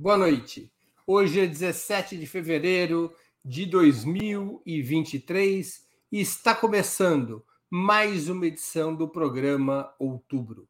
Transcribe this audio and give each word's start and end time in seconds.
Boa 0.00 0.16
noite. 0.16 0.72
Hoje 1.04 1.40
é 1.40 1.46
17 1.46 2.16
de 2.16 2.24
fevereiro 2.24 3.12
de 3.44 3.66
2023 3.66 5.84
e 6.12 6.20
está 6.20 6.54
começando 6.54 7.44
mais 7.68 8.28
uma 8.28 8.46
edição 8.46 8.94
do 8.94 9.08
programa 9.08 9.92
Outubro. 9.98 10.68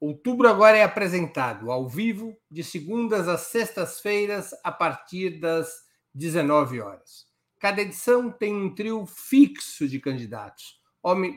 Outubro 0.00 0.48
agora 0.48 0.78
é 0.78 0.82
apresentado 0.82 1.70
ao 1.70 1.86
vivo 1.86 2.34
de 2.50 2.64
segundas 2.64 3.28
às 3.28 3.48
sextas-feiras 3.48 4.52
a 4.64 4.72
partir 4.72 5.38
das 5.38 5.68
19 6.14 6.80
horas. 6.80 7.26
Cada 7.60 7.82
edição 7.82 8.30
tem 8.30 8.54
um 8.54 8.74
trio 8.74 9.04
fixo 9.04 9.86
de 9.86 10.00
candidatos, 10.00 10.80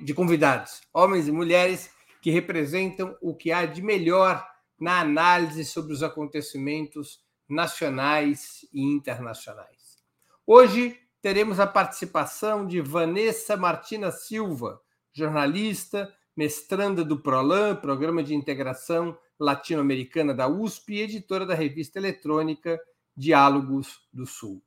de 0.02 0.14
convidados, 0.14 0.80
homens 0.94 1.28
e 1.28 1.32
mulheres 1.34 1.92
que 2.22 2.32
representam 2.32 3.18
o 3.22 3.36
que 3.36 3.52
há 3.52 3.66
de 3.66 3.82
melhor 3.82 4.48
na 4.80 5.02
análise 5.02 5.66
sobre 5.66 5.92
os 5.92 6.04
acontecimentos 6.04 7.27
nacionais 7.50 8.66
e 8.74 8.82
internacionais. 8.82 9.98
Hoje 10.46 10.98
teremos 11.22 11.60
a 11.60 11.68
participação 11.68 12.66
de 12.66 12.82
Vanessa 12.82 13.58
Martina 13.58 14.12
Silva, 14.12 14.82
jornalista, 15.14 16.14
mestranda 16.36 17.04
do 17.04 17.20
PROLAN, 17.20 17.76
Programa 17.76 18.24
de 18.24 18.36
Integração 18.36 19.18
Latino-Americana 19.40 20.34
da 20.34 20.48
USP 20.48 20.94
e 20.94 21.02
editora 21.02 21.46
da 21.46 21.54
revista 21.54 22.00
eletrônica 22.00 22.80
Diálogos 23.16 24.02
do 24.14 24.26
Sul. 24.26 24.64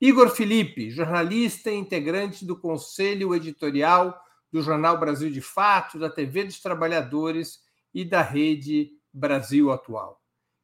Igor 0.00 0.30
Felipe, 0.30 0.90
jornalista 0.90 1.70
e 1.70 1.74
integrante 1.74 2.44
do 2.44 2.56
Conselho 2.56 3.34
Editorial 3.34 4.18
do 4.50 4.62
Jornal 4.62 4.98
Brasil 4.98 5.30
de 5.30 5.40
Fato, 5.40 5.98
da 5.98 6.08
TV 6.08 6.44
dos 6.44 6.60
Trabalhadores 6.60 7.60
e 7.92 8.04
da 8.04 8.22
Rede 8.22 8.92
Brasil 9.12 9.72
Atual. 9.72 10.17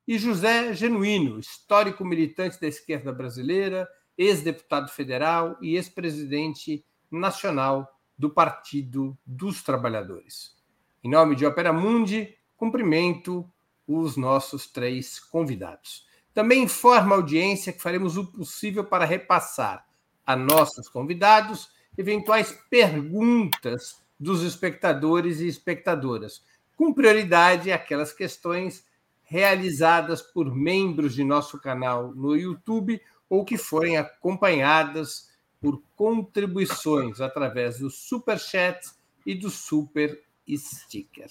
E 0.06 0.18
José 0.18 0.74
Genuíno, 0.74 1.38
histórico 1.38 2.04
militante 2.04 2.60
da 2.60 2.66
esquerda 2.66 3.10
brasileira, 3.10 3.88
ex-deputado 4.18 4.90
federal 4.90 5.56
e 5.62 5.76
ex-presidente 5.76 6.84
nacional 7.10 7.88
do 8.16 8.28
Partido 8.28 9.16
dos 9.24 9.62
Trabalhadores. 9.62 10.54
Em 11.02 11.10
nome 11.10 11.34
de 11.34 11.46
Opera 11.46 11.72
Mundi, 11.72 12.36
cumprimento 12.54 13.50
os 13.86 14.16
nossos 14.16 14.66
três 14.66 15.18
convidados. 15.18 16.06
Também 16.34 16.64
informa 16.64 17.14
a 17.14 17.18
audiência 17.18 17.72
que 17.72 17.80
faremos 17.80 18.16
o 18.16 18.26
possível 18.26 18.84
para 18.84 19.06
repassar 19.06 19.86
a 20.26 20.36
nossos 20.36 20.88
convidados 20.88 21.70
eventuais 21.96 22.52
perguntas 22.68 24.02
dos 24.18 24.42
espectadores 24.42 25.40
e 25.40 25.46
espectadoras, 25.46 26.42
com 26.76 26.92
prioridade 26.92 27.72
aquelas 27.72 28.12
questões 28.12 28.84
realizadas 29.24 30.22
por 30.22 30.54
membros 30.54 31.14
de 31.14 31.24
nosso 31.24 31.58
canal 31.60 32.14
no 32.14 32.36
YouTube 32.36 33.00
ou 33.28 33.44
que 33.44 33.56
forem 33.56 33.96
acompanhadas 33.96 35.30
por 35.60 35.82
contribuições 35.96 37.20
através 37.20 37.78
do 37.78 37.90
Super 37.90 38.38
Chat 38.38 38.80
e 39.24 39.34
do 39.34 39.50
Super 39.50 40.22
Sticker. 40.48 41.30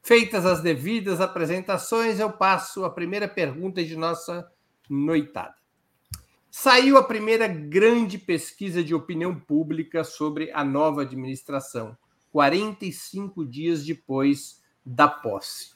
Feitas 0.00 0.46
as 0.46 0.60
devidas 0.60 1.20
apresentações, 1.20 2.20
eu 2.20 2.30
passo 2.30 2.84
a 2.84 2.90
primeira 2.90 3.26
pergunta 3.26 3.82
de 3.82 3.96
nossa 3.96 4.48
noitada. 4.88 5.56
Saiu 6.50 6.96
a 6.96 7.02
primeira 7.02 7.48
grande 7.48 8.16
pesquisa 8.16 8.84
de 8.84 8.94
opinião 8.94 9.34
pública 9.34 10.04
sobre 10.04 10.52
a 10.52 10.62
nova 10.62 11.02
administração, 11.02 11.96
45 12.30 13.44
dias 13.44 13.84
depois 13.84 14.62
da 14.86 15.08
posse. 15.08 15.74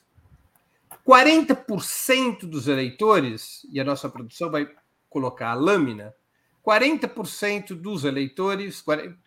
40% 1.09 2.41
dos 2.41 2.69
eleitores, 2.69 3.67
e 3.73 3.81
a 3.81 3.85
nossa 3.85 4.11
produção 4.11 4.51
vai 4.51 4.69
colocar 5.09 5.53
a 5.53 5.55
lâmina, 5.55 6.15
40% 6.63 7.69
dos 7.69 8.05
eleitores 8.05 8.85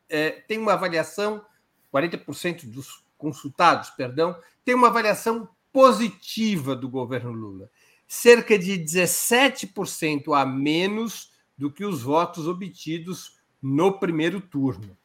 é, 0.08 0.30
tem 0.30 0.60
uma 0.60 0.74
avaliação, 0.74 1.44
40% 1.92 2.70
dos 2.70 3.04
consultados, 3.18 3.90
perdão, 3.90 4.38
tem 4.64 4.76
uma 4.76 4.90
avaliação 4.90 5.50
positiva 5.74 6.76
do 6.76 6.88
governo 6.88 7.32
Lula. 7.32 7.68
Cerca 8.08 8.60
de 8.60 8.78
17% 8.78 10.40
a 10.40 10.46
menos 10.46 11.32
do 11.58 11.72
que 11.72 11.84
os 11.84 12.04
votos 12.04 12.48
obtidos 12.48 13.40
no 13.60 13.98
primeiro 13.98 14.40
turno. 14.40 14.96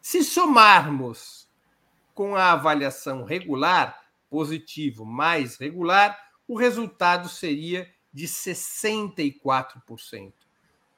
Se 0.00 0.24
somarmos 0.24 1.46
com 2.14 2.34
a 2.34 2.52
avaliação 2.52 3.24
regular, 3.24 4.07
positivo 4.30 5.04
mais 5.04 5.56
regular, 5.56 6.18
o 6.46 6.56
resultado 6.56 7.28
seria 7.28 7.92
de 8.12 8.26
64%. 8.26 10.32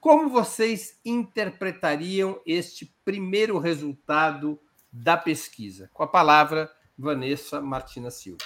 Como 0.00 0.30
vocês 0.30 0.98
interpretariam 1.04 2.40
este 2.46 2.86
primeiro 3.04 3.58
resultado 3.58 4.58
da 4.90 5.16
pesquisa? 5.16 5.90
Com 5.92 6.02
a 6.02 6.06
palavra, 6.06 6.72
Vanessa 6.96 7.60
Martina 7.60 8.10
Silva. 8.10 8.44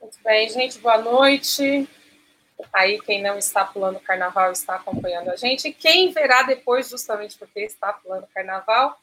Muito 0.00 0.18
bem, 0.22 0.48
gente, 0.50 0.78
boa 0.78 0.98
noite. 0.98 1.88
Aí, 2.72 3.00
quem 3.00 3.22
não 3.22 3.36
está 3.36 3.64
pulando 3.64 3.98
carnaval 3.98 4.52
está 4.52 4.76
acompanhando 4.76 5.30
a 5.30 5.36
gente. 5.36 5.72
Quem 5.72 6.12
verá 6.12 6.42
depois, 6.42 6.88
justamente 6.88 7.36
porque 7.36 7.60
está 7.60 7.92
pulando 7.94 8.28
carnaval, 8.28 8.96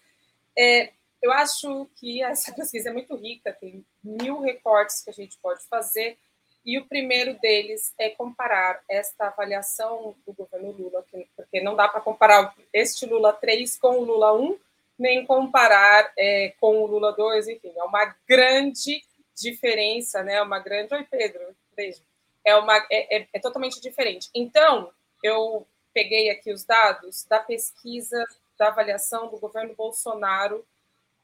é, 0.57 0.93
eu 1.21 1.31
acho 1.31 1.89
que 1.95 2.21
essa 2.23 2.51
pesquisa 2.55 2.89
é 2.89 2.93
muito 2.93 3.15
rica, 3.15 3.53
tem 3.53 3.85
mil 4.03 4.39
recortes 4.39 5.03
que 5.03 5.09
a 5.09 5.13
gente 5.13 5.37
pode 5.37 5.63
fazer, 5.67 6.17
e 6.63 6.77
o 6.77 6.85
primeiro 6.85 7.39
deles 7.39 7.93
é 7.97 8.09
comparar 8.11 8.83
esta 8.87 9.27
avaliação 9.27 10.15
do 10.25 10.33
governo 10.33 10.71
Lula, 10.71 11.03
porque 11.35 11.59
não 11.61 11.75
dá 11.75 11.87
para 11.87 12.01
comparar 12.01 12.55
este 12.71 13.05
Lula 13.05 13.33
3 13.33 13.77
com 13.77 13.97
o 13.97 14.03
Lula 14.03 14.33
1, 14.33 14.59
nem 14.97 15.25
comparar 15.25 16.13
é, 16.15 16.53
com 16.59 16.83
o 16.83 16.85
Lula 16.85 17.11
2, 17.13 17.47
enfim, 17.47 17.73
é 17.75 17.83
uma 17.83 18.15
grande 18.27 19.03
diferença, 19.35 20.21
né? 20.21 20.39
Uma 20.41 20.59
grande. 20.59 20.93
Oi, 20.93 21.03
Pedro, 21.09 21.41
beijo. 21.75 22.01
É, 22.45 22.55
uma, 22.55 22.77
é, 22.91 23.17
é, 23.17 23.27
é 23.33 23.39
totalmente 23.39 23.81
diferente. 23.81 24.29
Então, 24.33 24.91
eu 25.23 25.65
peguei 25.91 26.29
aqui 26.29 26.51
os 26.51 26.63
dados 26.63 27.25
da 27.25 27.39
pesquisa 27.39 28.23
da 28.57 28.67
avaliação 28.67 29.27
do 29.29 29.39
governo 29.39 29.73
Bolsonaro 29.73 30.63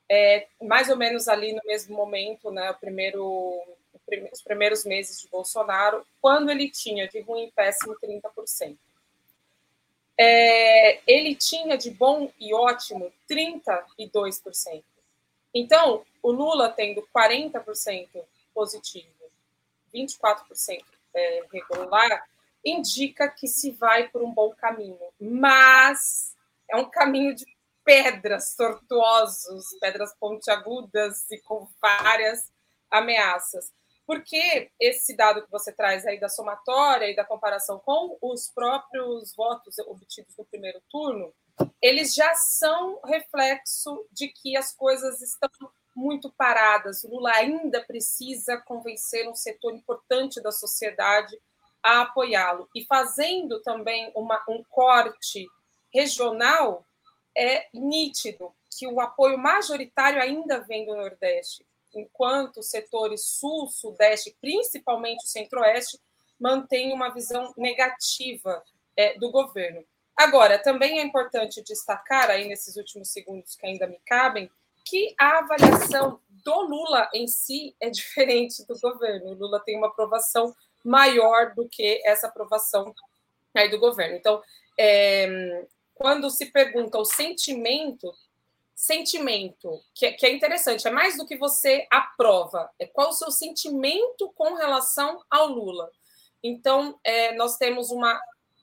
é, 0.09 0.47
mais 0.62 0.90
ou 0.90 0.97
menos 0.97 1.28
ali 1.28 1.53
no 1.53 1.62
mesmo 1.66 1.95
momento, 1.95 2.51
né, 2.51 2.73
primeiro, 2.73 3.62
os 4.31 4.41
primeiros 4.41 4.85
meses 4.85 5.22
de 5.22 5.28
Bolsonaro, 5.28 6.06
quando 6.22 6.50
ele 6.50 6.69
tinha 6.69 7.07
de 7.07 7.19
ruim 7.22 7.45
e 7.45 7.51
péssimo 7.51 7.95
30%. 8.01 8.78
É, 10.19 11.00
ele 11.06 11.35
tinha 11.35 11.78
de 11.78 11.91
bom 11.91 12.31
e 12.40 12.53
ótimo 12.53 13.12
32%. 13.29 14.84
Então, 15.53 16.03
o 16.24 16.31
Lula 16.31 16.69
tendo 16.69 17.07
40% 17.16 18.07
positivo, 18.53 19.07
24% 19.94 20.84
é, 21.13 21.44
regular, 21.51 22.28
indica 22.66 23.29
que 23.29 23.47
se 23.47 23.72
vai 23.72 24.09
por 24.09 24.22
um 24.22 24.31
bom 24.31 24.53
caminho, 24.56 25.00
mas 25.19 26.35
é 26.69 26.75
um 26.75 26.89
caminho 26.89 27.35
de 27.35 27.45
pedras 27.87 28.53
tortuosos, 28.53 29.63
pedras 29.79 30.13
pontiagudas 30.19 31.25
e 31.31 31.39
com 31.39 31.65
várias 31.81 32.51
ameaças. 32.91 33.71
Porque 34.05 34.69
esse 34.77 35.15
dado 35.15 35.41
que 35.45 35.50
você 35.50 35.71
traz 35.71 36.06
aí 36.06 36.19
da 36.19 36.27
somatória 36.27 37.09
e 37.09 37.15
da 37.15 37.23
comparação 37.23 37.79
com 37.79 38.17
os 38.21 38.50
próprios 38.50 39.33
votos 39.33 39.77
obtidos 39.79 40.35
no 40.38 40.44
primeiro 40.44 40.81
turno, 40.89 41.33
eles 41.81 42.13
já 42.13 42.35
são 42.35 43.00
reflexo 43.06 44.06
de 44.12 44.27
que 44.27 44.57
as 44.57 44.73
coisas 44.73 45.21
estão 45.21 45.50
muito 45.95 46.29
paradas. 46.38 47.06
O 47.06 47.09
Lula 47.09 47.31
ainda 47.35 47.81
precisa 47.85 48.57
convencer 48.57 49.29
um 49.29 49.35
setor 49.35 49.73
importante 49.73 50.41
da 50.41 50.51
sociedade 50.51 51.39
a 51.81 52.01
apoiá-lo. 52.01 52.67
E 52.75 52.83
fazendo 52.85 53.62
também 53.62 54.12
uma, 54.13 54.44
um 54.50 54.62
corte 54.69 55.47
regional, 55.94 56.85
é 57.38 57.68
nítido 57.74 58.51
que 58.78 58.88
o 58.88 59.00
apoio 59.00 59.38
majoritário 59.38 60.22
ainda 60.22 60.60
vem 60.62 60.86
do 60.86 60.95
Nordeste, 60.95 61.66
enquanto 61.94 62.57
os 62.57 62.69
setores 62.69 63.25
Sul, 63.25 63.68
Sudeste, 63.68 64.36
principalmente 64.42 65.24
o 65.24 65.28
Centro-Oeste, 65.28 66.00
mantêm 66.39 66.94
uma 66.94 67.10
visão 67.10 67.54
negativa 67.57 68.63
é, 68.95 69.18
do 69.18 69.31
governo. 69.31 69.84
Agora, 70.16 70.57
também 70.57 71.00
é 71.00 71.04
importante 71.04 71.63
destacar, 71.63 72.30
aí 72.30 72.48
nesses 72.48 72.75
últimos 72.75 73.10
segundos 73.10 73.56
que 73.56 73.66
ainda 73.68 73.88
me 73.88 74.00
cabem, 74.06 74.50
que 74.84 75.13
a 75.19 75.39
avaliação 75.39 76.19
do 76.30 76.62
Lula 76.62 77.10
em 77.13 77.28
si 77.28 77.75
é 77.80 77.89
diferente 77.92 78.66
do 78.66 78.80
governo. 78.80 79.31
O 79.31 79.34
Lula 79.34 79.60
tem 79.60 79.78
uma 79.78 79.88
aprovação 79.88 80.56
maior 80.84 81.54
do 81.54 81.68
que 81.68 82.01
essa 82.06 82.28
aprovação 82.28 82.94
aí 83.56 83.69
do 83.69 83.80
governo. 83.80 84.16
Então, 84.16 84.42
é, 84.80 85.66
quando 85.97 86.29
se 86.29 86.47
pergunta 86.47 86.97
o 86.97 87.05
sentimento, 87.05 88.13
sentimento, 88.75 89.81
que 89.94 90.05
é, 90.05 90.11
que 90.13 90.25
é 90.25 90.31
interessante, 90.31 90.88
é 90.88 90.91
mais 90.91 91.17
do 91.17 91.25
que 91.25 91.38
você 91.38 91.88
aprova, 91.89 92.69
é 92.79 92.85
qual 92.85 93.09
o 93.09 93.13
seu 93.13 93.31
sentimento 93.31 94.31
com 94.35 94.53
relação 94.53 95.21
ao 95.29 95.47
Lula. 95.47 95.91
Então, 96.44 96.99
é, 97.03 97.33
nós 97.35 97.57
temos 97.57 97.89
uma, 97.89 98.19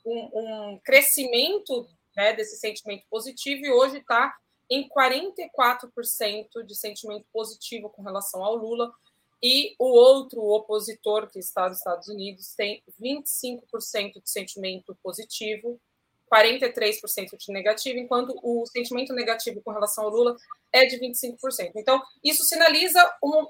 um, 0.07 0.31
um 0.73 0.81
crescimento 0.85 1.89
né, 2.17 2.33
desse 2.33 2.57
sentimento 2.57 3.05
positivo 3.11 3.67
e 3.67 3.73
hoje 3.73 3.99
está 3.99 4.35
em 4.71 4.89
44% 4.89 6.63
de 6.65 6.75
sentimento 6.75 7.27
positivo 7.33 7.91
com 7.91 8.03
relação 8.03 8.43
ao 8.43 8.55
Lula, 8.55 8.93
e 9.43 9.75
o 9.79 9.85
outro 9.85 10.41
opositor, 10.41 11.29
que 11.29 11.39
está 11.39 11.69
nos 11.69 11.77
Estados 11.77 12.09
Unidos, 12.09 12.55
tem 12.55 12.83
25% 12.99 14.23
de 14.23 14.31
sentimento 14.31 14.97
positivo, 15.03 15.79
43% 16.33 17.37
de 17.37 17.53
negativo, 17.53 17.99
enquanto 17.99 18.39
o 18.43 18.67
sentimento 18.67 19.13
negativo 19.13 19.61
com 19.63 19.71
relação 19.71 20.05
ao 20.05 20.11
Lula 20.11 20.37
é 20.73 20.87
de 20.87 20.99
25%. 20.99 21.73
Então, 21.77 22.03
isso 22.23 22.45
sinaliza 22.45 23.01
uma, 23.23 23.49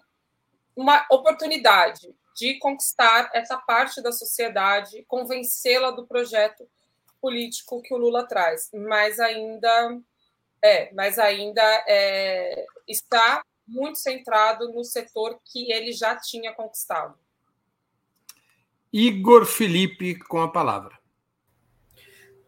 uma 0.77 1.07
oportunidade 1.11 2.15
de 2.37 2.59
conquistar 2.59 3.31
essa 3.33 3.57
parte 3.57 4.03
da 4.03 4.13
sociedade, 4.13 5.05
convencê-la 5.07 5.91
do 5.91 6.07
projeto 6.07 6.69
político 7.21 7.81
que 7.81 7.95
o 7.95 7.97
Lula 7.97 8.27
traz, 8.27 8.71
mas 8.75 9.19
ainda 9.19 10.01
é, 10.63 10.93
mas 10.95 11.19
ainda 11.19 11.63
é, 11.87 12.67
está 12.89 13.43
muito 13.67 13.99
centrado 13.99 14.73
no 14.73 14.83
setor 14.83 15.39
que 15.45 15.71
ele 15.71 15.93
já 15.93 16.17
tinha 16.17 16.53
conquistado. 16.53 17.19
Igor 18.93 19.45
Felipe 19.45 20.19
com 20.19 20.41
a 20.41 20.51
palavra. 20.51 20.99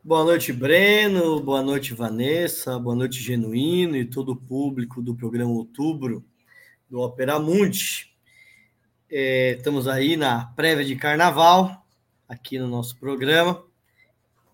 Boa 0.07 0.23
noite, 0.23 0.53
Breno. 0.53 1.41
Boa 1.41 1.61
noite, 1.61 1.93
Vanessa. 1.93 2.79
Boa 2.79 2.95
noite, 2.95 3.19
Genuíno 3.19 3.97
e 3.97 4.05
todo 4.05 4.31
o 4.31 4.37
público 4.37 5.03
do 5.03 5.17
programa 5.17 5.51
Outubro 5.51 6.25
do 6.89 7.01
Opera 7.01 7.41
Mundi. 7.41 8.15
É, 9.11 9.57
estamos 9.59 9.89
aí 9.89 10.17
na 10.17 10.45
prévia 10.55 10.85
de 10.85 10.95
carnaval, 10.95 11.85
aqui 12.29 12.57
no 12.57 12.69
nosso 12.69 12.97
programa. 13.01 13.65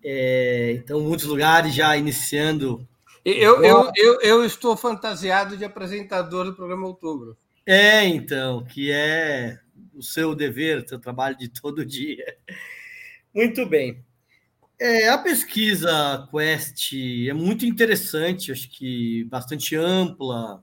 É, 0.02 0.72
então, 0.72 1.02
muitos 1.02 1.26
lugares 1.26 1.74
já 1.74 1.94
iniciando 1.98 2.88
eu, 3.22 3.62
eu, 3.62 3.92
eu, 3.94 4.20
eu, 4.22 4.44
estou 4.46 4.74
fantasiado 4.74 5.58
de 5.58 5.66
apresentador 5.66 6.46
do 6.46 6.54
programa 6.54 6.86
Outubro. 6.86 7.36
É, 7.66 8.06
então, 8.06 8.64
que 8.64 8.90
é 8.90 9.58
o 9.92 10.02
seu 10.02 10.34
dever, 10.34 10.78
o 10.78 10.88
seu 10.88 10.98
trabalho 10.98 11.36
de 11.36 11.50
todo 11.50 11.84
dia. 11.84 12.38
Muito 13.34 13.66
bem. 13.66 14.02
É, 14.84 15.08
a 15.10 15.16
pesquisa 15.16 16.28
Quest 16.28 16.92
é 17.28 17.32
muito 17.32 17.64
interessante, 17.64 18.50
acho 18.50 18.68
que 18.68 19.22
bastante 19.26 19.76
ampla. 19.76 20.60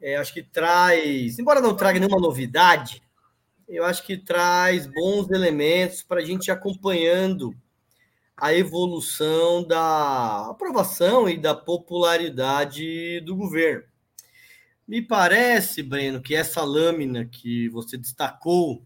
É, 0.00 0.16
acho 0.16 0.34
que 0.34 0.42
traz, 0.42 1.38
embora 1.38 1.60
não 1.60 1.76
traga 1.76 2.00
nenhuma 2.00 2.18
novidade, 2.18 3.00
eu 3.68 3.84
acho 3.84 4.04
que 4.04 4.16
traz 4.16 4.88
bons 4.88 5.30
elementos 5.30 6.02
para 6.02 6.20
a 6.20 6.24
gente 6.24 6.48
ir 6.48 6.50
acompanhando 6.50 7.54
a 8.36 8.52
evolução 8.52 9.64
da 9.64 10.50
aprovação 10.50 11.28
e 11.28 11.38
da 11.38 11.54
popularidade 11.54 13.20
do 13.20 13.36
governo. 13.36 13.84
Me 14.84 15.00
parece, 15.00 15.80
Breno, 15.80 16.20
que 16.20 16.34
essa 16.34 16.64
lâmina 16.64 17.24
que 17.24 17.68
você 17.68 17.96
destacou 17.96 18.82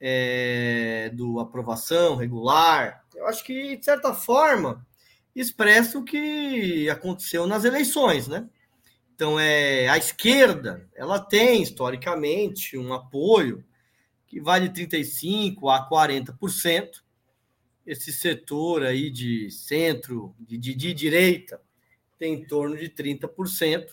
é, 0.00 1.10
do 1.12 1.40
aprovação 1.40 2.14
regular, 2.14 3.03
eu 3.24 3.28
acho 3.28 3.42
que, 3.42 3.76
de 3.76 3.84
certa 3.84 4.12
forma, 4.12 4.86
expressa 5.34 5.98
o 5.98 6.04
que 6.04 6.88
aconteceu 6.90 7.46
nas 7.46 7.64
eleições, 7.64 8.28
né? 8.28 8.48
Então, 9.14 9.40
é, 9.40 9.88
a 9.88 9.96
esquerda, 9.96 10.88
ela 10.94 11.18
tem, 11.18 11.62
historicamente, 11.62 12.76
um 12.76 12.92
apoio 12.92 13.64
que 14.26 14.40
vai 14.40 14.60
de 14.60 14.68
35% 14.68 15.56
a 15.70 15.88
40%, 15.88 17.02
esse 17.86 18.12
setor 18.12 18.82
aí 18.82 19.10
de 19.10 19.50
centro, 19.50 20.34
de, 20.38 20.58
de, 20.58 20.74
de 20.74 20.92
direita, 20.92 21.60
tem 22.18 22.34
em 22.34 22.46
torno 22.46 22.76
de 22.76 22.88
30%, 22.90 23.88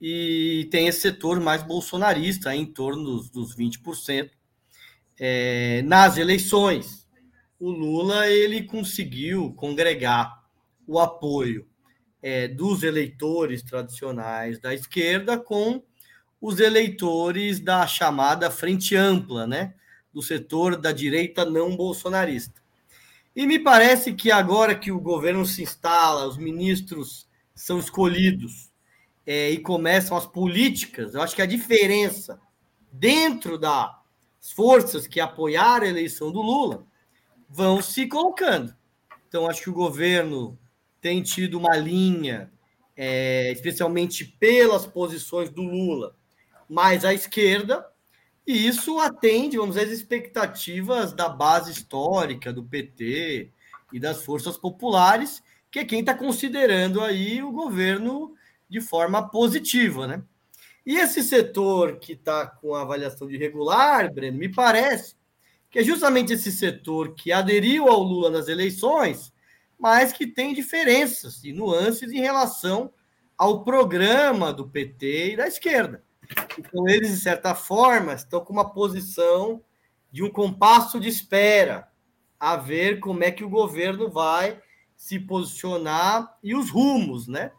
e 0.00 0.66
tem 0.70 0.86
esse 0.86 1.00
setor 1.00 1.40
mais 1.40 1.62
bolsonarista, 1.62 2.54
em 2.54 2.64
torno 2.64 3.04
dos, 3.04 3.28
dos 3.28 3.56
20%. 3.56 4.30
É, 5.18 5.82
nas 5.82 6.16
eleições, 6.16 6.99
o 7.60 7.70
Lula 7.70 8.26
ele 8.26 8.62
conseguiu 8.62 9.52
congregar 9.52 10.42
o 10.86 10.98
apoio 10.98 11.68
é, 12.22 12.48
dos 12.48 12.82
eleitores 12.82 13.62
tradicionais 13.62 14.58
da 14.58 14.74
esquerda 14.74 15.38
com 15.38 15.82
os 16.40 16.58
eleitores 16.58 17.60
da 17.60 17.86
chamada 17.86 18.50
frente 18.50 18.96
ampla, 18.96 19.46
né, 19.46 19.74
do 20.12 20.22
setor 20.22 20.74
da 20.74 20.90
direita 20.90 21.44
não 21.44 21.76
bolsonarista. 21.76 22.60
E 23.36 23.46
me 23.46 23.58
parece 23.58 24.14
que 24.14 24.30
agora 24.32 24.74
que 24.74 24.90
o 24.90 24.98
governo 24.98 25.44
se 25.44 25.62
instala, 25.62 26.26
os 26.26 26.38
ministros 26.38 27.28
são 27.54 27.78
escolhidos 27.78 28.72
é, 29.26 29.50
e 29.50 29.58
começam 29.58 30.16
as 30.16 30.26
políticas, 30.26 31.14
eu 31.14 31.20
acho 31.20 31.36
que 31.36 31.42
a 31.42 31.46
diferença 31.46 32.40
dentro 32.90 33.58
das 33.58 33.92
forças 34.56 35.06
que 35.06 35.20
apoiaram 35.20 35.84
a 35.84 35.90
eleição 35.90 36.32
do 36.32 36.40
Lula 36.40 36.89
vão 37.50 37.82
se 37.82 38.06
colocando. 38.06 38.74
Então, 39.28 39.48
acho 39.48 39.62
que 39.62 39.70
o 39.70 39.74
governo 39.74 40.58
tem 41.00 41.22
tido 41.22 41.58
uma 41.58 41.76
linha, 41.76 42.50
é, 42.96 43.50
especialmente 43.52 44.24
pelas 44.24 44.86
posições 44.86 45.50
do 45.50 45.62
Lula, 45.62 46.14
mais 46.68 47.04
à 47.04 47.12
esquerda, 47.12 47.84
e 48.46 48.66
isso 48.66 48.98
atende, 48.98 49.56
vamos 49.56 49.74
dizer, 49.74 49.86
as 49.86 49.92
expectativas 49.92 51.12
da 51.12 51.28
base 51.28 51.72
histórica 51.72 52.52
do 52.52 52.64
PT 52.64 53.50
e 53.92 54.00
das 54.00 54.24
forças 54.24 54.56
populares, 54.56 55.42
que 55.70 55.80
é 55.80 55.84
quem 55.84 56.00
está 56.00 56.14
considerando 56.14 57.00
aí 57.00 57.42
o 57.42 57.52
governo 57.52 58.34
de 58.68 58.80
forma 58.80 59.28
positiva, 59.28 60.06
né? 60.06 60.22
E 60.84 60.96
esse 60.96 61.22
setor 61.22 61.98
que 61.98 62.12
está 62.12 62.46
com 62.46 62.74
a 62.74 62.82
avaliação 62.82 63.28
de 63.28 63.36
regular, 63.36 64.12
Breno, 64.12 64.38
me 64.38 64.48
parece 64.48 65.14
que 65.70 65.78
é 65.78 65.84
justamente 65.84 66.32
esse 66.32 66.50
setor 66.50 67.14
que 67.14 67.30
aderiu 67.30 67.88
ao 67.88 68.02
Lula 68.02 68.28
nas 68.28 68.48
eleições, 68.48 69.32
mas 69.78 70.12
que 70.12 70.26
tem 70.26 70.52
diferenças 70.52 71.44
e 71.44 71.52
nuances 71.52 72.12
em 72.12 72.20
relação 72.20 72.92
ao 73.38 73.64
programa 73.64 74.52
do 74.52 74.68
PT 74.68 75.32
e 75.32 75.36
da 75.36 75.46
esquerda. 75.46 76.04
Então, 76.58 76.88
eles, 76.88 77.10
de 77.10 77.20
certa 77.20 77.54
forma, 77.54 78.12
estão 78.12 78.44
com 78.44 78.52
uma 78.52 78.70
posição 78.70 79.62
de 80.12 80.22
um 80.22 80.30
compasso 80.30 81.00
de 81.00 81.08
espera, 81.08 81.88
a 82.38 82.56
ver 82.56 83.00
como 83.00 83.22
é 83.22 83.30
que 83.30 83.44
o 83.44 83.50
governo 83.50 84.10
vai 84.10 84.60
se 84.96 85.18
posicionar 85.18 86.36
e 86.42 86.54
os 86.54 86.70
rumos, 86.70 87.26
né? 87.28 87.52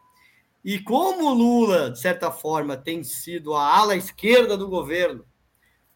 E 0.63 0.77
como 0.79 1.25
o 1.25 1.33
Lula, 1.33 1.89
de 1.89 1.99
certa 1.99 2.31
forma, 2.31 2.77
tem 2.77 3.03
sido 3.03 3.55
a 3.55 3.77
ala 3.77 3.95
esquerda 3.95 4.55
do 4.55 4.67
governo, 4.67 5.25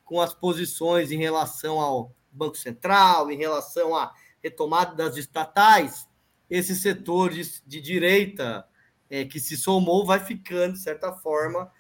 com 0.06 0.22
as 0.22 0.34
posições 0.34 1.12
em 1.12 1.18
relação 1.18 1.82
ao 1.82 2.16
Banco 2.32 2.56
Central, 2.56 3.32
em 3.32 3.38
relação 3.38 3.96
à 3.96 4.14
retomada 4.42 4.96
das 4.96 5.18
estatais, 5.18 6.08
esse 6.50 6.76
setor 6.76 7.32
de, 7.32 7.42
de 7.66 7.82
direita 7.82 8.66
é, 9.10 9.26
que 9.26 9.40
se 9.40 9.58
somou 9.58 10.06
vai 10.06 10.20
ficando, 10.20 10.74
de 10.74 10.80
certa 10.80 11.12
forma, 11.12 11.72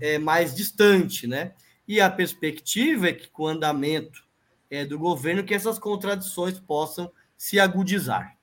é, 0.00 0.18
mais 0.18 0.54
distante, 0.54 1.26
né? 1.26 1.54
E 1.86 2.00
a 2.00 2.10
perspectiva 2.10 3.08
é 3.08 3.12
que 3.12 3.28
com 3.28 3.44
o 3.44 3.48
andamento 3.48 4.24
é, 4.70 4.86
do 4.86 4.98
governo 4.98 5.44
que 5.44 5.54
essas 5.54 5.78
contradições 5.78 6.58
possam 6.58 7.12
se 7.36 7.60
agudizar. 7.60 8.36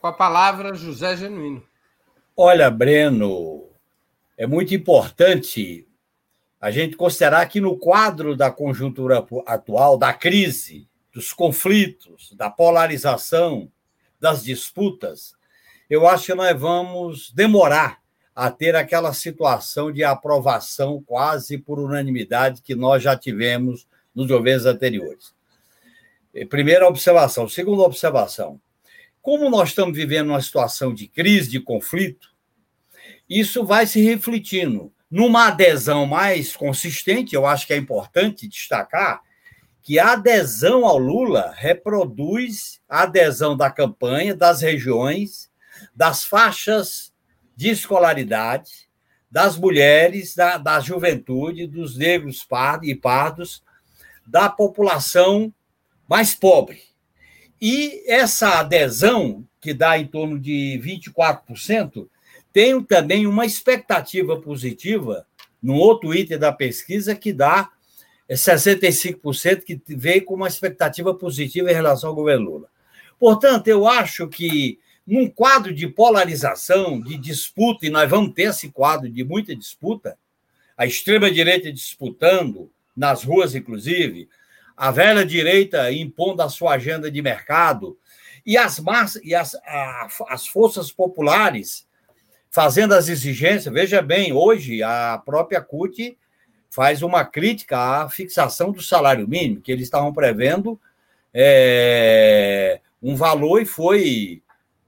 Com 0.00 0.06
a 0.06 0.12
palavra, 0.12 0.74
José 0.74 1.16
Genuíno. 1.16 1.66
Olha, 2.38 2.70
Breno, 2.70 3.70
é 4.36 4.46
muito 4.46 4.74
importante 4.74 5.88
a 6.60 6.70
gente 6.70 6.94
considerar 6.94 7.46
que 7.46 7.62
no 7.62 7.78
quadro 7.78 8.36
da 8.36 8.50
conjuntura 8.50 9.26
atual, 9.46 9.96
da 9.96 10.12
crise, 10.12 10.86
dos 11.10 11.32
conflitos, 11.32 12.34
da 12.34 12.50
polarização, 12.50 13.72
das 14.20 14.44
disputas, 14.44 15.34
eu 15.88 16.06
acho 16.06 16.26
que 16.26 16.34
nós 16.34 16.60
vamos 16.60 17.30
demorar 17.32 18.02
a 18.34 18.50
ter 18.50 18.76
aquela 18.76 19.14
situação 19.14 19.90
de 19.90 20.04
aprovação 20.04 21.02
quase 21.06 21.56
por 21.56 21.78
unanimidade 21.78 22.60
que 22.60 22.74
nós 22.74 23.02
já 23.02 23.16
tivemos 23.16 23.88
nos 24.14 24.26
governos 24.26 24.66
anteriores. 24.66 25.34
Primeira 26.50 26.86
observação. 26.86 27.48
Segunda 27.48 27.82
observação. 27.84 28.60
Como 29.26 29.50
nós 29.50 29.70
estamos 29.70 29.96
vivendo 29.96 30.28
uma 30.28 30.40
situação 30.40 30.94
de 30.94 31.08
crise, 31.08 31.50
de 31.50 31.58
conflito, 31.58 32.32
isso 33.28 33.64
vai 33.64 33.84
se 33.84 34.00
refletindo 34.00 34.94
numa 35.10 35.48
adesão 35.48 36.06
mais 36.06 36.54
consistente. 36.54 37.34
Eu 37.34 37.44
acho 37.44 37.66
que 37.66 37.72
é 37.72 37.76
importante 37.76 38.46
destacar 38.46 39.20
que 39.82 39.98
a 39.98 40.12
adesão 40.12 40.86
ao 40.86 40.96
Lula 40.96 41.52
reproduz 41.56 42.80
a 42.88 43.02
adesão 43.02 43.56
da 43.56 43.68
campanha, 43.68 44.32
das 44.32 44.60
regiões 44.60 45.50
das 45.92 46.22
faixas 46.22 47.12
de 47.56 47.70
escolaridade, 47.70 48.88
das 49.28 49.58
mulheres, 49.58 50.36
da, 50.36 50.56
da 50.56 50.78
juventude, 50.78 51.66
dos 51.66 51.96
negros 51.96 52.46
e 52.84 52.94
pardos, 52.94 53.60
da 54.24 54.48
população 54.48 55.52
mais 56.08 56.32
pobre. 56.32 56.94
E 57.60 58.04
essa 58.06 58.60
adesão, 58.60 59.44
que 59.60 59.72
dá 59.72 59.98
em 59.98 60.06
torno 60.06 60.38
de 60.38 60.80
24%, 60.84 62.08
tem 62.52 62.82
também 62.82 63.26
uma 63.26 63.44
expectativa 63.44 64.40
positiva 64.40 65.26
no 65.62 65.74
outro 65.74 66.14
item 66.14 66.38
da 66.38 66.52
pesquisa 66.52 67.14
que 67.14 67.32
dá 67.32 67.70
65%, 68.30 69.62
que 69.62 69.80
veio 69.88 70.24
com 70.24 70.34
uma 70.34 70.48
expectativa 70.48 71.14
positiva 71.14 71.70
em 71.70 71.74
relação 71.74 72.10
ao 72.10 72.16
governo 72.16 72.50
Lula. 72.50 72.68
Portanto, 73.18 73.68
eu 73.68 73.86
acho 73.86 74.28
que 74.28 74.78
num 75.06 75.28
quadro 75.28 75.72
de 75.72 75.86
polarização, 75.86 77.00
de 77.00 77.16
disputa, 77.16 77.86
e 77.86 77.90
nós 77.90 78.10
vamos 78.10 78.34
ter 78.34 78.50
esse 78.50 78.70
quadro 78.70 79.08
de 79.08 79.22
muita 79.22 79.54
disputa, 79.54 80.18
a 80.76 80.84
extrema-direita 80.84 81.72
disputando, 81.72 82.70
nas 82.96 83.22
ruas, 83.22 83.54
inclusive, 83.54 84.28
a 84.76 84.90
velha 84.90 85.24
direita 85.24 85.90
impondo 85.90 86.42
a 86.42 86.48
sua 86.48 86.74
agenda 86.74 87.10
de 87.10 87.22
mercado, 87.22 87.98
e 88.44 88.56
as, 88.56 88.78
massas, 88.78 89.20
e 89.24 89.34
as, 89.34 89.54
a, 89.56 90.08
as 90.28 90.46
forças 90.46 90.92
populares 90.92 91.86
fazendo 92.48 92.94
as 92.94 93.08
exigências. 93.08 93.72
Veja 93.72 94.00
bem, 94.00 94.32
hoje 94.32 94.82
a 94.82 95.20
própria 95.24 95.60
CUT 95.60 96.16
faz 96.70 97.02
uma 97.02 97.24
crítica 97.24 97.78
à 97.78 98.08
fixação 98.08 98.70
do 98.70 98.82
salário 98.82 99.26
mínimo, 99.26 99.60
que 99.60 99.72
eles 99.72 99.84
estavam 99.84 100.12
prevendo 100.12 100.80
é, 101.34 102.80
um 103.02 103.16
valor 103.16 103.60
e 103.60 103.66
foi 103.66 104.42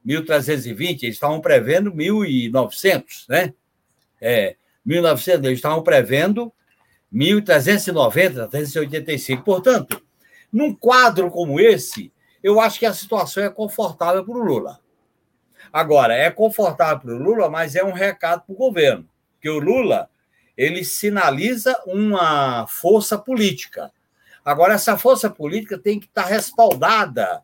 1.320, 0.07 1.02
eles 1.02 1.16
estavam 1.16 1.40
prevendo 1.40 1.92
1.900, 1.92 3.04
né? 3.28 3.52
É, 4.21 4.57
1.900, 4.87 5.45
eles 5.45 5.59
estavam 5.59 5.83
prevendo 5.83 6.52
1.390, 7.12 8.49
385. 8.49 9.43
Portanto, 9.43 10.03
num 10.53 10.75
quadro 10.75 11.31
como 11.31 11.61
esse, 11.61 12.12
eu 12.43 12.61
acho 12.61 12.79
que 12.79 12.87
a 12.87 12.95
situação 12.95 13.43
é 13.43 13.50
confortável 13.50 14.25
para 14.25 14.35
o 14.35 14.43
Lula. 14.43 14.81
Agora, 15.73 16.15
é 16.15 16.31
confortável 16.31 17.00
para 17.00 17.15
o 17.15 17.19
Lula, 17.19 17.50
mas 17.50 17.77
é 17.77 17.85
um 17.85 17.93
recado 17.93 18.43
para 18.43 18.53
o 18.53 18.57
governo, 18.57 19.09
que 19.41 19.49
o 19.49 19.59
Lula 19.59 20.09
ele 20.57 20.85
sinaliza 20.85 21.81
uma 21.87 22.67
força 22.67 23.17
política. 23.17 23.93
Agora, 24.45 24.75
essa 24.75 24.97
força 24.97 25.31
política 25.31 25.79
tem 25.79 26.00
que 26.00 26.07
estar 26.07 26.25
respaldada 26.25 27.43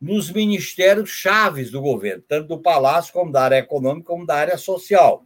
nos 0.00 0.30
ministérios 0.30 1.10
chaves 1.10 1.70
do 1.70 1.80
governo, 1.80 2.22
tanto 2.26 2.48
do 2.48 2.58
Palácio 2.58 3.12
como 3.12 3.32
da 3.32 3.42
área 3.42 3.58
econômica, 3.58 4.06
como 4.06 4.26
da 4.26 4.36
área 4.36 4.56
social. 4.56 5.24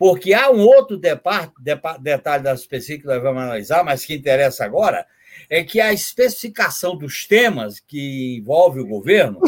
Porque 0.00 0.32
há 0.32 0.50
um 0.50 0.60
outro 0.60 0.96
detalhe 0.96 2.42
das 2.42 2.60
específicas 2.60 3.02
que 3.02 3.14
nós 3.14 3.22
vamos 3.22 3.42
analisar, 3.42 3.84
mas 3.84 4.02
que 4.02 4.14
interessa 4.14 4.64
agora, 4.64 5.06
é 5.50 5.62
que 5.62 5.78
a 5.78 5.92
especificação 5.92 6.96
dos 6.96 7.26
temas 7.26 7.80
que 7.80 8.38
envolve 8.38 8.80
o 8.80 8.86
governo 8.86 9.38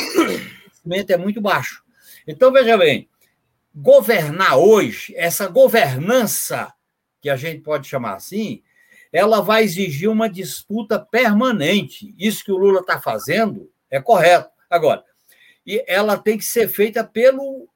é 1.09 1.17
muito 1.17 1.41
baixo. 1.41 1.83
Então, 2.29 2.53
veja 2.53 2.77
bem, 2.77 3.09
governar 3.75 4.59
hoje, 4.59 5.15
essa 5.17 5.49
governança, 5.49 6.71
que 7.23 7.31
a 7.31 7.37
gente 7.37 7.63
pode 7.63 7.89
chamar 7.89 8.17
assim, 8.17 8.63
ela 9.11 9.41
vai 9.41 9.65
exigir 9.65 10.11
uma 10.11 10.29
disputa 10.29 10.99
permanente. 10.99 12.15
Isso 12.19 12.45
que 12.45 12.53
o 12.53 12.59
Lula 12.59 12.81
está 12.81 13.01
fazendo 13.01 13.73
é 13.91 14.03
correto. 14.03 14.51
Agora, 14.69 15.03
e 15.65 15.83
ela 15.87 16.19
tem 16.19 16.37
que 16.37 16.45
ser 16.45 16.69
feita 16.69 17.03
pelo, 17.03 17.71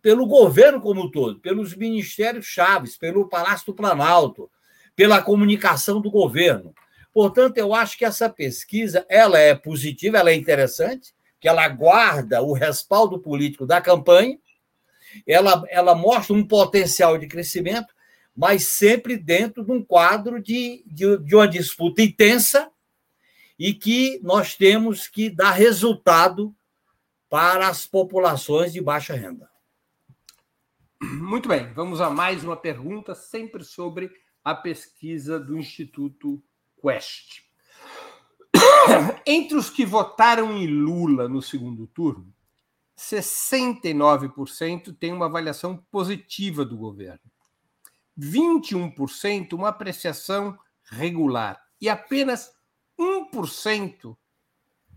pelo 0.00 0.26
governo 0.26 0.80
como 0.80 1.04
um 1.04 1.10
todo, 1.10 1.40
pelos 1.40 1.74
ministérios 1.74 2.46
chaves, 2.46 2.96
pelo 2.96 3.28
Palácio 3.28 3.66
do 3.66 3.74
Planalto, 3.74 4.50
pela 4.94 5.22
comunicação 5.22 6.00
do 6.00 6.10
governo. 6.10 6.74
Portanto, 7.12 7.58
eu 7.58 7.74
acho 7.74 7.96
que 7.96 8.04
essa 8.04 8.28
pesquisa 8.28 9.04
ela 9.08 9.38
é 9.38 9.54
positiva, 9.54 10.18
ela 10.18 10.30
é 10.30 10.34
interessante, 10.34 11.14
que 11.40 11.48
ela 11.48 11.68
guarda 11.68 12.42
o 12.42 12.52
respaldo 12.52 13.18
político 13.18 13.66
da 13.66 13.80
campanha, 13.80 14.38
ela, 15.26 15.64
ela 15.68 15.94
mostra 15.94 16.34
um 16.34 16.46
potencial 16.46 17.16
de 17.16 17.26
crescimento, 17.26 17.94
mas 18.36 18.68
sempre 18.68 19.16
dentro 19.16 19.64
de 19.64 19.72
um 19.72 19.82
quadro 19.82 20.40
de, 20.40 20.84
de, 20.86 21.18
de 21.18 21.34
uma 21.34 21.48
disputa 21.48 22.02
intensa 22.02 22.70
e 23.58 23.74
que 23.74 24.20
nós 24.22 24.54
temos 24.54 25.08
que 25.08 25.28
dar 25.28 25.50
resultado 25.50 26.54
para 27.28 27.68
as 27.68 27.86
populações 27.86 28.72
de 28.72 28.80
baixa 28.80 29.14
renda. 29.14 29.48
Muito 31.00 31.48
bem, 31.48 31.72
vamos 31.74 32.00
a 32.00 32.10
mais 32.10 32.42
uma 32.42 32.56
pergunta, 32.56 33.14
sempre 33.14 33.62
sobre 33.62 34.10
a 34.42 34.52
pesquisa 34.52 35.38
do 35.38 35.56
Instituto 35.56 36.42
Quest. 36.82 37.42
Entre 39.24 39.56
os 39.56 39.70
que 39.70 39.86
votaram 39.86 40.56
em 40.56 40.66
Lula 40.66 41.28
no 41.28 41.40
segundo 41.40 41.86
turno, 41.86 42.34
69% 42.98 44.92
têm 44.98 45.12
uma 45.12 45.26
avaliação 45.26 45.76
positiva 45.88 46.64
do 46.64 46.76
governo, 46.76 47.30
21% 48.18 49.52
uma 49.52 49.68
apreciação 49.68 50.58
regular 50.82 51.62
e 51.80 51.88
apenas 51.88 52.52
1% 52.98 54.16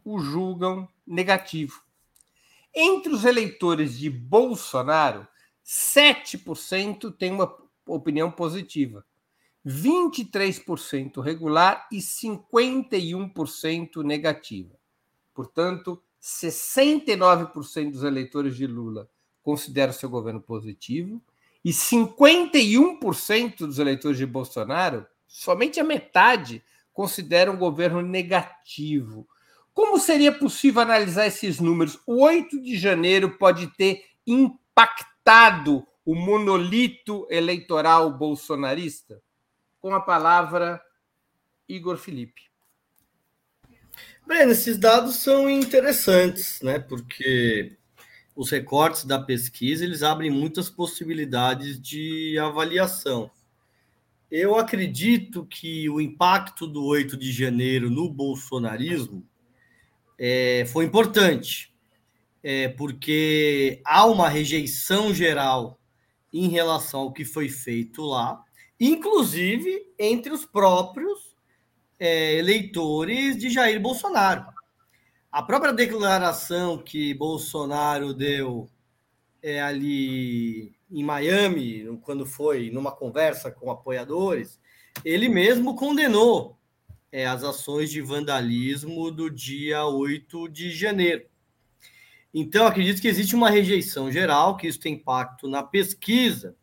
o 0.03 0.19
julgam 0.19 0.89
negativo. 1.05 1.83
Entre 2.73 3.13
os 3.13 3.23
eleitores 3.23 3.99
de 3.99 4.09
Bolsonaro, 4.09 5.27
7% 5.65 7.15
têm 7.15 7.31
uma 7.31 7.55
opinião 7.85 8.31
positiva, 8.31 9.05
23% 9.65 11.21
regular 11.21 11.87
e 11.91 11.99
51% 11.99 14.03
negativa. 14.03 14.75
Portanto, 15.33 16.01
69% 16.21 17.91
dos 17.91 18.03
eleitores 18.03 18.55
de 18.55 18.67
Lula 18.67 19.09
consideram 19.41 19.93
seu 19.93 20.09
governo 20.09 20.41
positivo 20.41 21.21
e 21.63 21.71
51% 21.71 23.59
dos 23.59 23.79
eleitores 23.79 24.17
de 24.17 24.25
Bolsonaro, 24.25 25.05
somente 25.27 25.79
a 25.79 25.83
metade, 25.83 26.63
considera 26.91 27.51
um 27.51 27.57
governo 27.57 28.01
negativo. 28.01 29.27
Como 29.73 29.99
seria 29.99 30.31
possível 30.31 30.81
analisar 30.81 31.27
esses 31.27 31.59
números? 31.59 31.99
O 32.05 32.23
8 32.23 32.61
de 32.61 32.77
janeiro 32.77 33.37
pode 33.37 33.67
ter 33.75 34.03
impactado 35.21 35.85
o 36.03 36.15
monolito 36.15 37.27
eleitoral 37.29 38.11
bolsonarista? 38.11 39.21
Com 39.79 39.93
a 39.93 40.01
palavra, 40.01 40.81
Igor 41.67 41.97
Felipe. 41.97 42.49
Breno, 44.25 44.51
esses 44.51 44.77
dados 44.77 45.15
são 45.15 45.49
interessantes, 45.49 46.61
né? 46.61 46.79
Porque 46.79 47.77
os 48.35 48.49
recortes 48.49 49.05
da 49.05 49.19
pesquisa 49.19 49.83
eles 49.83 50.03
abrem 50.03 50.29
muitas 50.29 50.69
possibilidades 50.69 51.79
de 51.79 52.37
avaliação. 52.39 53.29
Eu 54.29 54.55
acredito 54.55 55.45
que 55.45 55.89
o 55.89 55.99
impacto 55.99 56.65
do 56.65 56.85
8 56.85 57.17
de 57.17 57.31
janeiro 57.31 57.89
no 57.89 58.09
bolsonarismo 58.09 59.27
é, 60.17 60.65
foi 60.67 60.85
importante, 60.85 61.70
é, 62.43 62.67
porque 62.69 63.81
há 63.85 64.05
uma 64.05 64.29
rejeição 64.29 65.13
geral 65.13 65.79
em 66.33 66.47
relação 66.47 67.01
ao 67.01 67.13
que 67.13 67.25
foi 67.25 67.49
feito 67.49 68.03
lá, 68.03 68.43
inclusive 68.79 69.87
entre 69.99 70.31
os 70.31 70.45
próprios 70.45 71.35
é, 71.99 72.35
eleitores 72.35 73.37
de 73.37 73.49
Jair 73.49 73.79
Bolsonaro. 73.79 74.45
A 75.31 75.43
própria 75.43 75.71
declaração 75.71 76.77
que 76.77 77.13
Bolsonaro 77.13 78.13
deu 78.13 78.69
é, 79.41 79.61
ali 79.61 80.75
em 80.91 81.03
Miami, 81.03 81.97
quando 82.01 82.25
foi 82.25 82.69
numa 82.69 82.91
conversa 82.91 83.49
com 83.49 83.71
apoiadores, 83.71 84.59
ele 85.05 85.29
mesmo 85.29 85.75
condenou 85.75 86.57
é, 87.11 87.25
as 87.25 87.43
ações 87.43 87.89
de 87.89 88.01
vandalismo 88.01 89.09
do 89.11 89.29
dia 89.29 89.85
8 89.85 90.49
de 90.49 90.71
janeiro. 90.71 91.30
Então, 92.33 92.65
acredito 92.65 93.01
que 93.01 93.07
existe 93.07 93.35
uma 93.35 93.49
rejeição 93.49 94.11
geral, 94.11 94.55
que 94.55 94.67
isso 94.67 94.79
tem 94.79 94.93
impacto 94.93 95.49
na 95.49 95.61
pesquisa, 95.61 96.55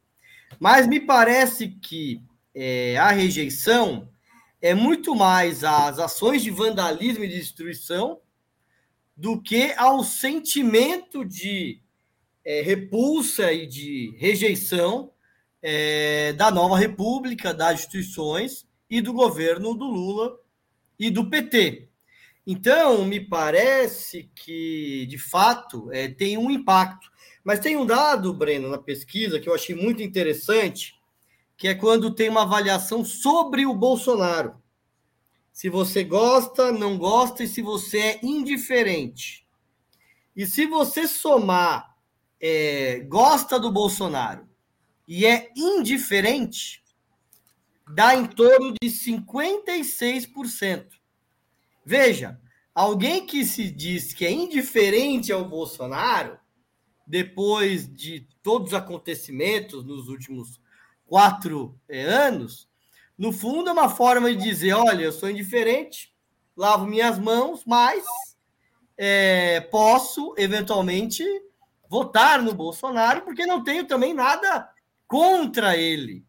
mas 0.58 0.86
me 0.86 0.98
parece 0.98 1.68
que 1.68 2.22
é, 2.54 2.96
a 2.96 3.10
rejeição 3.10 4.08
é 4.60 4.74
muito 4.74 5.14
mais 5.14 5.62
às 5.62 5.98
ações 5.98 6.42
de 6.42 6.50
vandalismo 6.50 7.24
e 7.24 7.28
destruição 7.28 8.20
do 9.16 9.40
que 9.40 9.72
ao 9.76 10.02
sentimento 10.02 11.24
de 11.24 11.80
é, 12.44 12.62
repulsa 12.62 13.52
e 13.52 13.66
de 13.66 14.14
rejeição 14.16 15.12
é, 15.60 16.32
da 16.32 16.50
nova 16.50 16.78
república, 16.78 17.52
das 17.52 17.80
instituições 17.80 18.66
e 18.88 19.00
do 19.00 19.12
governo 19.12 19.74
do 19.74 19.84
Lula 19.84 20.38
e 20.98 21.10
do 21.10 21.28
PT. 21.28 21.87
Então, 22.50 23.04
me 23.04 23.20
parece 23.20 24.30
que, 24.34 25.04
de 25.04 25.18
fato, 25.18 25.92
é, 25.92 26.08
tem 26.08 26.38
um 26.38 26.50
impacto. 26.50 27.12
Mas 27.44 27.60
tem 27.60 27.76
um 27.76 27.84
dado, 27.84 28.32
Breno, 28.32 28.70
na 28.70 28.78
pesquisa 28.78 29.38
que 29.38 29.50
eu 29.50 29.54
achei 29.54 29.74
muito 29.74 30.02
interessante, 30.02 30.98
que 31.58 31.68
é 31.68 31.74
quando 31.74 32.14
tem 32.14 32.30
uma 32.30 32.44
avaliação 32.44 33.04
sobre 33.04 33.66
o 33.66 33.74
Bolsonaro. 33.74 34.56
Se 35.52 35.68
você 35.68 36.02
gosta, 36.02 36.72
não 36.72 36.96
gosta 36.96 37.44
e 37.44 37.46
se 37.46 37.60
você 37.60 37.98
é 37.98 38.20
indiferente. 38.22 39.46
E 40.34 40.46
se 40.46 40.64
você 40.64 41.06
somar 41.06 41.98
é, 42.40 43.00
gosta 43.00 43.60
do 43.60 43.70
Bolsonaro 43.70 44.48
e 45.06 45.26
é 45.26 45.50
indiferente, 45.54 46.82
dá 47.86 48.14
em 48.14 48.24
torno 48.24 48.72
de 48.82 48.88
56%. 48.88 50.97
Veja, 51.88 52.38
alguém 52.74 53.24
que 53.24 53.46
se 53.46 53.70
diz 53.70 54.12
que 54.12 54.26
é 54.26 54.30
indiferente 54.30 55.32
ao 55.32 55.42
Bolsonaro, 55.42 56.38
depois 57.06 57.90
de 57.90 58.28
todos 58.42 58.68
os 58.68 58.74
acontecimentos 58.74 59.82
nos 59.86 60.06
últimos 60.10 60.60
quatro 61.06 61.80
é, 61.88 62.02
anos, 62.02 62.68
no 63.16 63.32
fundo 63.32 63.70
é 63.70 63.72
uma 63.72 63.88
forma 63.88 64.30
de 64.30 64.36
dizer: 64.36 64.74
olha, 64.74 65.02
eu 65.04 65.12
sou 65.12 65.30
indiferente, 65.30 66.14
lavo 66.54 66.84
minhas 66.84 67.18
mãos, 67.18 67.62
mas 67.66 68.04
é, 68.94 69.62
posso 69.62 70.34
eventualmente 70.36 71.24
votar 71.88 72.42
no 72.42 72.52
Bolsonaro, 72.52 73.22
porque 73.22 73.46
não 73.46 73.64
tenho 73.64 73.86
também 73.86 74.12
nada 74.12 74.68
contra 75.06 75.74
ele. 75.74 76.22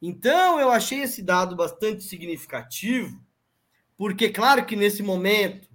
Então, 0.00 0.58
eu 0.58 0.70
achei 0.70 1.02
esse 1.02 1.22
dado 1.22 1.54
bastante 1.54 2.02
significativo, 2.04 3.22
porque, 3.96 4.28
claro 4.30 4.64
que 4.66 4.76
nesse 4.76 5.02
momento, 5.02 5.68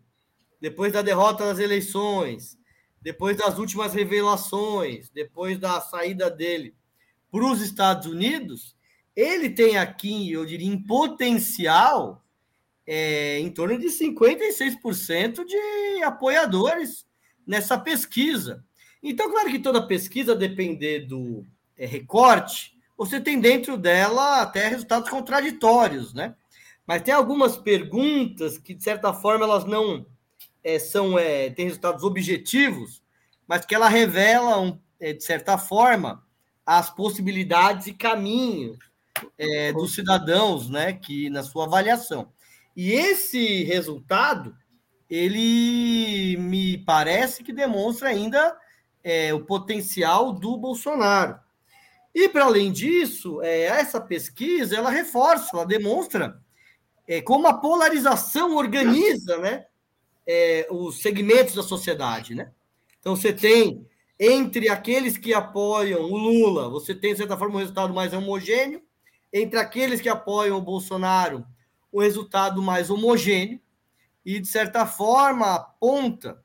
depois 0.59 0.93
da 0.93 1.01
derrota 1.01 1.45
nas 1.45 1.59
eleições, 1.59 2.57
depois 3.01 3.37
das 3.37 3.57
últimas 3.57 3.93
revelações, 3.93 5.09
depois 5.09 5.57
da 5.57 5.79
saída 5.79 6.29
dele 6.29 6.75
para 7.31 7.45
os 7.45 7.61
Estados 7.61 8.07
Unidos, 8.07 8.75
ele 9.15 9.49
tem 9.49 9.77
aqui, 9.77 10.31
eu 10.31 10.45
diria, 10.45 10.67
em 10.67 10.81
potencial, 10.81 12.23
é, 12.85 13.39
em 13.39 13.49
torno 13.49 13.77
de 13.77 13.87
56% 13.87 15.45
de 15.45 16.03
apoiadores 16.03 17.05
nessa 17.45 17.77
pesquisa. 17.77 18.63
Então, 19.01 19.29
claro 19.31 19.49
que 19.49 19.59
toda 19.59 19.85
pesquisa, 19.87 20.35
depender 20.35 21.01
do 21.01 21.45
é, 21.77 21.85
recorte, 21.85 22.77
você 22.97 23.19
tem 23.19 23.39
dentro 23.39 23.77
dela 23.77 24.41
até 24.41 24.67
resultados 24.67 25.09
contraditórios, 25.09 26.13
né? 26.13 26.35
Mas 26.89 27.03
tem 27.03 27.13
algumas 27.13 27.55
perguntas 27.55 28.57
que, 28.57 28.73
de 28.73 28.83
certa 28.83 29.13
forma, 29.13 29.45
elas 29.45 29.63
não 29.63 30.07
é, 30.63 30.79
são 30.79 31.19
é, 31.19 31.51
têm 31.51 31.65
resultados 31.65 32.03
objetivos, 32.03 33.03
mas 33.47 33.63
que 33.63 33.75
ela 33.75 33.87
revelam, 33.87 34.81
é, 34.99 35.13
de 35.13 35.23
certa 35.23 35.55
forma, 35.55 36.25
as 36.65 36.89
possibilidades 36.89 37.85
e 37.85 37.93
caminhos 37.93 38.79
é, 39.37 39.71
dos 39.71 39.93
cidadãos, 39.93 40.67
né? 40.67 40.93
Que 40.93 41.29
na 41.29 41.43
sua 41.43 41.65
avaliação. 41.65 42.31
E 42.75 42.91
esse 42.91 43.65
resultado, 43.65 44.57
ele 45.07 46.37
me 46.37 46.75
parece 46.79 47.43
que 47.43 47.53
demonstra 47.53 48.09
ainda 48.09 48.57
é, 49.03 49.31
o 49.31 49.45
potencial 49.45 50.33
do 50.33 50.57
Bolsonaro. 50.57 51.39
E, 52.15 52.27
para 52.27 52.45
além 52.45 52.71
disso, 52.71 53.43
é, 53.43 53.65
essa 53.65 54.01
pesquisa 54.01 54.75
ela 54.75 54.89
reforça, 54.89 55.51
ela 55.53 55.67
demonstra 55.67 56.41
é, 57.09 57.23
como 57.23 57.47
a 57.47 57.55
polarização 57.55 58.55
organiza 58.55 59.39
né, 59.39 59.65
é, 60.27 60.67
os 60.69 61.01
segmentos 61.01 61.55
da 61.55 61.63
sociedade. 61.63 62.35
Né? 62.35 62.51
Então, 62.99 63.15
você 63.15 63.33
tem, 63.33 63.83
entre 64.19 64.69
aqueles 64.69 65.17
que 65.17 65.33
apoiam 65.33 66.01
o 66.01 66.15
Lula, 66.15 66.69
você 66.69 66.93
tem, 66.93 67.13
de 67.13 67.17
certa 67.17 67.35
forma, 67.35 67.55
um 67.55 67.59
resultado 67.59 67.91
mais 67.95 68.13
homogêneo, 68.13 68.83
entre 69.33 69.57
aqueles 69.57 69.99
que 69.99 70.07
apoiam 70.07 70.59
o 70.59 70.61
Bolsonaro, 70.61 71.43
o 71.91 71.97
um 71.97 72.01
resultado 72.01 72.61
mais 72.61 72.91
homogêneo, 72.91 73.59
e, 74.23 74.39
de 74.39 74.47
certa 74.47 74.85
forma, 74.85 75.55
aponta 75.55 76.43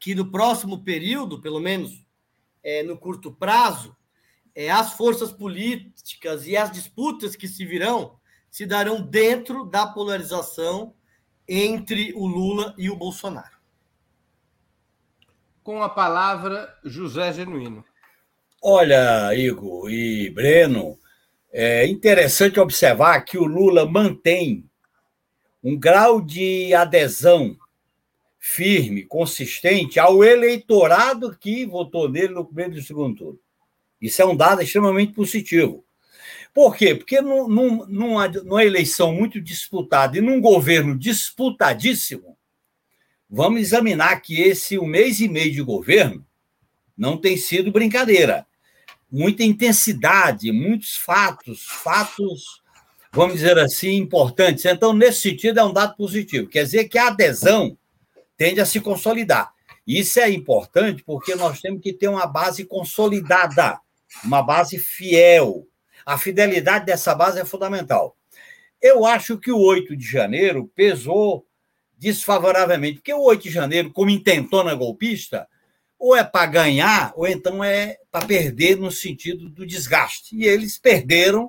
que 0.00 0.12
no 0.12 0.28
próximo 0.28 0.82
período, 0.82 1.40
pelo 1.40 1.60
menos 1.60 2.04
é, 2.64 2.82
no 2.82 2.98
curto 2.98 3.30
prazo, 3.30 3.96
é, 4.56 4.72
as 4.72 4.94
forças 4.94 5.30
políticas 5.30 6.48
e 6.48 6.56
as 6.56 6.72
disputas 6.72 7.36
que 7.36 7.46
se 7.46 7.64
virão 7.64 8.18
se 8.54 8.66
darão 8.66 9.02
dentro 9.02 9.64
da 9.64 9.84
polarização 9.84 10.94
entre 11.48 12.12
o 12.14 12.24
Lula 12.24 12.72
e 12.78 12.88
o 12.88 12.94
Bolsonaro. 12.94 13.56
Com 15.60 15.82
a 15.82 15.88
palavra, 15.88 16.72
José 16.84 17.32
Genuíno. 17.32 17.84
Olha, 18.62 19.34
Igor 19.34 19.90
e 19.90 20.30
Breno, 20.30 20.96
é 21.52 21.84
interessante 21.88 22.60
observar 22.60 23.22
que 23.22 23.36
o 23.36 23.44
Lula 23.44 23.86
mantém 23.86 24.70
um 25.60 25.76
grau 25.76 26.20
de 26.20 26.72
adesão 26.74 27.58
firme, 28.38 29.02
consistente 29.02 29.98
ao 29.98 30.22
eleitorado 30.22 31.36
que 31.36 31.66
votou 31.66 32.08
nele 32.08 32.34
no 32.34 32.44
primeiro 32.44 32.78
e 32.78 32.84
segundo 32.84 33.16
turno. 33.16 33.40
Isso 34.00 34.22
é 34.22 34.24
um 34.24 34.36
dado 34.36 34.62
extremamente 34.62 35.12
positivo. 35.12 35.84
Por 36.54 36.76
quê? 36.76 36.94
Porque 36.94 37.20
num, 37.20 37.48
numa, 37.48 38.28
numa 38.28 38.64
eleição 38.64 39.12
muito 39.12 39.40
disputada 39.40 40.16
e 40.16 40.20
num 40.20 40.40
governo 40.40 40.96
disputadíssimo, 40.96 42.38
vamos 43.28 43.60
examinar 43.60 44.20
que 44.20 44.40
esse 44.40 44.78
um 44.78 44.86
mês 44.86 45.18
e 45.18 45.28
meio 45.28 45.52
de 45.52 45.60
governo 45.60 46.24
não 46.96 47.16
tem 47.16 47.36
sido 47.36 47.72
brincadeira. 47.72 48.46
Muita 49.10 49.42
intensidade, 49.42 50.52
muitos 50.52 50.96
fatos, 50.96 51.64
fatos, 51.64 52.62
vamos 53.12 53.34
dizer 53.34 53.58
assim, 53.58 53.96
importantes. 53.96 54.64
Então, 54.64 54.92
nesse 54.92 55.22
sentido, 55.22 55.58
é 55.58 55.64
um 55.64 55.72
dado 55.72 55.96
positivo. 55.96 56.48
Quer 56.48 56.62
dizer 56.62 56.84
que 56.84 56.98
a 56.98 57.08
adesão 57.08 57.76
tende 58.36 58.60
a 58.60 58.66
se 58.66 58.80
consolidar. 58.80 59.52
Isso 59.84 60.20
é 60.20 60.30
importante 60.30 61.02
porque 61.04 61.34
nós 61.34 61.60
temos 61.60 61.80
que 61.80 61.92
ter 61.92 62.08
uma 62.08 62.26
base 62.26 62.64
consolidada, 62.64 63.80
uma 64.24 64.40
base 64.40 64.78
fiel. 64.78 65.66
A 66.04 66.18
fidelidade 66.18 66.86
dessa 66.86 67.14
base 67.14 67.40
é 67.40 67.44
fundamental. 67.44 68.16
Eu 68.80 69.06
acho 69.06 69.38
que 69.38 69.50
o 69.50 69.58
8 69.58 69.96
de 69.96 70.04
janeiro 70.04 70.70
pesou 70.74 71.46
desfavoravelmente, 71.96 72.96
porque 72.96 73.14
o 73.14 73.22
8 73.22 73.42
de 73.44 73.50
janeiro, 73.50 73.90
como 73.90 74.10
intentona 74.10 74.74
golpista, 74.74 75.48
ou 75.98 76.14
é 76.14 76.22
para 76.22 76.46
ganhar, 76.46 77.12
ou 77.16 77.26
então 77.26 77.64
é 77.64 77.96
para 78.10 78.26
perder 78.26 78.76
no 78.76 78.90
sentido 78.90 79.48
do 79.48 79.66
desgaste. 79.66 80.36
E 80.36 80.44
eles 80.44 80.78
perderam 80.78 81.48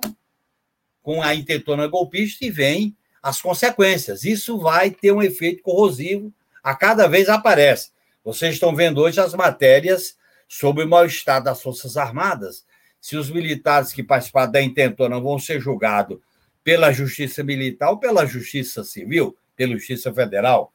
com 1.02 1.22
a 1.22 1.34
intentona 1.34 1.86
golpista 1.86 2.44
e 2.44 2.50
vem 2.50 2.96
as 3.22 3.40
consequências. 3.42 4.24
Isso 4.24 4.58
vai 4.58 4.90
ter 4.90 5.12
um 5.12 5.22
efeito 5.22 5.62
corrosivo 5.62 6.32
a 6.62 6.74
cada 6.74 7.06
vez 7.06 7.28
aparece. 7.28 7.90
Vocês 8.24 8.54
estão 8.54 8.74
vendo 8.74 9.00
hoje 9.00 9.20
as 9.20 9.34
matérias 9.34 10.16
sobre 10.48 10.84
o 10.84 10.88
mal-estar 10.88 11.42
das 11.42 11.62
Forças 11.62 11.96
Armadas. 11.96 12.64
Se 13.06 13.16
os 13.16 13.30
militares 13.30 13.92
que 13.92 14.02
participaram 14.02 14.50
da 14.50 14.60
intentona 14.60 15.20
vão 15.20 15.38
ser 15.38 15.60
julgados 15.60 16.18
pela 16.64 16.90
Justiça 16.90 17.44
Militar 17.44 17.90
ou 17.90 17.98
pela 17.98 18.26
Justiça 18.26 18.82
Civil, 18.82 19.36
pela 19.54 19.74
Justiça 19.74 20.12
Federal. 20.12 20.72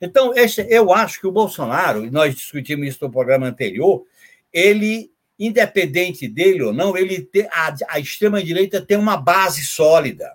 Então, 0.00 0.32
este, 0.34 0.62
eu 0.70 0.94
acho 0.94 1.20
que 1.20 1.26
o 1.26 1.32
Bolsonaro, 1.32 2.06
e 2.06 2.10
nós 2.10 2.34
discutimos 2.34 2.88
isso 2.88 3.04
no 3.04 3.12
programa 3.12 3.46
anterior, 3.46 4.02
ele, 4.50 5.12
independente 5.38 6.26
dele 6.26 6.62
ou 6.62 6.72
não, 6.72 6.96
ele 6.96 7.28
a, 7.50 7.74
a 7.88 8.00
extrema-direita 8.00 8.80
tem 8.80 8.96
uma 8.96 9.18
base 9.18 9.62
sólida. 9.66 10.32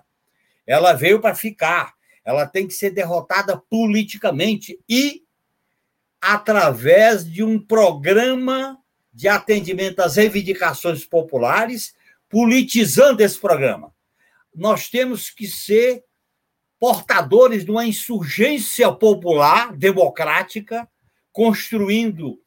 Ela 0.64 0.92
veio 0.92 1.20
para 1.20 1.34
ficar 1.34 1.94
ela 2.24 2.46
tem 2.46 2.68
que 2.68 2.74
ser 2.74 2.90
derrotada 2.90 3.56
politicamente 3.56 4.78
e 4.88 5.24
através 6.20 7.28
de 7.28 7.42
um 7.42 7.58
programa 7.58 8.78
de 9.12 9.28
atendimento 9.28 10.00
às 10.00 10.16
reivindicações 10.16 11.04
populares, 11.04 11.94
politizando 12.28 13.22
esse 13.22 13.38
programa. 13.38 13.92
Nós 14.54 14.88
temos 14.88 15.30
que 15.30 15.46
ser 15.46 16.04
portadores 16.78 17.64
de 17.64 17.70
uma 17.70 17.84
insurgência 17.84 18.90
popular, 18.90 19.76
democrática, 19.76 20.88
construindo 21.32 22.40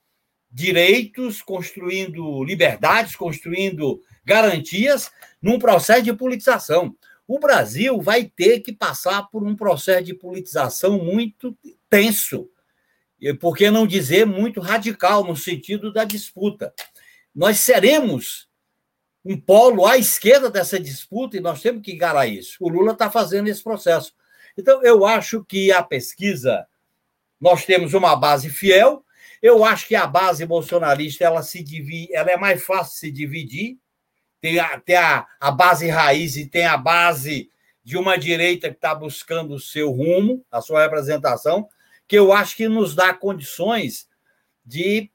direitos, 0.49 1.41
construindo 1.41 2.43
liberdades, 2.43 3.15
construindo 3.15 4.01
garantias 4.25 5.11
num 5.41 5.59
processo 5.59 6.03
de 6.03 6.13
politização 6.13 6.95
o 7.27 7.39
Brasil 7.39 8.01
vai 8.01 8.25
ter 8.25 8.59
que 8.59 8.73
passar 8.73 9.23
por 9.29 9.43
um 9.43 9.55
processo 9.55 10.03
de 10.03 10.13
politização 10.13 11.03
muito 11.03 11.57
tenso, 11.89 12.49
por 13.39 13.55
que 13.55 13.69
não 13.69 13.85
dizer 13.85 14.25
muito 14.25 14.59
radical 14.59 15.23
no 15.23 15.35
sentido 15.35 15.93
da 15.93 16.03
disputa. 16.03 16.73
Nós 17.33 17.59
seremos 17.59 18.47
um 19.23 19.39
polo 19.39 19.85
à 19.85 19.97
esquerda 19.97 20.49
dessa 20.49 20.79
disputa 20.79 21.37
e 21.37 21.39
nós 21.39 21.61
temos 21.61 21.81
que 21.81 21.93
encarar 21.93 22.27
isso. 22.27 22.57
O 22.59 22.67
Lula 22.67 22.91
está 22.91 23.09
fazendo 23.09 23.47
esse 23.47 23.63
processo. 23.63 24.13
Então, 24.57 24.83
eu 24.83 25.05
acho 25.05 25.43
que 25.45 25.71
a 25.71 25.81
pesquisa 25.81 26.67
nós 27.39 27.65
temos 27.65 27.93
uma 27.93 28.15
base 28.15 28.49
fiel. 28.49 29.03
Eu 29.41 29.63
acho 29.63 29.87
que 29.87 29.95
a 29.95 30.05
base 30.07 30.45
bolsonarista 30.45 31.23
ela 31.23 31.41
se 31.41 31.63
divide, 31.63 32.13
ela 32.13 32.31
é 32.31 32.37
mais 32.37 32.63
fácil 32.63 32.97
se 32.97 33.11
dividir. 33.11 33.77
Tem 34.39 34.59
a, 34.59 34.79
tem 34.79 34.95
a, 34.95 35.25
a 35.39 35.51
base 35.51 35.87
raiz 35.87 36.35
e 36.35 36.45
tem 36.45 36.65
a 36.65 36.77
base 36.77 37.49
de 37.83 37.97
uma 37.97 38.17
direita 38.17 38.69
que 38.69 38.75
está 38.75 38.93
buscando 38.95 39.55
o 39.55 39.59
seu 39.59 39.91
rumo, 39.91 40.45
a 40.51 40.61
sua 40.61 40.83
representação, 40.83 41.67
que 42.07 42.17
eu 42.17 42.33
acho 42.33 42.55
que 42.55 42.67
nos 42.67 42.95
dá 42.95 43.13
condições 43.13 44.07
de 44.65 45.09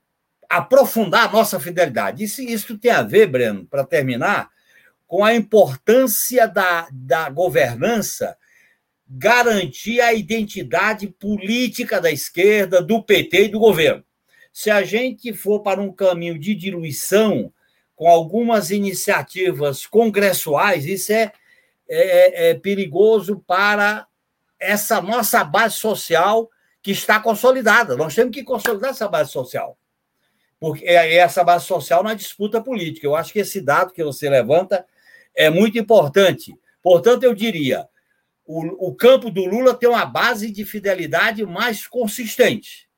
aprofundar 0.49 1.29
a 1.29 1.33
nossa 1.33 1.61
fidelidade. 1.61 2.25
Isso, 2.25 2.41
isso 2.43 2.79
tem 2.79 2.91
a 2.91 3.03
ver, 3.03 3.27
Breno, 3.27 3.67
para 3.67 3.85
terminar, 3.85 4.51
com 5.07 5.25
a 5.25 5.35
importância 5.35 6.47
da, 6.47 6.89
da 6.91 7.29
governança 7.31 8.37
garantir 9.09 10.01
a 10.01 10.13
identidade 10.13 11.07
política 11.07 12.01
da 12.01 12.11
esquerda, 12.11 12.83
do 12.83 13.03
PT 13.03 13.45
e 13.45 13.49
do 13.49 13.59
governo. 13.59 14.05
Se 14.53 14.71
a 14.71 14.83
gente 14.83 15.33
for 15.33 15.61
para 15.61 15.81
um 15.81 15.93
caminho 15.93 16.39
de 16.39 16.55
diluição, 16.55 17.53
com 17.97 18.07
algumas 18.07 18.71
iniciativas 18.71 19.87
congressuais, 19.87 20.85
isso 20.85 21.13
é, 21.13 21.33
é, 21.89 22.51
é 22.51 22.55
perigoso 22.55 23.43
para 23.47 24.07
essa 24.61 25.01
nossa 25.01 25.43
base 25.43 25.77
social 25.77 26.51
que 26.89 26.93
está 26.93 27.21
consolidada. 27.21 27.99
Nós 27.99 28.15
temos 28.15 28.35
que 28.35 28.43
consolidar 28.43 28.93
essa 28.93 29.07
base 29.07 29.31
social. 29.31 29.77
Porque 30.59 30.87
é 30.87 31.17
essa 31.17 31.45
base 31.45 31.67
social 31.67 32.03
na 32.03 32.15
disputa 32.15 32.63
política. 32.63 33.07
Eu 33.07 33.15
acho 33.15 33.31
que 33.31 33.41
esse 33.41 33.61
dado 33.61 33.93
que 33.93 34.03
você 34.03 34.31
levanta 34.31 34.87
é 35.35 35.51
muito 35.51 35.79
importante. 35.79 36.59
Portanto, 36.83 37.25
eu 37.25 37.35
diria: 37.35 37.87
o, 38.43 38.89
o 38.89 38.95
campo 38.95 39.31
do 39.31 39.45
Lula 39.45 39.75
tem 39.75 39.87
uma 39.87 40.07
base 40.07 40.51
de 40.51 40.65
fidelidade 40.65 41.45
mais 41.45 41.87
consistente 41.87 42.89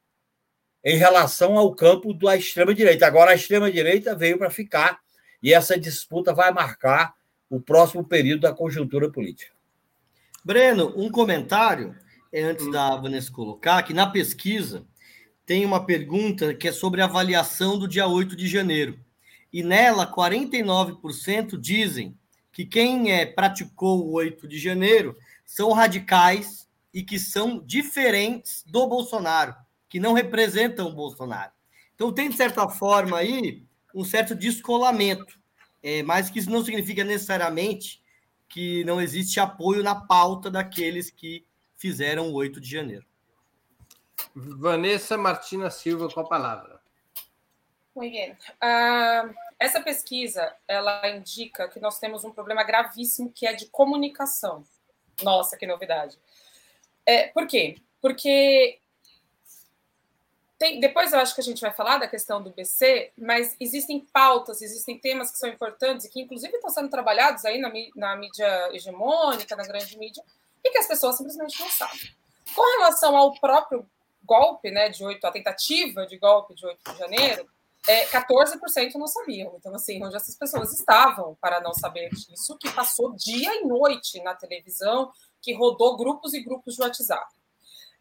em 0.84 0.96
relação 0.96 1.58
ao 1.58 1.74
campo 1.74 2.14
da 2.14 2.36
extrema-direita. 2.36 3.08
Agora, 3.08 3.32
a 3.32 3.34
extrema-direita 3.34 4.14
veio 4.14 4.38
para 4.38 4.50
ficar 4.50 5.00
e 5.42 5.52
essa 5.52 5.76
disputa 5.76 6.32
vai 6.32 6.52
marcar 6.52 7.12
o 7.50 7.60
próximo 7.60 8.04
período 8.04 8.42
da 8.42 8.54
conjuntura 8.54 9.10
política. 9.10 9.50
Breno, 10.44 10.94
um 10.96 11.10
comentário, 11.10 11.92
é, 12.32 12.42
antes 12.42 12.70
da 12.70 12.96
Vanessa 12.96 13.30
colocar, 13.30 13.82
que 13.82 13.92
na 13.92 14.06
pesquisa 14.06 14.86
tem 15.44 15.64
uma 15.64 15.84
pergunta 15.84 16.54
que 16.54 16.68
é 16.68 16.72
sobre 16.72 17.00
a 17.00 17.06
avaliação 17.06 17.78
do 17.78 17.88
dia 17.88 18.06
8 18.06 18.36
de 18.36 18.46
janeiro. 18.46 18.98
E 19.52 19.62
nela, 19.62 20.06
49% 20.06 21.58
dizem 21.58 22.16
que 22.52 22.64
quem 22.64 23.10
é, 23.12 23.26
praticou 23.26 24.06
o 24.06 24.12
8 24.12 24.46
de 24.46 24.58
janeiro 24.58 25.16
são 25.44 25.72
radicais 25.72 26.68
e 26.94 27.02
que 27.02 27.18
são 27.18 27.58
diferentes 27.64 28.64
do 28.66 28.86
Bolsonaro, 28.86 29.54
que 29.88 29.98
não 29.98 30.12
representam 30.12 30.88
o 30.88 30.94
Bolsonaro. 30.94 31.52
Então 31.94 32.12
tem, 32.12 32.30
de 32.30 32.36
certa 32.36 32.68
forma, 32.68 33.18
aí 33.18 33.64
um 33.94 34.04
certo 34.04 34.34
descolamento, 34.34 35.38
é, 35.82 36.02
mas 36.02 36.30
que 36.30 36.38
isso 36.38 36.50
não 36.50 36.64
significa 36.64 37.02
necessariamente 37.02 38.00
que 38.48 38.84
não 38.84 39.00
existe 39.00 39.40
apoio 39.40 39.82
na 39.82 39.94
pauta 39.94 40.50
daqueles 40.50 41.10
que 41.10 41.44
fizeram 41.80 42.28
o 42.28 42.34
8 42.34 42.60
de 42.60 42.70
janeiro. 42.70 43.06
Vanessa 44.34 45.16
Martina 45.16 45.70
Silva 45.70 46.10
com 46.10 46.20
a 46.20 46.28
palavra. 46.28 46.78
Muito 47.96 48.12
bem. 48.12 48.32
Uh, 48.32 49.34
essa 49.58 49.80
pesquisa 49.80 50.54
ela 50.68 51.08
indica 51.08 51.68
que 51.68 51.80
nós 51.80 51.98
temos 51.98 52.22
um 52.22 52.30
problema 52.30 52.62
gravíssimo 52.62 53.32
que 53.32 53.46
é 53.46 53.54
de 53.54 53.66
comunicação. 53.66 54.62
Nossa, 55.22 55.56
que 55.56 55.66
novidade. 55.66 56.18
É, 57.06 57.28
por 57.28 57.46
quê? 57.46 57.78
Porque 58.00 58.78
tem, 60.58 60.78
depois 60.78 61.14
eu 61.14 61.18
acho 61.18 61.34
que 61.34 61.40
a 61.40 61.44
gente 61.44 61.62
vai 61.62 61.72
falar 61.72 61.96
da 61.96 62.06
questão 62.06 62.42
do 62.42 62.50
BC, 62.50 63.12
mas 63.16 63.56
existem 63.58 64.00
pautas, 64.12 64.60
existem 64.60 64.98
temas 64.98 65.30
que 65.30 65.38
são 65.38 65.48
importantes 65.48 66.04
e 66.04 66.10
que, 66.10 66.20
inclusive, 66.20 66.54
estão 66.54 66.68
sendo 66.68 66.90
trabalhados 66.90 67.46
aí 67.46 67.58
na, 67.58 67.72
na 67.96 68.16
mídia 68.16 68.68
hegemônica, 68.74 69.56
na 69.56 69.66
grande 69.66 69.98
mídia, 69.98 70.22
e 70.64 70.70
que 70.70 70.78
as 70.78 70.86
pessoas 70.86 71.16
simplesmente 71.16 71.58
não 71.60 71.68
sabem. 71.70 72.00
Com 72.54 72.62
relação 72.78 73.16
ao 73.16 73.38
próprio 73.40 73.88
golpe, 74.24 74.70
né, 74.70 74.88
de 74.88 75.04
8, 75.04 75.24
a 75.26 75.32
tentativa 75.32 76.06
de 76.06 76.18
golpe 76.18 76.54
de 76.54 76.66
8 76.66 76.92
de 76.92 76.98
janeiro, 76.98 77.48
é, 77.88 78.06
14% 78.06 78.94
não 78.94 79.06
sabiam. 79.06 79.54
Então, 79.56 79.74
assim, 79.74 80.02
onde 80.04 80.16
essas 80.16 80.36
pessoas 80.36 80.72
estavam 80.72 81.36
para 81.40 81.60
não 81.60 81.72
saber 81.72 82.10
disso, 82.10 82.56
que 82.58 82.70
passou 82.70 83.14
dia 83.16 83.54
e 83.60 83.64
noite 83.64 84.22
na 84.22 84.34
televisão, 84.34 85.10
que 85.40 85.54
rodou 85.54 85.96
grupos 85.96 86.34
e 86.34 86.42
grupos 86.42 86.74
de 86.74 86.82
WhatsApp. 86.82 87.26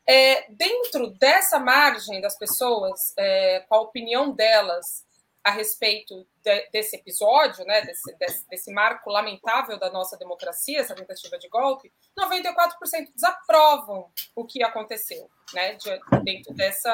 É, 0.05 0.51
dentro 0.51 1.11
dessa 1.11 1.59
margem 1.59 2.19
das 2.19 2.37
pessoas, 2.37 3.13
é, 3.17 3.61
com 3.69 3.75
a 3.75 3.81
opinião 3.81 4.31
delas 4.31 5.05
a 5.49 5.51
respeito 5.51 6.27
de, 6.43 6.69
desse 6.71 6.95
episódio, 6.95 7.65
né, 7.65 7.81
desse, 7.81 8.15
desse, 8.17 8.47
desse, 8.47 8.71
marco 8.71 9.09
lamentável 9.09 9.77
da 9.79 9.89
nossa 9.91 10.15
democracia, 10.15 10.79
essa 10.79 10.95
tentativa 10.95 11.37
de 11.39 11.49
golpe, 11.49 11.91
94% 12.17 13.11
desaprovam 13.13 14.11
o 14.35 14.45
que 14.45 14.63
aconteceu, 14.63 15.29
né, 15.53 15.73
de, 15.73 15.99
dentro 16.23 16.53
dessa 16.53 16.93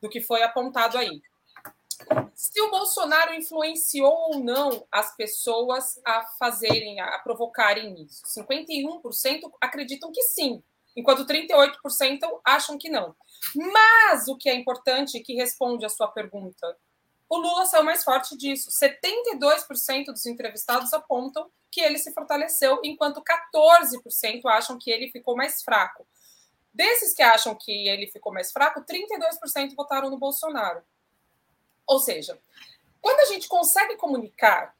do 0.00 0.08
que 0.08 0.20
foi 0.20 0.42
apontado 0.42 0.96
aí 0.96 1.20
se 2.34 2.58
o 2.62 2.70
Bolsonaro 2.70 3.34
influenciou 3.34 4.10
ou 4.10 4.40
não 4.40 4.86
as 4.90 5.14
pessoas 5.14 6.00
a 6.04 6.22
fazerem, 6.38 6.98
a 6.98 7.18
provocarem 7.18 8.02
isso. 8.02 8.22
51% 8.26 9.50
acreditam 9.60 10.10
que 10.10 10.22
sim, 10.22 10.62
enquanto 10.96 11.26
38% 11.26 11.76
acham 12.42 12.78
que 12.78 12.88
não. 12.88 13.14
Mas 13.54 14.26
o 14.28 14.36
que 14.36 14.48
é 14.48 14.54
importante, 14.54 15.20
que 15.20 15.34
responde 15.34 15.84
a 15.84 15.90
sua 15.90 16.08
pergunta, 16.08 16.76
o 17.30 17.38
Lula 17.38 17.64
saiu 17.64 17.84
mais 17.84 18.02
forte 18.02 18.36
disso. 18.36 18.70
72% 18.70 20.06
dos 20.06 20.26
entrevistados 20.26 20.92
apontam 20.92 21.48
que 21.70 21.80
ele 21.80 21.96
se 21.96 22.12
fortaleceu, 22.12 22.80
enquanto 22.82 23.22
14% 23.22 24.44
acham 24.46 24.76
que 24.76 24.90
ele 24.90 25.12
ficou 25.12 25.36
mais 25.36 25.62
fraco. 25.62 26.04
Desses 26.74 27.14
que 27.14 27.22
acham 27.22 27.54
que 27.54 27.88
ele 27.88 28.08
ficou 28.08 28.32
mais 28.32 28.50
fraco, 28.50 28.84
32% 28.84 29.76
votaram 29.76 30.10
no 30.10 30.18
Bolsonaro. 30.18 30.82
Ou 31.86 32.00
seja, 32.00 32.36
quando 33.00 33.20
a 33.20 33.26
gente 33.26 33.46
consegue 33.46 33.96
comunicar, 33.96 34.74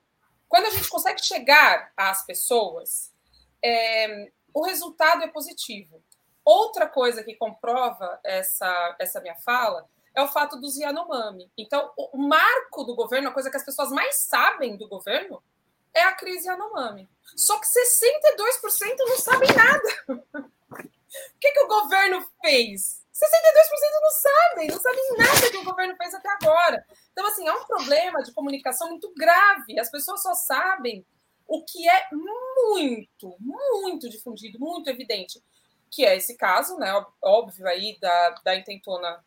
quando 0.48 0.66
a 0.66 0.70
gente 0.70 0.88
consegue 0.88 1.24
chegar 1.24 1.92
às 1.96 2.26
pessoas, 2.26 3.12
é, 3.62 4.32
o 4.52 4.62
resultado 4.62 5.22
é 5.22 5.28
positivo. 5.28 6.02
Outra 6.44 6.88
coisa 6.88 7.22
que 7.22 7.36
comprova 7.36 8.18
essa, 8.24 8.96
essa 8.98 9.20
minha 9.20 9.36
fala 9.36 9.88
é 10.14 10.22
o 10.22 10.28
fato 10.28 10.60
dos 10.60 10.76
Yanomami. 10.76 11.50
Então, 11.56 11.92
o 11.96 12.18
marco 12.18 12.84
do 12.84 12.94
governo, 12.94 13.28
a 13.28 13.32
coisa 13.32 13.50
que 13.50 13.56
as 13.56 13.64
pessoas 13.64 13.90
mais 13.90 14.16
sabem 14.22 14.76
do 14.76 14.88
governo, 14.88 15.42
é 15.94 16.02
a 16.02 16.12
crise 16.14 16.48
Yanomami. 16.48 17.08
Só 17.36 17.58
que 17.58 17.66
62% 17.66 18.96
não 18.98 19.18
sabem 19.18 19.48
nada. 19.54 20.04
o 20.74 21.38
que, 21.40 21.52
que 21.52 21.60
o 21.60 21.68
governo 21.68 22.26
fez? 22.40 23.00
62% 23.12 24.00
não 24.00 24.10
sabem, 24.10 24.68
não 24.68 24.80
sabem 24.80 25.16
nada 25.18 25.50
que 25.50 25.56
o 25.58 25.64
governo 25.64 25.96
fez 25.96 26.14
até 26.14 26.28
agora. 26.30 26.84
Então, 27.12 27.26
assim, 27.26 27.46
é 27.46 27.52
um 27.52 27.64
problema 27.64 28.22
de 28.22 28.32
comunicação 28.32 28.88
muito 28.88 29.12
grave. 29.14 29.78
As 29.78 29.90
pessoas 29.90 30.22
só 30.22 30.34
sabem 30.34 31.04
o 31.46 31.64
que 31.64 31.88
é 31.88 32.08
muito, 32.12 33.36
muito 33.40 34.08
difundido, 34.08 34.58
muito 34.58 34.88
evidente, 34.88 35.42
que 35.90 36.06
é 36.06 36.16
esse 36.16 36.36
caso, 36.36 36.78
né? 36.78 36.92
Óbvio 37.20 37.66
aí 37.66 37.98
da, 38.00 38.30
da 38.44 38.56
intentona, 38.56 39.22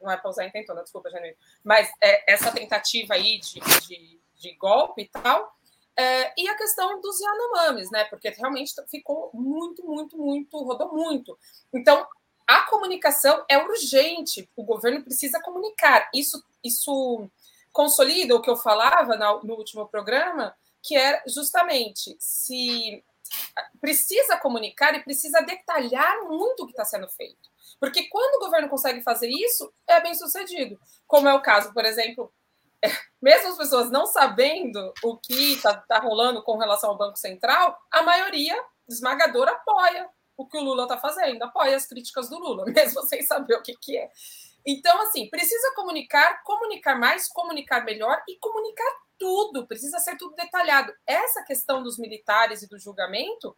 não 0.00 0.10
é 0.10 0.16
para 0.16 0.30
usar 0.30 0.46
intentona, 0.46 0.82
desculpa, 0.82 1.10
Janine, 1.10 1.36
mas 1.62 1.90
é 2.00 2.32
essa 2.32 2.50
tentativa 2.50 3.14
aí 3.14 3.38
de, 3.38 3.60
de, 3.86 4.20
de 4.36 4.54
golpe 4.54 5.02
e 5.02 5.08
tal. 5.08 5.54
É, 5.96 6.32
e 6.40 6.48
a 6.48 6.56
questão 6.56 7.00
dos 7.00 7.20
Yanomamis, 7.20 7.90
né? 7.90 8.04
Porque 8.04 8.30
realmente 8.30 8.74
ficou 8.88 9.30
muito, 9.34 9.84
muito, 9.84 10.16
muito, 10.16 10.56
rodou 10.62 10.92
muito. 10.92 11.38
Então, 11.74 12.06
a 12.46 12.62
comunicação 12.62 13.44
é 13.48 13.58
urgente, 13.58 14.48
o 14.56 14.64
governo 14.64 15.04
precisa 15.04 15.40
comunicar. 15.40 16.08
Isso, 16.14 16.42
isso 16.64 17.28
consolida 17.72 18.34
o 18.34 18.40
que 18.40 18.50
eu 18.50 18.56
falava 18.56 19.16
no 19.44 19.54
último 19.54 19.86
programa, 19.86 20.56
que 20.82 20.96
é 20.96 21.22
justamente 21.26 22.16
se 22.18 23.04
precisa 23.80 24.36
comunicar 24.38 24.94
e 24.94 25.04
precisa 25.04 25.40
detalhar 25.40 26.24
muito 26.24 26.62
o 26.62 26.66
que 26.66 26.72
está 26.72 26.84
sendo 26.84 27.08
feito. 27.08 27.49
Porque 27.80 28.08
quando 28.08 28.36
o 28.36 28.44
governo 28.44 28.68
consegue 28.68 29.02
fazer 29.02 29.28
isso, 29.28 29.72
é 29.88 30.00
bem 30.00 30.14
sucedido. 30.14 30.78
Como 31.06 31.26
é 31.26 31.34
o 31.34 31.40
caso, 31.40 31.72
por 31.72 31.84
exemplo, 31.84 32.32
mesmo 33.20 33.48
as 33.48 33.56
pessoas 33.56 33.90
não 33.90 34.06
sabendo 34.06 34.92
o 35.02 35.16
que 35.16 35.54
está 35.54 35.74
tá 35.74 35.98
rolando 35.98 36.42
com 36.42 36.58
relação 36.58 36.90
ao 36.90 36.98
Banco 36.98 37.18
Central, 37.18 37.76
a 37.90 38.02
maioria 38.02 38.62
esmagadora 38.86 39.52
apoia 39.52 40.08
o 40.36 40.46
que 40.46 40.58
o 40.58 40.62
Lula 40.62 40.84
está 40.84 40.98
fazendo, 40.98 41.42
apoia 41.42 41.76
as 41.76 41.86
críticas 41.86 42.28
do 42.28 42.38
Lula, 42.38 42.64
mesmo 42.70 43.02
sem 43.02 43.22
saber 43.22 43.54
o 43.54 43.62
que, 43.62 43.74
que 43.74 43.96
é. 43.96 44.10
Então, 44.66 45.00
assim, 45.02 45.28
precisa 45.30 45.74
comunicar, 45.74 46.42
comunicar 46.44 46.98
mais, 46.98 47.28
comunicar 47.28 47.84
melhor 47.84 48.22
e 48.28 48.38
comunicar 48.38 48.90
tudo, 49.18 49.66
precisa 49.66 49.98
ser 49.98 50.16
tudo 50.16 50.34
detalhado. 50.34 50.92
Essa 51.06 51.42
questão 51.44 51.82
dos 51.82 51.98
militares 51.98 52.62
e 52.62 52.68
do 52.68 52.78
julgamento 52.78 53.56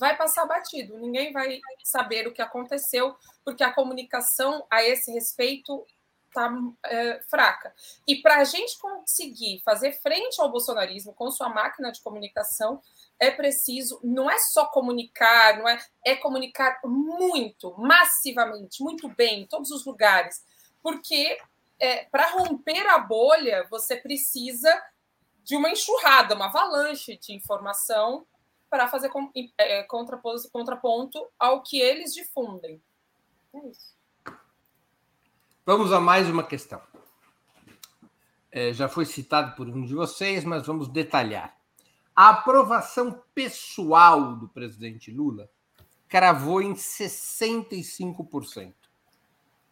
vai 0.00 0.16
passar 0.16 0.46
batido. 0.46 0.98
Ninguém 0.98 1.30
vai 1.30 1.60
saber 1.84 2.26
o 2.26 2.32
que 2.32 2.40
aconteceu, 2.40 3.14
porque 3.44 3.62
a 3.62 3.72
comunicação 3.72 4.66
a 4.70 4.82
esse 4.82 5.12
respeito 5.12 5.86
está 6.26 6.50
é, 6.86 7.20
fraca. 7.28 7.74
E 8.08 8.22
para 8.22 8.38
a 8.38 8.44
gente 8.44 8.78
conseguir 8.78 9.60
fazer 9.62 9.92
frente 10.00 10.40
ao 10.40 10.50
bolsonarismo 10.50 11.12
com 11.12 11.30
sua 11.30 11.50
máquina 11.50 11.92
de 11.92 12.00
comunicação, 12.00 12.80
é 13.18 13.30
preciso, 13.30 14.00
não 14.02 14.30
é 14.30 14.38
só 14.38 14.66
comunicar, 14.66 15.58
não 15.58 15.68
é, 15.68 15.78
é 16.06 16.16
comunicar 16.16 16.80
muito, 16.82 17.74
massivamente, 17.76 18.82
muito 18.82 19.08
bem, 19.08 19.42
em 19.42 19.46
todos 19.46 19.70
os 19.70 19.84
lugares, 19.84 20.42
porque 20.82 21.36
é, 21.78 22.04
para 22.04 22.30
romper 22.30 22.86
a 22.86 22.98
bolha, 22.98 23.66
você 23.68 23.96
precisa 23.96 24.82
de 25.42 25.56
uma 25.56 25.68
enxurrada, 25.68 26.34
uma 26.34 26.46
avalanche 26.46 27.18
de 27.18 27.34
informação 27.34 28.24
para 28.70 28.88
fazer 28.88 29.10
é, 29.58 29.86
contraponto 30.52 31.28
ao 31.38 31.62
que 31.62 31.80
eles 31.80 32.14
difundem. 32.14 32.80
É 33.52 33.68
isso. 33.68 33.98
Vamos 35.66 35.92
a 35.92 36.00
mais 36.00 36.28
uma 36.28 36.44
questão. 36.44 36.80
É, 38.50 38.72
já 38.72 38.88
foi 38.88 39.04
citado 39.04 39.54
por 39.56 39.68
um 39.68 39.84
de 39.84 39.94
vocês, 39.94 40.44
mas 40.44 40.66
vamos 40.66 40.88
detalhar. 40.88 41.56
A 42.14 42.30
aprovação 42.30 43.22
pessoal 43.34 44.36
do 44.36 44.48
presidente 44.48 45.10
Lula 45.10 45.48
cravou 46.08 46.60
em 46.60 46.74
65%, 46.74 48.74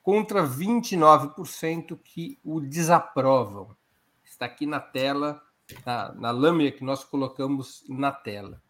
contra 0.03 0.47
29% 0.47 1.99
que 2.03 2.39
o 2.45 2.61
desaprovam. 2.61 3.77
Está 4.25 4.47
aqui 4.47 4.67
na 4.67 4.79
tela, 4.79 5.43
na, 5.85 6.13
na 6.13 6.31
lâmina 6.31 6.71
que 6.71 6.85
nós 6.85 7.03
colocamos 7.03 7.85
na 7.89 8.13
tela. 8.13 8.63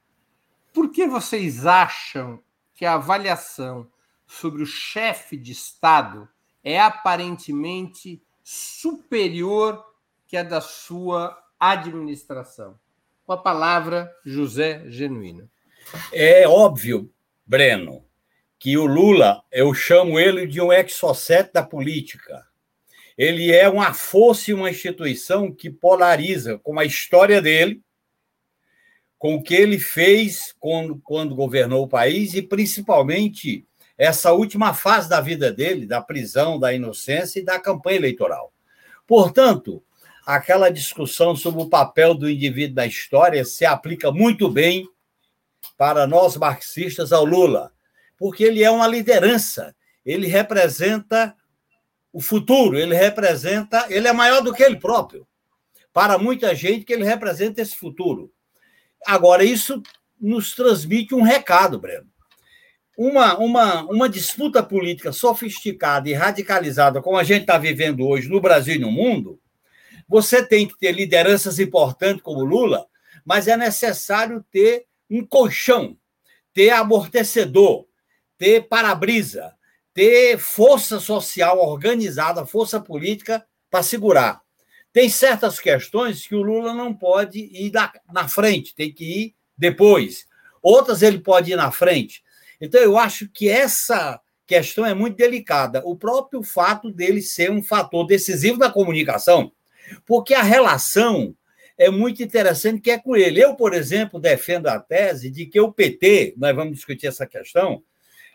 Por 0.73 0.91
que 0.91 1.07
vocês 1.07 1.67
acham 1.67 2.43
que 2.75 2.85
a 2.85 2.95
avaliação 2.95 3.91
sobre 4.27 4.63
o 4.63 4.67
chefe 4.67 5.37
de 5.37 5.53
Estado 5.53 6.29
é 6.63 6.79
aparentemente 6.79 8.23
superior 8.43 9.85
que 10.27 10.37
a 10.37 10.43
da 10.43 10.61
sua 10.61 11.37
administração? 11.59 12.79
Com 13.25 13.33
a 13.33 13.39
palavra, 13.39 14.11
José 14.25 14.85
Genuíno. 14.89 15.51
É 16.13 16.47
óbvio, 16.47 17.11
Breno, 17.47 18.05
que 18.59 18.77
o 18.77 18.87
Lula, 18.87 19.43
eu 19.51 19.73
chamo 19.73 20.19
ele 20.19 20.47
de 20.47 20.61
um 20.61 20.73
exocete 20.73 21.53
da 21.53 21.63
política. 21.63 22.47
Ele 23.17 23.53
é 23.53 23.69
uma 23.69 23.93
força 23.95 24.51
e 24.51 24.55
uma 24.55 24.71
instituição 24.71 25.53
que 25.53 25.71
polariza 25.71 26.59
com 26.59 26.79
a 26.79 26.85
história 26.85 27.41
dele, 27.41 27.83
com 29.19 29.35
o 29.35 29.43
que 29.43 29.55
ele 29.55 29.79
fez 29.79 30.55
quando, 30.61 31.01
quando 31.03 31.35
governou 31.35 31.85
o 31.85 31.89
país 31.89 32.35
e 32.35 32.43
principalmente 32.43 33.67
essa 33.97 34.33
última 34.33 34.73
fase 34.73 35.09
da 35.09 35.21
vida 35.21 35.53
dele, 35.53 35.85
da 35.85 36.01
prisão, 36.01 36.59
da 36.59 36.73
inocência 36.73 37.41
e 37.41 37.45
da 37.45 37.59
campanha 37.59 37.97
eleitoral. 37.97 38.53
Portanto, 39.07 39.83
aquela 40.25 40.71
discussão 40.71 41.35
sobre 41.35 41.63
o 41.63 41.69
papel 41.69 42.15
do 42.15 42.31
indivíduo 42.31 42.77
na 42.77 42.87
história 42.87 43.45
se 43.45 43.65
aplica 43.65 44.13
muito 44.13 44.49
bem 44.49 44.89
para 45.77 46.07
nós 46.07 46.37
marxistas 46.37 47.13
ao 47.13 47.25
Lula, 47.25 47.73
porque 48.17 48.45
ele 48.45 48.63
é 48.63 48.71
uma 48.71 48.87
liderança, 48.87 49.75
ele 50.05 50.29
representa 50.29 51.35
o 52.13 52.21
futuro, 52.21 52.79
ele 52.79 52.95
representa, 52.95 53.87
ele 53.89 54.07
é 54.07 54.13
maior 54.13 54.43
do 54.43 54.53
que 54.53 54.63
ele 54.63 54.77
próprio. 54.77 55.27
Para 55.93 56.19
muita 56.19 56.55
gente 56.55 56.85
que 56.85 56.93
ele 56.93 57.05
representa 57.05 57.61
esse 57.61 57.77
futuro. 57.77 58.33
Agora 59.07 59.45
isso 59.45 59.83
nos 60.21 60.55
transmite 60.55 61.15
um 61.15 61.23
recado, 61.23 61.79
Breno 61.79 62.09
uma, 62.99 63.39
uma, 63.39 63.83
uma 63.85 64.09
disputa 64.09 64.61
política 64.61 65.13
sofisticada 65.13 66.09
e 66.09 66.15
radicalizada, 66.15 67.01
como 67.01 67.17
a 67.17 67.23
gente 67.23 67.43
está 67.43 67.57
vivendo 67.57 68.05
hoje 68.05 68.29
no 68.29 68.41
Brasil 68.41 68.75
e 68.75 68.79
no 68.81 68.91
mundo, 68.91 69.41
você 70.09 70.45
tem 70.45 70.67
que 70.67 70.77
ter 70.77 70.91
lideranças 70.91 71.61
importantes 71.61 72.23
como 72.23 72.45
Lula, 72.45 72.87
mas 73.25 73.47
é 73.47 73.57
necessário 73.57 74.45
ter 74.51 74.87
um 75.09 75.25
colchão, 75.25 75.97
ter 76.53 76.71
amortecedor, 76.71 77.87
ter 78.37 78.67
para-brisa, 78.67 79.55
ter 79.95 80.37
força 80.37 80.99
social 80.99 81.61
organizada, 81.61 82.45
força 82.45 82.81
política 82.81 83.47
para 83.71 83.85
segurar. 83.85 84.41
Tem 84.93 85.09
certas 85.09 85.61
questões 85.61 86.27
que 86.27 86.35
o 86.35 86.43
Lula 86.43 86.73
não 86.73 86.95
pode 86.95 87.39
ir 87.39 87.73
na, 88.11 88.29
frente, 88.29 88.75
tem 88.75 88.93
que 88.93 89.05
ir 89.05 89.35
depois. 89.57 90.27
Outras 90.63 91.03
ele 91.03 91.19
pode 91.19 91.53
ir 91.53 91.57
na 91.57 91.71
frente. 91.71 92.23
Então, 92.61 92.81
eu 92.81 92.97
acho 92.99 93.29
que 93.29 93.49
essa 93.49 94.21
questão 94.47 94.85
é 94.85 94.95
muito 94.95 95.17
delicada. 95.17 95.83
O 95.85 95.95
próprio 95.95 96.43
fato 96.43 96.91
dele 96.91 97.21
ser 97.21 97.51
um 97.51 97.63
fator 97.63 98.07
decisivo 98.07 98.59
da 98.59 98.71
comunicação, 98.71 99.53
porque 100.07 100.35
a 100.35 100.43
relação 100.43 101.35
é 101.77 101.91
muito 101.91 102.23
interessante 102.23 102.81
que 102.81 102.91
é 102.91 102.99
com 102.99 103.15
ele. 103.15 103.43
Eu, 103.43 103.55
por 103.55 103.73
exemplo, 103.73 104.19
defendo 104.19 104.67
a 104.67 104.81
tese 104.81 105.31
de 105.31 105.47
que 105.47 105.61
o 105.61 105.73
PT, 105.73 106.35
nós 106.37 106.57
vamos 106.57 106.75
discutir 106.75 107.07
essa 107.07 107.27
questão, 107.27 107.83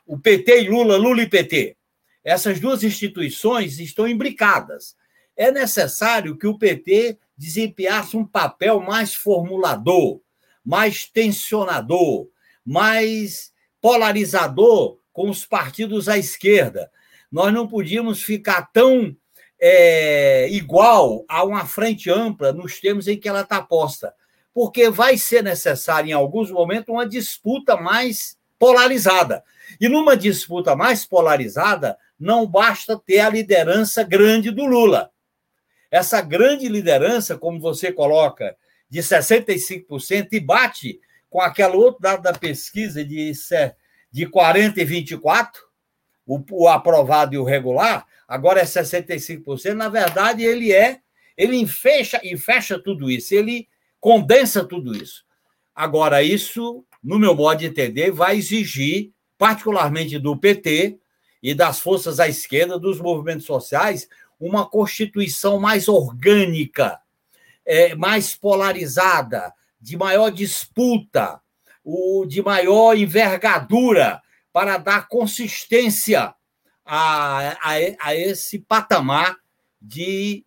o 0.06 0.18
PT 0.18 0.62
e 0.62 0.70
Lula, 0.70 0.96
Lula 0.98 1.24
e 1.24 1.30
PT, 1.30 1.76
essas 2.24 2.60
duas 2.60 2.84
instituições 2.84 3.80
estão 3.80 4.08
imbricadas. 4.08 4.96
É 5.36 5.52
necessário 5.52 6.38
que 6.38 6.48
o 6.48 6.58
PT 6.58 7.18
desempenhasse 7.38 8.16
um 8.16 8.26
papel 8.26 8.80
mais 8.80 9.16
formulador, 9.16 10.22
mais 10.64 11.06
tensionador, 11.06 12.28
mais 12.66 13.52
polarizador 13.82 14.98
com 15.12 15.30
os 15.30 15.46
partidos 15.46 16.08
à 16.08 16.18
esquerda. 16.18 16.90
Nós 17.32 17.54
não 17.54 17.68
podíamos 17.68 18.22
ficar 18.22 18.70
tão 18.72 19.16
é, 19.60 20.50
igual 20.50 21.24
a 21.28 21.44
uma 21.44 21.66
frente 21.66 22.10
ampla 22.10 22.52
nos 22.52 22.80
termos 22.80 23.08
em 23.08 23.18
que 23.18 23.30
ela 23.30 23.42
está 23.42 23.62
posta, 23.62 24.14
porque 24.54 24.90
vai 24.90 25.18
ser 25.18 25.42
necessário, 25.42 26.10
em 26.10 26.14
alguns 26.14 26.52
momentos, 26.52 26.94
uma 26.94 27.08
disputa 27.08 27.76
mais 27.76 28.38
polarizada. 28.60 29.44
E 29.80 29.90
numa 29.90 30.16
disputa 30.16 30.76
mais 30.76 31.06
polarizada, 31.06 31.98
não 32.20 32.46
basta 32.46 32.98
ter 32.98 33.20
a 33.20 33.30
liderança 33.30 34.04
grande 34.04 34.52
do 34.52 34.66
Lula. 34.66 35.13
Essa 35.94 36.22
grande 36.22 36.68
liderança, 36.68 37.38
como 37.38 37.60
você 37.60 37.92
coloca, 37.92 38.58
de 38.90 39.00
65%, 39.00 40.30
e 40.32 40.40
bate 40.40 41.00
com 41.30 41.40
aquele 41.40 41.76
outro 41.76 42.02
dado 42.02 42.24
da 42.24 42.34
pesquisa 42.34 43.06
de, 43.06 43.32
de 44.12 44.26
40 44.26 44.82
e 44.82 44.86
24, 44.86 45.62
o, 46.26 46.44
o 46.50 46.68
aprovado 46.68 47.36
e 47.36 47.38
o 47.38 47.44
regular, 47.44 48.08
agora 48.28 48.62
é 48.62 48.64
65%, 48.64 49.74
na 49.74 49.88
verdade, 49.88 50.44
ele 50.44 50.72
é, 50.72 51.00
ele 51.38 51.64
fecha, 51.68 52.20
fecha 52.40 52.80
tudo 52.80 53.08
isso, 53.08 53.36
ele 53.36 53.68
condensa 54.00 54.66
tudo 54.66 54.96
isso. 54.96 55.24
Agora, 55.76 56.24
isso, 56.24 56.84
no 57.04 57.20
meu 57.20 57.36
modo 57.36 57.60
de 57.60 57.68
entender, 57.68 58.10
vai 58.10 58.38
exigir, 58.38 59.12
particularmente 59.38 60.18
do 60.18 60.36
PT 60.36 60.98
e 61.44 61.54
das 61.54 61.80
forças 61.80 62.20
à 62.20 62.28
esquerda, 62.28 62.80
dos 62.80 63.00
movimentos 63.00 63.46
sociais, 63.46 64.10
uma 64.40 64.70
constituição 64.70 65.60
mais 65.60 65.88
orgânica, 65.88 67.00
é, 67.66 67.96
mais 67.96 68.36
polarizada, 68.36 69.54
de 69.80 69.98
maior 69.98 70.30
disputa, 70.30 71.42
o 71.84 72.26
de 72.26 72.42
maior 72.42 72.96
envergadura 72.96 74.22
para 74.52 74.78
dar 74.78 75.08
consistência 75.08 76.34
a, 76.86 77.50
a, 77.62 77.74
a 78.00 78.16
esse 78.16 78.60
patamar 78.60 79.38
de 79.82 80.46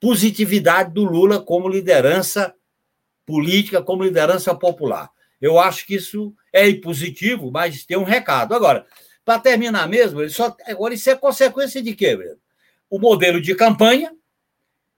positividade 0.00 0.92
do 0.92 1.04
Lula 1.04 1.40
como 1.40 1.68
liderança 1.68 2.54
política, 3.26 3.82
como 3.82 4.04
liderança 4.04 4.54
popular. 4.54 5.10
Eu 5.40 5.58
acho 5.58 5.86
que 5.86 5.96
isso 5.96 6.34
é 6.52 6.72
positivo, 6.74 7.50
mas 7.50 7.84
tem 7.84 7.96
um 7.96 8.04
recado. 8.04 8.54
Agora, 8.54 8.86
para 9.24 9.40
terminar 9.40 9.88
mesmo, 9.88 10.20
ele 10.20 10.30
só, 10.30 10.56
agora 10.66 10.94
isso 10.94 11.10
é 11.10 11.16
consequência 11.16 11.82
de 11.82 11.94
quê, 11.94 12.16
Breno? 12.16 12.38
O 12.88 12.98
modelo 12.98 13.40
de 13.40 13.54
campanha, 13.54 14.14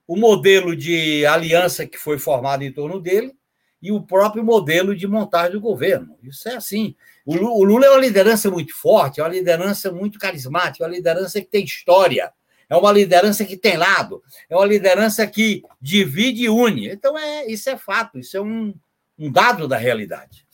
o 0.07 0.15
modelo 0.15 0.75
de 0.75 1.25
aliança 1.25 1.85
que 1.85 1.97
foi 1.97 2.17
formado 2.17 2.63
em 2.63 2.71
torno 2.71 2.99
dele 2.99 3.35
e 3.81 3.91
o 3.91 4.01
próprio 4.01 4.43
modelo 4.43 4.95
de 4.95 5.07
montagem 5.07 5.51
do 5.51 5.61
governo. 5.61 6.17
Isso 6.21 6.49
é 6.49 6.55
assim. 6.55 6.95
O 7.25 7.63
Lula 7.63 7.85
é 7.85 7.89
uma 7.89 7.99
liderança 7.99 8.49
muito 8.49 8.75
forte, 8.75 9.19
é 9.19 9.23
uma 9.23 9.29
liderança 9.29 9.91
muito 9.91 10.17
carismática, 10.17 10.83
é 10.83 10.87
uma 10.87 10.95
liderança 10.95 11.39
que 11.39 11.47
tem 11.47 11.63
história, 11.63 12.33
é 12.67 12.75
uma 12.75 12.91
liderança 12.91 13.45
que 13.45 13.55
tem 13.55 13.77
lado, 13.77 14.23
é 14.49 14.55
uma 14.55 14.65
liderança 14.65 15.25
que 15.27 15.63
divide 15.79 16.43
e 16.43 16.49
une. 16.49 16.89
Então, 16.89 17.17
é, 17.17 17.45
isso 17.45 17.69
é 17.69 17.77
fato, 17.77 18.19
isso 18.19 18.35
é 18.35 18.41
um, 18.41 18.73
um 19.17 19.31
dado 19.31 19.67
da 19.67 19.77
realidade. 19.77 20.45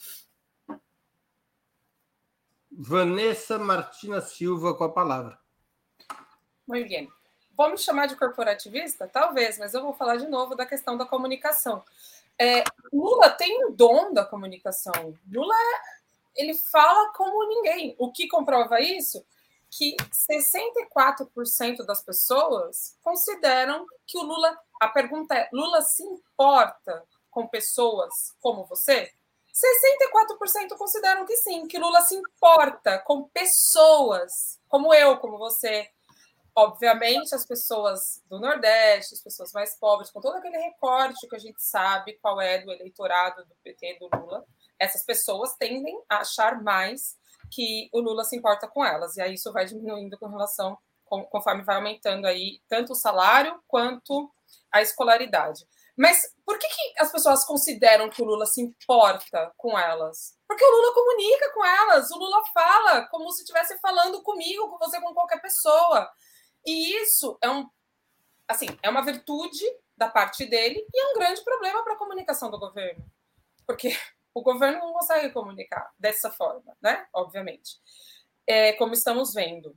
Vanessa 2.69 3.58
Martina 3.58 4.19
Silva 4.19 4.74
com 4.74 4.84
a 4.84 4.91
palavra. 4.91 5.39
Muito 6.67 6.89
bem. 6.89 7.10
Vamos 7.56 7.84
chamar 7.84 8.08
de 8.08 8.15
corporativista? 8.15 9.08
Talvez, 9.08 9.58
mas 9.58 9.74
eu 9.74 9.82
vou 9.82 9.94
falar 9.94 10.18
de 10.18 10.28
novo 10.28 10.56
da 10.56 10.65
questão 10.65 10.98
da 10.98 11.06
comunicação. 11.06 11.84
É, 12.38 12.63
Lula 12.91 13.30
tem 13.30 13.65
um 13.65 13.72
dom 13.72 14.13
da 14.13 14.26
comunicação. 14.26 15.18
Lula 15.32 15.56
ele 16.36 16.54
fala 16.54 17.13
como 17.13 17.48
ninguém. 17.48 17.96
O 17.98 18.12
que 18.12 18.28
comprova 18.28 18.82
isso? 18.82 19.26
Que 19.72 19.96
64% 20.12 21.86
das 21.86 22.04
pessoas 22.04 22.98
consideram 23.02 23.86
que 24.06 24.18
o 24.18 24.24
Lula. 24.24 24.60
A 24.80 24.89
pergunta 24.89 25.34
é: 25.34 25.50
Lula 25.54 25.82
se 25.82 26.04
importa 26.04 27.04
com 27.32 27.48
pessoas 27.48 28.36
como 28.41 28.65
você? 28.65 29.12
64% 29.54 30.78
consideram 30.78 31.26
que 31.26 31.38
sim, 31.38 31.65
que 31.65 31.80
Lula 31.80 32.02
se 32.02 32.15
importa 32.15 33.00
com 33.00 33.24
pessoas 33.24 34.60
como 34.68 34.94
eu, 34.94 35.18
como 35.18 35.38
você. 35.38 35.89
Obviamente, 36.58 37.36
as 37.36 37.46
pessoas 37.46 38.24
do 38.30 38.39
Nordeste, 38.39 39.13
as 39.13 39.22
pessoas 39.22 39.52
mais 39.52 39.78
pobres, 39.78 40.10
com 40.10 40.22
todo 40.22 40.38
aquele 40.38 40.58
recorte 40.58 41.28
que 41.28 41.36
a 41.36 41.39
gente 41.39 41.62
sabe 41.62 42.18
qual 42.22 42.39
é 42.39 42.60
do 42.60 42.72
eleitorado 42.72 43.44
do 43.46 43.56
PT, 43.62 43.98
do 44.00 44.10
Lula, 44.18 44.46
essas 44.80 45.04
pessoas 45.04 45.56
tendem 45.56 46.02
a 46.10 46.20
achar 46.20 46.63
mais 46.63 47.18
que 47.52 47.89
o 47.91 48.00
Lula 48.00 48.24
se 48.24 48.38
importa 48.38 48.68
com 48.68 48.86
elas. 48.86 49.18
E 49.18 49.22
aí 49.22 49.34
isso 49.34 49.52
vai 49.52 49.65
diminuindo 49.65 50.18
com 50.18 50.28
relação, 50.28 50.78
conforme 51.30 51.63
vai 51.63 51.76
aumentando 51.76 52.26
aí 52.26 52.62
tanto 52.70 52.94
o 52.94 52.96
salário 52.96 53.62
quanto 53.68 54.32
a 54.72 54.82
escolaridade. 54.82 55.65
Mas 55.98 56.22
por 56.46 56.60
que, 56.60 56.68
que 56.68 56.94
as 57.00 57.12
pessoas 57.12 57.46
consideram 57.46 58.10
que 58.10 58.22
o 58.22 58.26
Lula 58.26 58.46
se 58.46 58.62
importa 58.62 59.54
com 59.58 59.78
elas? 59.80 60.38
Porque 60.48 60.63
o 60.63 60.72
Lula 60.72 60.94
comunica 60.94 61.54
com 61.54 61.65
elas, 61.65 62.12
o 62.12 62.18
Lula 62.18 62.44
fala 62.54 63.08
como 63.08 63.32
se 63.32 63.41
estivesse 63.41 63.78
falando 63.80 64.22
comigo, 64.22 64.70
com 64.70 64.78
você, 64.78 65.00
com 65.00 65.13
qualquer 65.13 65.41
pessoa. 65.41 66.10
E 66.65 66.95
isso 67.01 67.38
é 67.41 67.49
um 67.49 67.69
assim, 68.47 68.67
é 68.82 68.89
uma 68.89 69.04
virtude 69.04 69.63
da 69.97 70.10
parte 70.10 70.45
dele 70.45 70.86
e 70.93 70.99
é 70.99 71.12
um 71.12 71.13
grande 71.13 71.43
problema 71.43 71.84
para 71.84 71.93
a 71.93 71.97
comunicação 71.97 72.51
do 72.51 72.60
governo. 72.60 73.04
Porque 73.65 73.97
o 74.34 74.41
governo 74.41 74.80
não 74.80 74.93
consegue 74.93 75.32
comunicar 75.32 75.91
dessa 75.97 76.30
forma, 76.30 76.75
né? 76.82 77.08
Obviamente. 77.13 77.80
É, 78.45 78.73
como 78.73 78.93
estamos 78.93 79.34
vendo. 79.34 79.75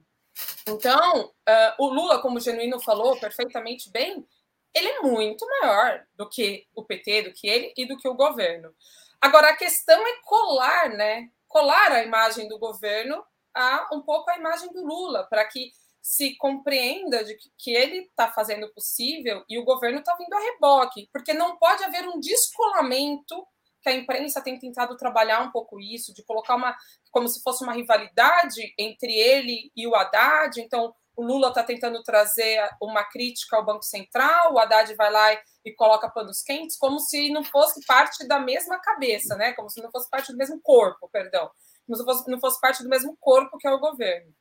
Então, 0.67 1.27
uh, 1.27 1.75
o 1.79 1.89
Lula, 1.89 2.21
como 2.21 2.37
o 2.37 2.41
Genuíno 2.41 2.79
falou 2.81 3.19
perfeitamente 3.19 3.91
bem, 3.91 4.27
ele 4.75 4.89
é 4.89 5.01
muito 5.01 5.47
maior 5.47 6.05
do 6.15 6.29
que 6.29 6.67
o 6.75 6.85
PT, 6.85 7.23
do 7.23 7.33
que 7.33 7.49
ele 7.49 7.73
e 7.77 7.87
do 7.87 7.97
que 7.97 8.09
o 8.09 8.15
governo. 8.15 8.75
Agora, 9.21 9.51
a 9.51 9.57
questão 9.57 10.07
é 10.07 10.21
colar, 10.23 10.91
né? 10.91 11.31
Colar 11.49 11.93
a 11.93 12.05
imagem 12.05 12.47
do 12.49 12.59
governo 12.59 13.25
a 13.55 13.89
um 13.93 14.03
pouco 14.03 14.31
a 14.31 14.37
imagem 14.37 14.71
do 14.73 14.85
Lula, 14.85 15.25
para 15.25 15.45
que 15.47 15.73
se 16.09 16.35
compreenda 16.37 17.23
de 17.23 17.37
que 17.59 17.71
ele 17.71 17.99
está 17.99 18.33
fazendo 18.33 18.65
o 18.65 18.73
possível 18.73 19.45
e 19.47 19.59
o 19.59 19.65
governo 19.65 19.99
está 19.99 20.17
vindo 20.17 20.33
a 20.33 20.41
reboque, 20.41 21.07
porque 21.13 21.35
não 21.35 21.59
pode 21.59 21.85
haver 21.85 22.09
um 22.09 22.19
descolamento 22.19 23.47
que 23.83 23.91
a 23.91 23.93
imprensa 23.93 24.41
tem 24.41 24.59
tentado 24.59 24.97
trabalhar 24.97 25.43
um 25.43 25.51
pouco 25.51 25.79
isso, 25.79 26.15
de 26.15 26.25
colocar 26.25 26.57
uma 26.57 26.75
como 27.11 27.29
se 27.29 27.43
fosse 27.43 27.63
uma 27.63 27.75
rivalidade 27.75 28.73
entre 28.79 29.13
ele 29.13 29.71
e 29.77 29.87
o 29.87 29.95
Haddad. 29.95 30.59
Então, 30.63 30.95
o 31.15 31.23
Lula 31.23 31.49
está 31.49 31.63
tentando 31.63 32.03
trazer 32.03 32.59
uma 32.81 33.05
crítica 33.05 33.59
ao 33.59 33.67
Banco 33.67 33.85
Central, 33.85 34.55
o 34.55 34.59
Haddad 34.59 34.95
vai 34.95 35.13
lá 35.13 35.35
e 35.63 35.75
coloca 35.77 36.09
panos 36.09 36.41
quentes, 36.41 36.79
como 36.79 36.99
se 37.01 37.29
não 37.29 37.45
fosse 37.45 37.85
parte 37.85 38.27
da 38.27 38.41
mesma 38.41 38.81
cabeça, 38.81 39.37
né? 39.37 39.53
Como 39.53 39.69
se 39.69 39.83
não 39.83 39.91
fosse 39.91 40.09
parte 40.09 40.33
do 40.33 40.39
mesmo 40.39 40.59
corpo, 40.63 41.07
perdão. 41.13 41.51
Como 41.87 41.99
se 41.99 42.31
não 42.31 42.41
fosse 42.41 42.59
parte 42.63 42.83
do 42.83 42.89
mesmo 42.89 43.15
corpo 43.21 43.59
que 43.59 43.69
é 43.69 43.71
o 43.71 43.79
governo. 43.79 44.33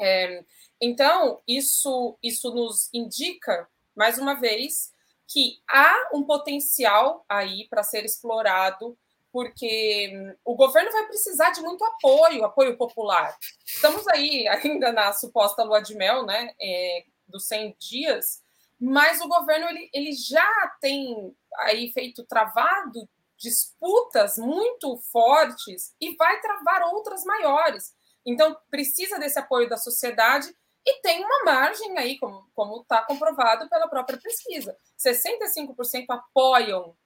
É, 0.00 0.44
então, 0.80 1.40
isso, 1.46 2.18
isso 2.22 2.54
nos 2.54 2.88
indica, 2.92 3.68
mais 3.94 4.18
uma 4.18 4.34
vez, 4.34 4.92
que 5.28 5.58
há 5.68 6.10
um 6.14 6.24
potencial 6.24 7.24
aí 7.28 7.66
para 7.68 7.82
ser 7.82 8.04
explorado 8.04 8.96
porque 9.36 10.10
hum, 10.14 10.34
o 10.46 10.54
governo 10.54 10.90
vai 10.90 11.06
precisar 11.08 11.50
de 11.50 11.60
muito 11.60 11.84
apoio, 11.84 12.42
apoio 12.42 12.74
popular. 12.74 13.36
Estamos 13.66 14.08
aí 14.08 14.48
ainda 14.48 14.90
na 14.92 15.12
suposta 15.12 15.62
lua 15.62 15.80
de 15.80 15.94
mel, 15.94 16.24
né, 16.24 16.54
é, 16.58 17.04
dos 17.28 17.46
100 17.46 17.76
dias, 17.78 18.42
mas 18.80 19.20
o 19.20 19.28
governo 19.28 19.68
ele, 19.68 19.90
ele 19.92 20.12
já 20.12 20.50
tem 20.80 21.36
aí 21.58 21.92
feito 21.92 22.24
travado 22.24 23.06
disputas 23.38 24.38
muito 24.38 24.96
fortes 25.12 25.94
e 26.00 26.16
vai 26.16 26.40
travar 26.40 26.82
outras 26.94 27.22
maiores. 27.24 27.94
Então, 28.26 28.56
precisa 28.70 29.18
desse 29.18 29.38
apoio 29.38 29.68
da 29.68 29.76
sociedade 29.76 30.52
e 30.84 31.00
tem 31.00 31.24
uma 31.24 31.44
margem 31.44 31.96
aí, 31.98 32.18
como 32.18 32.80
está 32.82 33.02
comprovado 33.02 33.68
pela 33.68 33.88
própria 33.88 34.18
pesquisa. 34.18 34.76
65% 34.98 36.06
apoiam 36.08 36.96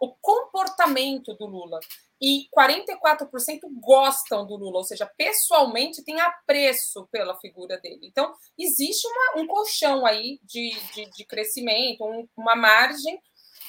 o 0.00 0.14
comportamento 0.20 1.34
do 1.34 1.46
Lula. 1.46 1.80
E 2.20 2.48
44% 2.56 3.60
gostam 3.80 4.46
do 4.46 4.56
Lula, 4.56 4.78
ou 4.78 4.84
seja, 4.84 5.10
pessoalmente 5.16 6.04
tem 6.04 6.20
apreço 6.20 7.06
pela 7.10 7.38
figura 7.38 7.78
dele. 7.78 8.06
Então, 8.06 8.32
existe 8.58 9.06
uma, 9.06 9.42
um 9.42 9.46
colchão 9.46 10.06
aí 10.06 10.38
de, 10.42 10.70
de, 10.94 11.10
de 11.10 11.24
crescimento, 11.24 12.04
um, 12.04 12.28
uma 12.36 12.54
margem, 12.54 13.20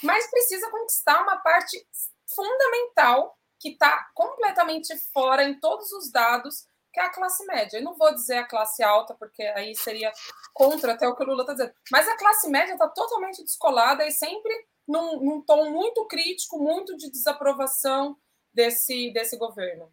mas 0.04 0.30
precisa 0.30 0.70
conquistar 0.70 1.22
uma 1.22 1.38
parte 1.38 1.86
fundamental 2.28 3.38
que 3.60 3.70
está 3.70 4.10
completamente 4.14 4.96
fora 5.14 5.44
em 5.44 5.60
todos 5.60 5.92
os 5.92 6.12
dados, 6.12 6.68
que 6.96 7.00
é 7.02 7.04
a 7.04 7.10
classe 7.10 7.46
média. 7.46 7.78
Eu 7.78 7.84
não 7.84 7.94
vou 7.94 8.14
dizer 8.14 8.38
a 8.38 8.46
classe 8.46 8.82
alta, 8.82 9.14
porque 9.14 9.44
aí 9.44 9.76
seria 9.76 10.14
contra 10.54 10.94
até 10.94 11.06
o 11.06 11.14
que 11.14 11.24
o 11.24 11.26
Lula 11.26 11.42
está 11.42 11.52
dizendo, 11.52 11.74
mas 11.92 12.08
a 12.08 12.16
classe 12.16 12.50
média 12.50 12.72
está 12.72 12.88
totalmente 12.88 13.44
descolada 13.44 14.08
e 14.08 14.12
sempre 14.12 14.54
num, 14.88 15.20
num 15.20 15.42
tom 15.42 15.72
muito 15.72 16.06
crítico, 16.06 16.58
muito 16.58 16.96
de 16.96 17.12
desaprovação 17.12 18.18
desse, 18.54 19.12
desse 19.12 19.38
governo. 19.38 19.92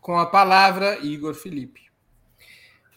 Com 0.00 0.16
a 0.16 0.24
palavra, 0.24 0.98
Igor 1.00 1.34
Felipe. 1.34 1.92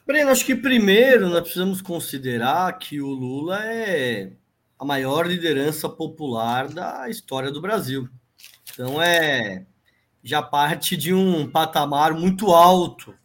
Breno, 0.06 0.32
acho 0.32 0.46
que 0.46 0.56
primeiro 0.56 1.28
nós 1.28 1.41
precisamos 1.41 1.82
considerar 1.82 2.78
que 2.80 3.02
o 3.02 3.10
Lula 3.10 3.62
é 3.65 4.32
a 4.80 4.86
maior 4.86 5.28
liderança 5.28 5.89
popular 5.89 6.70
da 6.70 7.10
história 7.10 7.52
do 7.52 7.60
Brasil. 7.60 8.08
Então 8.72 9.02
é 9.02 9.65
já 10.28 10.42
parte 10.42 10.98
de 10.98 11.13
um 11.13 11.50
patamar 11.50 12.13
muito 12.13 12.54
alto 12.54 13.16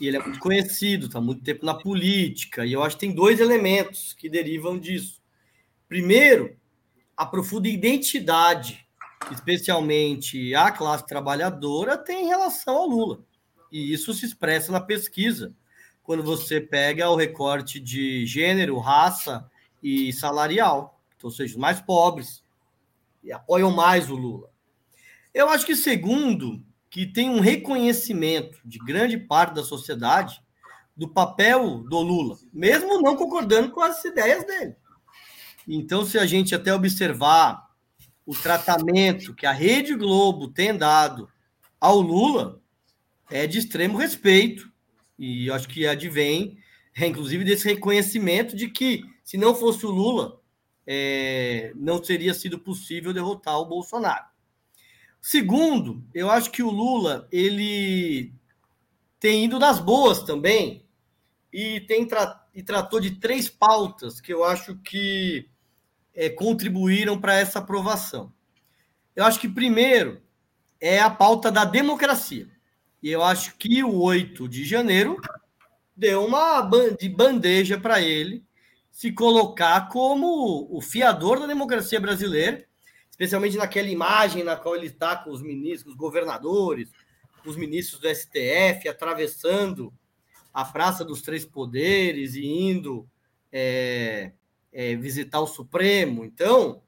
e 0.00 0.06
ele 0.06 0.16
é 0.16 0.20
muito 0.20 0.38
conhecido, 0.38 1.06
está 1.06 1.20
muito 1.20 1.42
tempo 1.42 1.64
na 1.64 1.74
política, 1.74 2.64
e 2.64 2.72
eu 2.72 2.82
acho 2.82 2.96
que 2.96 3.06
tem 3.06 3.14
dois 3.14 3.40
elementos 3.40 4.14
que 4.14 4.28
derivam 4.28 4.78
disso. 4.78 5.20
Primeiro, 5.88 6.56
a 7.16 7.26
profunda 7.26 7.68
identidade, 7.68 8.86
especialmente 9.30 10.54
a 10.54 10.70
classe 10.72 11.06
trabalhadora, 11.06 11.98
tem 11.98 12.24
em 12.24 12.28
relação 12.28 12.76
ao 12.76 12.88
Lula. 12.88 13.20
E 13.70 13.92
isso 13.92 14.12
se 14.14 14.24
expressa 14.24 14.72
na 14.72 14.80
pesquisa, 14.80 15.54
quando 16.02 16.22
você 16.22 16.60
pega 16.60 17.08
o 17.10 17.16
recorte 17.16 17.78
de 17.78 18.26
gênero, 18.26 18.78
raça 18.78 19.48
e 19.82 20.12
salarial, 20.12 21.00
então, 21.16 21.28
ou 21.28 21.34
seja, 21.34 21.54
os 21.54 21.60
mais 21.60 21.80
pobres, 21.80 22.42
apoiam 23.32 23.70
mais 23.70 24.10
o 24.10 24.14
Lula. 24.14 24.53
Eu 25.34 25.48
acho 25.48 25.66
que, 25.66 25.74
segundo, 25.74 26.64
que 26.88 27.04
tem 27.04 27.28
um 27.28 27.40
reconhecimento 27.40 28.60
de 28.64 28.78
grande 28.78 29.18
parte 29.18 29.54
da 29.54 29.64
sociedade 29.64 30.40
do 30.96 31.08
papel 31.08 31.80
do 31.88 32.00
Lula, 32.00 32.38
mesmo 32.52 33.02
não 33.02 33.16
concordando 33.16 33.72
com 33.72 33.80
as 33.80 34.04
ideias 34.04 34.46
dele. 34.46 34.76
Então, 35.66 36.04
se 36.04 36.16
a 36.18 36.24
gente 36.24 36.54
até 36.54 36.72
observar 36.72 37.68
o 38.24 38.32
tratamento 38.32 39.34
que 39.34 39.44
a 39.44 39.50
Rede 39.50 39.96
Globo 39.96 40.48
tem 40.48 40.76
dado 40.76 41.28
ao 41.80 42.00
Lula, 42.00 42.62
é 43.28 43.46
de 43.46 43.58
extremo 43.58 43.98
respeito. 43.98 44.72
E 45.18 45.50
acho 45.50 45.68
que 45.68 45.86
advém, 45.86 46.58
é, 46.96 47.06
inclusive, 47.06 47.44
desse 47.44 47.66
reconhecimento 47.66 48.54
de 48.54 48.68
que, 48.68 49.02
se 49.24 49.36
não 49.36 49.54
fosse 49.54 49.84
o 49.84 49.90
Lula, 49.90 50.40
é, 50.86 51.72
não 51.74 51.98
teria 51.98 52.34
sido 52.34 52.58
possível 52.58 53.12
derrotar 53.12 53.58
o 53.58 53.66
Bolsonaro. 53.66 54.33
Segundo, 55.26 56.04
eu 56.12 56.30
acho 56.30 56.50
que 56.50 56.62
o 56.62 56.68
Lula 56.68 57.26
ele 57.32 58.34
tem 59.18 59.46
ido 59.46 59.58
nas 59.58 59.80
boas 59.80 60.22
também 60.22 60.84
e 61.50 61.80
tem 61.80 62.06
tra 62.06 62.46
e 62.54 62.62
tratou 62.62 63.00
de 63.00 63.12
três 63.12 63.48
pautas 63.48 64.20
que 64.20 64.34
eu 64.34 64.44
acho 64.44 64.76
que 64.84 65.48
é, 66.12 66.28
contribuíram 66.28 67.18
para 67.18 67.36
essa 67.36 67.58
aprovação. 67.58 68.34
Eu 69.16 69.24
acho 69.24 69.40
que 69.40 69.48
primeiro 69.48 70.20
é 70.78 71.00
a 71.00 71.08
pauta 71.08 71.50
da 71.50 71.64
democracia. 71.64 72.46
E 73.02 73.10
eu 73.10 73.24
acho 73.24 73.56
que 73.56 73.82
o 73.82 74.02
8 74.02 74.46
de 74.46 74.62
janeiro 74.62 75.18
deu 75.96 76.22
uma 76.22 76.60
de 77.00 77.08
bandeja 77.08 77.80
para 77.80 77.98
ele 77.98 78.44
se 78.90 79.10
colocar 79.10 79.88
como 79.88 80.68
o 80.70 80.82
fiador 80.82 81.40
da 81.40 81.46
democracia 81.46 81.98
brasileira 81.98 82.68
especialmente 83.14 83.56
naquela 83.56 83.88
imagem 83.88 84.42
na 84.42 84.56
qual 84.56 84.74
ele 84.74 84.88
está 84.88 85.14
com 85.14 85.30
os 85.30 85.40
ministros, 85.40 85.92
os 85.92 85.96
governadores, 85.96 86.90
os 87.46 87.56
ministros 87.56 88.00
do 88.00 88.12
STF 88.12 88.88
atravessando 88.88 89.94
a 90.52 90.64
Praça 90.64 91.04
dos 91.04 91.22
Três 91.22 91.44
Poderes 91.44 92.34
e 92.34 92.44
indo 92.44 93.08
é, 93.52 94.32
é, 94.72 94.96
visitar 94.96 95.40
o 95.40 95.46
Supremo. 95.46 96.24
Então, 96.24 96.82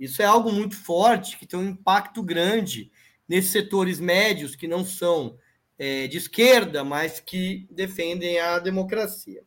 Isso 0.00 0.22
é 0.22 0.24
algo 0.24 0.50
muito 0.50 0.76
forte, 0.76 1.38
que 1.38 1.46
tem 1.46 1.60
um 1.60 1.68
impacto 1.68 2.22
grande 2.22 2.90
nesses 3.28 3.50
setores 3.50 4.00
médios 4.00 4.56
que 4.56 4.66
não 4.66 4.82
são 4.82 5.38
é, 5.78 6.06
de 6.06 6.16
esquerda, 6.16 6.84
mas 6.84 7.20
que 7.20 7.66
defendem 7.70 8.38
a 8.38 8.58
democracia. 8.58 9.42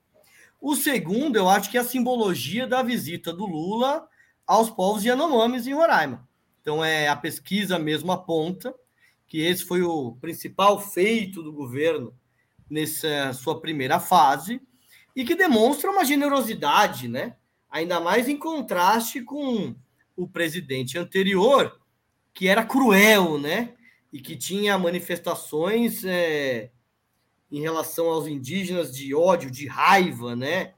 O 0.61 0.75
segundo, 0.75 1.37
eu 1.37 1.49
acho 1.49 1.71
que 1.71 1.77
é 1.77 1.81
a 1.81 1.83
simbologia 1.83 2.67
da 2.67 2.83
visita 2.83 3.33
do 3.33 3.47
Lula 3.47 4.07
aos 4.49 4.67
povos 4.67 5.05
Yanomamis 5.05 5.67
em 5.67 5.75
Roraima. 5.75 6.27
Então, 6.59 6.83
é 6.83 7.07
a 7.07 7.15
pesquisa 7.15 7.77
mesmo 7.77 8.11
aponta 8.11 8.73
que 9.27 9.41
esse 9.41 9.63
foi 9.63 9.83
o 9.83 10.13
principal 10.19 10.81
feito 10.81 11.43
do 11.43 11.53
governo 11.53 12.11
nessa 12.67 13.31
sua 13.33 13.61
primeira 13.61 13.99
fase 13.99 14.59
e 15.15 15.23
que 15.23 15.35
demonstra 15.35 15.91
uma 15.91 16.03
generosidade, 16.03 17.07
né? 17.07 17.35
Ainda 17.69 17.99
mais 17.99 18.27
em 18.27 18.35
contraste 18.35 19.21
com 19.21 19.75
o 20.17 20.27
presidente 20.27 20.97
anterior, 20.97 21.79
que 22.33 22.47
era 22.47 22.65
cruel, 22.65 23.37
né? 23.37 23.75
E 24.11 24.19
que 24.19 24.35
tinha 24.35 24.79
manifestações 24.79 26.03
é, 26.03 26.71
em 27.51 27.61
relação 27.61 28.07
aos 28.07 28.25
indígenas 28.25 28.91
de 28.91 29.13
ódio, 29.13 29.51
de 29.51 29.67
raiva, 29.67 30.35
né? 30.35 30.73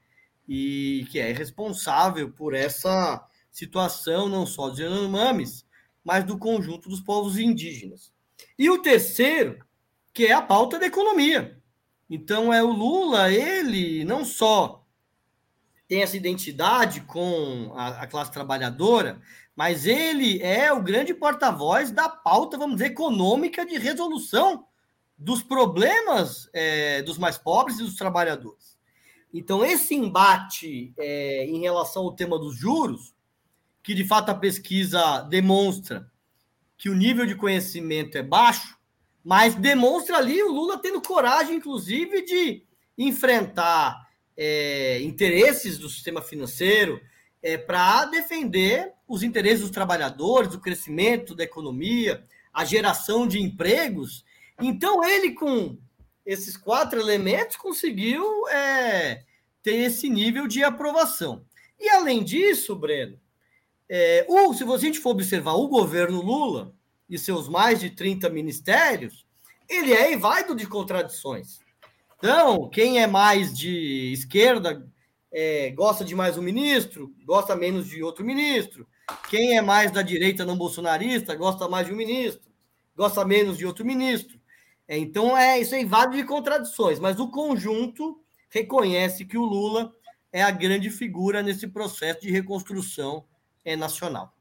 E 0.45 1.07
que 1.09 1.19
é 1.19 1.31
responsável 1.31 2.29
por 2.29 2.53
essa 2.53 3.25
situação 3.51 4.29
não 4.29 4.45
só 4.45 4.69
dos 4.69 4.79
Yanomamis, 4.79 5.65
mas 6.03 6.23
do 6.23 6.37
conjunto 6.37 6.89
dos 6.89 7.01
povos 7.01 7.37
indígenas. 7.37 8.13
E 8.57 8.69
o 8.69 8.81
terceiro, 8.81 9.63
que 10.13 10.25
é 10.25 10.33
a 10.33 10.41
pauta 10.41 10.79
da 10.79 10.87
economia. 10.87 11.61
Então 12.09 12.53
é 12.53 12.63
o 12.63 12.71
Lula, 12.71 13.31
ele 13.31 14.03
não 14.03 14.25
só 14.25 14.85
tem 15.87 16.01
essa 16.01 16.15
identidade 16.15 17.01
com 17.01 17.73
a, 17.75 18.03
a 18.03 18.07
classe 18.07 18.31
trabalhadora, 18.31 19.21
mas 19.55 19.85
ele 19.85 20.41
é 20.41 20.71
o 20.71 20.81
grande 20.81 21.13
porta-voz 21.13 21.91
da 21.91 22.07
pauta, 22.07 22.57
vamos 22.57 22.77
dizer, 22.77 22.91
econômica 22.91 23.65
de 23.65 23.77
resolução 23.77 24.65
dos 25.17 25.43
problemas 25.43 26.49
é, 26.53 27.01
dos 27.01 27.17
mais 27.17 27.37
pobres 27.37 27.77
e 27.79 27.83
dos 27.83 27.95
trabalhadores. 27.95 28.77
Então, 29.33 29.63
esse 29.63 29.93
embate 29.93 30.93
é, 30.97 31.45
em 31.45 31.59
relação 31.59 32.03
ao 32.03 32.15
tema 32.15 32.39
dos 32.39 32.55
juros, 32.55 33.13
que 33.83 33.93
de 33.93 34.05
fato 34.05 34.29
a 34.29 34.35
pesquisa 34.35 35.21
demonstra 35.21 36.09
que 36.77 36.89
o 36.89 36.95
nível 36.95 37.25
de 37.25 37.35
conhecimento 37.35 38.17
é 38.17 38.23
baixo, 38.23 38.77
mas 39.23 39.53
demonstra 39.53 40.17
ali 40.17 40.41
o 40.41 40.51
Lula 40.51 40.79
tendo 40.79 41.01
coragem, 41.01 41.57
inclusive, 41.57 42.25
de 42.25 42.63
enfrentar 42.97 44.09
é, 44.35 44.99
interesses 45.01 45.77
do 45.77 45.87
sistema 45.87 46.21
financeiro 46.21 46.99
é, 47.41 47.57
para 47.57 48.05
defender 48.05 48.93
os 49.07 49.23
interesses 49.23 49.61
dos 49.61 49.69
trabalhadores, 49.69 50.55
o 50.55 50.59
crescimento 50.59 51.35
da 51.35 51.43
economia, 51.43 52.23
a 52.51 52.65
geração 52.65 53.27
de 53.27 53.39
empregos. 53.39 54.25
Então, 54.59 55.03
ele, 55.03 55.33
com 55.33 55.77
esses 56.25 56.57
quatro 56.57 56.99
elementos, 56.99 57.57
conseguiu 57.57 58.47
é, 58.47 59.23
ter 59.61 59.75
esse 59.75 60.09
nível 60.09 60.47
de 60.47 60.63
aprovação. 60.63 61.45
E, 61.79 61.89
além 61.89 62.23
disso, 62.23 62.75
Breno, 62.75 63.19
é, 63.93 64.25
o, 64.29 64.53
se 64.53 64.63
a 64.63 64.77
gente 64.77 64.99
for 64.99 65.09
observar 65.09 65.55
o 65.55 65.67
governo 65.67 66.21
Lula 66.21 66.73
e 67.09 67.17
seus 67.17 67.49
mais 67.49 67.77
de 67.77 67.89
30 67.89 68.29
ministérios, 68.29 69.25
ele 69.67 69.91
é 69.91 70.13
invadido 70.13 70.55
de 70.55 70.65
contradições. 70.65 71.59
Então, 72.17 72.69
quem 72.69 73.01
é 73.01 73.07
mais 73.07 73.53
de 73.53 74.13
esquerda 74.13 74.89
é, 75.29 75.71
gosta 75.71 76.05
de 76.05 76.15
mais 76.15 76.37
um 76.37 76.41
ministro, 76.41 77.13
gosta 77.25 77.53
menos 77.53 77.85
de 77.85 78.01
outro 78.01 78.23
ministro. 78.23 78.87
Quem 79.29 79.57
é 79.57 79.61
mais 79.61 79.91
da 79.91 80.01
direita 80.01 80.45
não 80.45 80.57
bolsonarista 80.57 81.35
gosta 81.35 81.67
mais 81.67 81.85
de 81.85 81.91
um 81.91 81.97
ministro, 81.97 82.49
gosta 82.95 83.25
menos 83.25 83.57
de 83.57 83.65
outro 83.65 83.83
ministro. 83.85 84.39
É, 84.87 84.97
então, 84.97 85.37
é 85.37 85.59
isso 85.59 85.75
é 85.75 85.81
invade 85.81 86.15
de 86.15 86.23
contradições, 86.23 86.97
mas 86.97 87.19
o 87.19 87.29
conjunto 87.29 88.21
reconhece 88.49 89.25
que 89.25 89.37
o 89.37 89.43
Lula 89.43 89.91
é 90.31 90.41
a 90.41 90.51
grande 90.51 90.89
figura 90.89 91.43
nesse 91.43 91.67
processo 91.67 92.21
de 92.21 92.31
reconstrução 92.31 93.25
é, 93.63 93.75
nacional. 93.75 94.35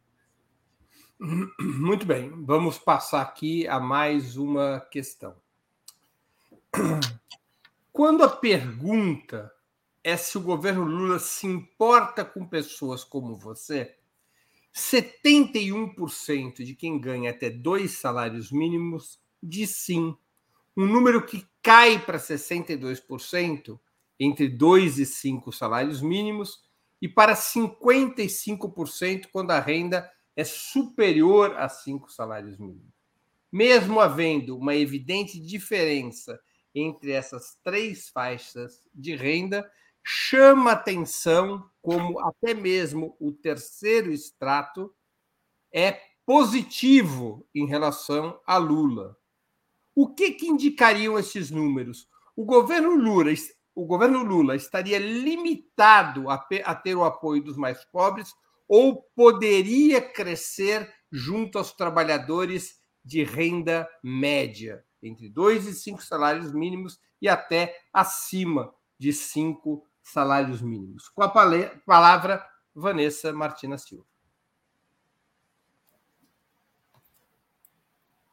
Muito 1.61 2.07
bem, 2.07 2.31
vamos 2.45 2.79
passar 2.79 3.23
aqui 3.23 3.67
a 3.69 3.79
mais 3.79 4.37
uma 4.37 4.81
questão. 4.91 5.37
Quando 7.93 8.25
a 8.25 8.29
pergunta 8.29 9.53
é 10.03 10.17
se 10.17 10.39
o 10.39 10.41
governo 10.41 10.85
Lula 10.85 11.19
se 11.19 11.47
importa 11.47 12.25
com 12.25 12.47
pessoas 12.47 13.05
como 13.05 13.37
você, 13.37 13.97
71% 14.75 16.65
de 16.65 16.75
quem 16.75 17.01
ganha 17.01 17.31
até 17.31 17.51
dois 17.51 17.99
salários 17.99 18.51
mínimos 18.51 19.21
diz 19.43 19.71
sim. 19.71 20.17
Um 20.77 20.87
número 20.87 21.27
que 21.27 21.47
cai 21.61 21.99
para 21.99 22.19
62% 22.19 23.79
entre 24.19 24.49
dois 24.49 24.99
e 24.99 25.05
cinco 25.05 25.53
salários 25.53 26.01
mínimos 26.01 26.63
e 27.01 27.09
para 27.09 27.35
55% 27.35 29.29
quando 29.33 29.53
a 29.53 29.61
renda 29.61 30.11
é 30.37 30.45
superior 30.45 31.57
a 31.57 31.69
cinco 31.69 32.11
salários 32.11 32.59
mínimos. 32.59 32.93
Mesmo 33.51 34.01
havendo 34.01 34.57
uma 34.57 34.77
evidente 34.77 35.41
diferença 35.41 36.41
entre 36.75 37.11
essas 37.13 37.59
três 37.65 38.09
faixas 38.09 38.87
de 38.95 39.17
renda, 39.17 39.71
chama 40.05 40.73
atenção 40.73 41.69
como 41.83 42.21
até 42.21 42.55
mesmo 42.55 43.17
o 43.19 43.33
terceiro 43.33 44.13
extrato 44.13 44.95
é 45.73 46.01
positivo 46.25 47.47
em 47.55 47.67
relação 47.67 48.41
a 48.47 48.57
Lula. 48.57 49.17
O 49.95 50.15
que, 50.15 50.33
que 50.33 50.47
indicariam 50.47 51.19
esses 51.19 51.51
números? 51.51 52.09
O 52.37 52.45
governo 52.45 52.95
Lula, 52.95 53.33
o 53.75 53.87
governo 53.87 54.23
Lula 54.23 54.57
estaria 54.57 54.99
limitado 54.99 56.29
a, 56.29 56.47
a 56.65 56.75
ter 56.75 56.95
o 56.95 57.05
apoio 57.05 57.43
dos 57.43 57.57
mais 57.57 57.85
pobres 57.85 58.35
ou 58.69 59.03
poderia 59.15 60.01
crescer 60.01 60.93
junto 61.11 61.59
aos 61.59 61.73
trabalhadores 61.73 62.81
de 63.05 63.25
renda 63.25 63.89
média, 64.03 64.85
entre 65.03 65.29
dois 65.29 65.67
e 65.67 65.75
cinco 65.75 66.03
salários 66.03 66.53
mínimos 66.53 67.01
e 67.21 67.29
até 67.29 67.77
acima 67.93 68.73
de 68.99 69.13
cinco 69.13 69.87
salários 70.03 70.61
mínimos. 70.61 71.09
Com 71.09 71.23
a 71.23 71.29
palavra, 71.87 72.47
Vanessa 72.75 73.33
Martina 73.33 73.79
Silva. 73.79 74.05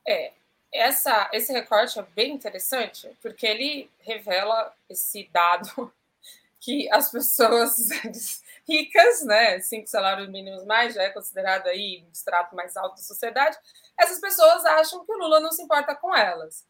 É, 0.07 0.36
essa, 0.77 1.29
esse 1.33 1.51
recorte 1.51 1.99
é 1.99 2.03
bem 2.15 2.33
interessante, 2.33 3.09
porque 3.21 3.45
ele 3.45 3.89
revela 3.99 4.73
esse 4.89 5.29
dado 5.31 5.91
que 6.59 6.89
as 6.91 7.11
pessoas 7.11 7.89
ricas, 8.67 9.23
né, 9.23 9.59
cinco 9.59 9.87
salários 9.87 10.29
mínimos 10.29 10.65
mais, 10.65 10.93
já 10.93 11.03
é 11.03 11.09
considerado 11.09 11.67
aí 11.67 12.03
um 12.07 12.11
extrato 12.11 12.55
mais 12.55 12.77
alto 12.77 12.95
da 12.95 13.01
sociedade, 13.01 13.57
essas 13.97 14.19
pessoas 14.19 14.65
acham 14.65 15.05
que 15.05 15.11
o 15.11 15.17
Lula 15.17 15.39
não 15.39 15.51
se 15.51 15.61
importa 15.61 15.95
com 15.95 16.15
elas. 16.15 16.65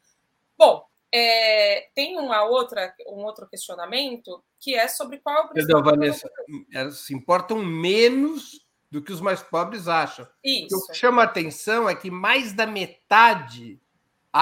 Bom, 0.58 0.86
é, 1.14 1.89
tem 1.95 2.20
uma 2.20 2.43
outra, 2.43 2.93
um 3.08 3.24
outro 3.24 3.47
questionamento 3.47 4.43
que 4.60 4.76
é 4.76 4.88
sobre 4.88 5.20
qual 5.20 5.45
é 5.45 5.53
Perdão, 5.53 5.84
Vanessa, 5.84 6.30
elas 6.74 6.99
se 6.99 7.14
importam 7.14 7.64
menos 7.64 8.66
do 8.89 9.01
que 9.01 9.12
os 9.12 9.22
mais 9.22 9.41
pobres 9.43 9.88
acham. 9.88 10.28
Isso. 10.43 10.76
O 10.76 10.88
que 10.88 10.93
chama 10.95 11.22
a 11.22 11.26
atenção 11.26 11.89
é 11.89 11.95
que 11.95 12.10
mais 12.10 12.53
da 12.53 12.66
metade 12.66 13.82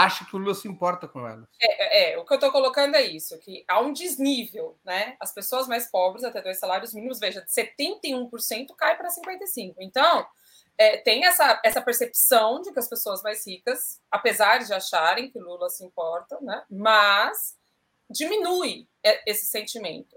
acha 0.04 0.26
que 0.26 0.36
o 0.36 0.40
Lula 0.40 0.54
se 0.54 0.68
importa 0.68 1.08
com 1.08 1.28
elas. 1.28 1.48
É, 1.62 2.12
é, 2.12 2.14
é 2.14 2.18
o 2.18 2.26
que 2.26 2.34
eu 2.34 2.36
estou 2.36 2.52
colocando 2.52 2.96
é 2.96 3.04
isso, 3.04 3.38
que 3.40 3.64
há 3.68 3.80
um 3.80 3.94
desnível, 3.94 4.78
né? 4.84 5.16
As 5.20 5.34
pessoas 5.34 5.68
mais 5.68 5.90
pobres, 5.90 6.24
até 6.24 6.42
dois 6.42 6.60
salários 6.60 6.94
mínimos, 6.94 7.20
veja, 7.20 7.42
de 7.42 7.52
71% 7.52 8.76
cai 8.78 8.98
para 8.98 9.10
55%. 9.10 9.76
Então, 9.80 10.26
é, 10.78 10.98
tem 10.98 11.26
essa, 11.26 11.62
essa 11.64 11.82
percepção 11.82 12.62
de 12.62 12.72
que 12.72 12.80
as 12.80 12.90
pessoas 12.90 13.22
mais 13.24 13.46
ricas, 13.48 14.02
apesar 14.12 14.60
de 14.60 14.74
acharem 14.74 15.30
que 15.30 15.40
Lula 15.40 15.70
se 15.70 15.86
importa, 15.86 16.38
né? 16.42 16.64
Mas 16.70 17.58
diminui 18.10 18.88
esse 19.26 19.46
sentimento. 19.46 20.16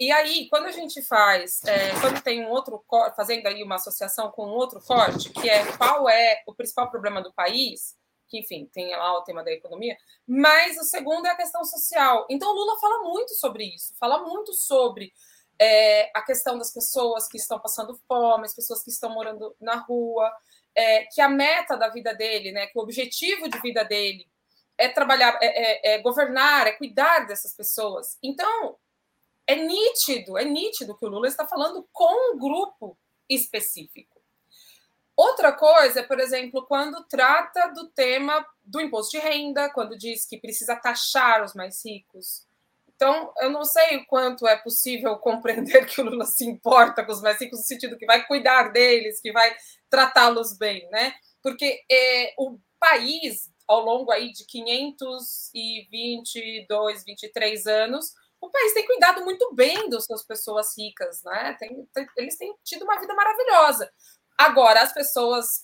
E 0.00 0.10
aí, 0.10 0.48
quando 0.48 0.66
a 0.66 0.72
gente 0.72 1.00
faz, 1.02 1.62
é, 1.64 1.90
quando 2.00 2.20
tem 2.22 2.44
um 2.44 2.50
outro, 2.50 2.84
fazendo 3.14 3.46
aí 3.46 3.62
uma 3.62 3.76
associação 3.76 4.30
com 4.32 4.46
um 4.46 4.52
outro 4.52 4.80
corte, 4.80 5.30
que 5.30 5.48
é 5.48 5.64
qual 5.76 6.08
é 6.08 6.42
o 6.46 6.54
principal 6.54 6.90
problema 6.90 7.22
do 7.22 7.32
país, 7.32 7.96
que, 8.32 8.38
enfim, 8.38 8.66
tem 8.72 8.96
lá 8.96 9.18
o 9.18 9.22
tema 9.22 9.44
da 9.44 9.52
economia, 9.52 9.94
mas 10.26 10.78
o 10.78 10.84
segundo 10.84 11.26
é 11.26 11.30
a 11.30 11.36
questão 11.36 11.62
social. 11.66 12.26
Então, 12.30 12.50
o 12.50 12.54
Lula 12.54 12.80
fala 12.80 13.04
muito 13.04 13.34
sobre 13.34 13.64
isso, 13.64 13.94
fala 14.00 14.26
muito 14.26 14.54
sobre 14.54 15.12
é, 15.58 16.10
a 16.14 16.22
questão 16.22 16.56
das 16.56 16.72
pessoas 16.72 17.28
que 17.28 17.36
estão 17.36 17.60
passando 17.60 18.00
fome, 18.08 18.46
as 18.46 18.54
pessoas 18.54 18.82
que 18.82 18.90
estão 18.90 19.10
morando 19.10 19.54
na 19.60 19.76
rua, 19.76 20.32
é, 20.74 21.04
que 21.04 21.20
a 21.20 21.28
meta 21.28 21.76
da 21.76 21.90
vida 21.90 22.14
dele, 22.14 22.52
né, 22.52 22.66
que 22.68 22.78
o 22.78 22.82
objetivo 22.82 23.50
de 23.50 23.60
vida 23.60 23.84
dele 23.84 24.26
é 24.78 24.88
trabalhar, 24.88 25.38
é, 25.42 25.92
é, 25.92 25.94
é 25.94 25.98
governar, 25.98 26.66
é 26.66 26.72
cuidar 26.72 27.26
dessas 27.26 27.54
pessoas. 27.54 28.16
Então, 28.22 28.78
é 29.46 29.56
nítido, 29.56 30.38
é 30.38 30.44
nítido 30.44 30.96
que 30.96 31.04
o 31.04 31.08
Lula 31.10 31.28
está 31.28 31.46
falando 31.46 31.86
com 31.92 32.32
um 32.32 32.38
grupo 32.38 32.96
específico. 33.28 34.11
Outra 35.22 35.52
coisa 35.52 36.00
é, 36.00 36.02
por 36.02 36.18
exemplo, 36.18 36.66
quando 36.66 37.04
trata 37.04 37.68
do 37.68 37.86
tema 37.90 38.44
do 38.64 38.80
imposto 38.80 39.12
de 39.12 39.18
renda, 39.18 39.70
quando 39.70 39.96
diz 39.96 40.26
que 40.26 40.36
precisa 40.36 40.74
taxar 40.74 41.44
os 41.44 41.54
mais 41.54 41.80
ricos. 41.86 42.44
Então, 42.88 43.32
eu 43.38 43.48
não 43.48 43.64
sei 43.64 43.98
o 43.98 44.06
quanto 44.06 44.48
é 44.48 44.56
possível 44.56 45.14
compreender 45.22 45.86
que 45.86 46.00
o 46.00 46.04
Lula 46.04 46.26
se 46.26 46.44
importa 46.44 47.04
com 47.04 47.12
os 47.12 47.22
mais 47.22 47.40
ricos, 47.40 47.60
no 47.60 47.64
sentido 47.64 47.96
que 47.96 48.04
vai 48.04 48.26
cuidar 48.26 48.72
deles, 48.72 49.20
que 49.20 49.30
vai 49.30 49.54
tratá-los 49.88 50.58
bem, 50.58 50.90
né? 50.90 51.14
Porque 51.40 51.84
é, 51.88 52.34
o 52.36 52.58
país, 52.80 53.48
ao 53.68 53.80
longo 53.80 54.10
aí 54.10 54.32
de 54.32 54.44
522, 54.44 57.04
23 57.04 57.66
anos, 57.68 58.12
o 58.40 58.50
país 58.50 58.74
tem 58.74 58.84
cuidado 58.84 59.24
muito 59.24 59.54
bem 59.54 59.88
das 59.88 60.04
suas 60.04 60.24
pessoas 60.24 60.76
ricas, 60.76 61.22
né? 61.22 61.56
Tem, 61.60 61.86
tem, 61.94 62.08
eles 62.16 62.36
têm 62.36 62.52
tido 62.64 62.82
uma 62.82 62.98
vida 62.98 63.14
maravilhosa. 63.14 63.88
Agora, 64.38 64.82
as 64.82 64.92
pessoas 64.92 65.62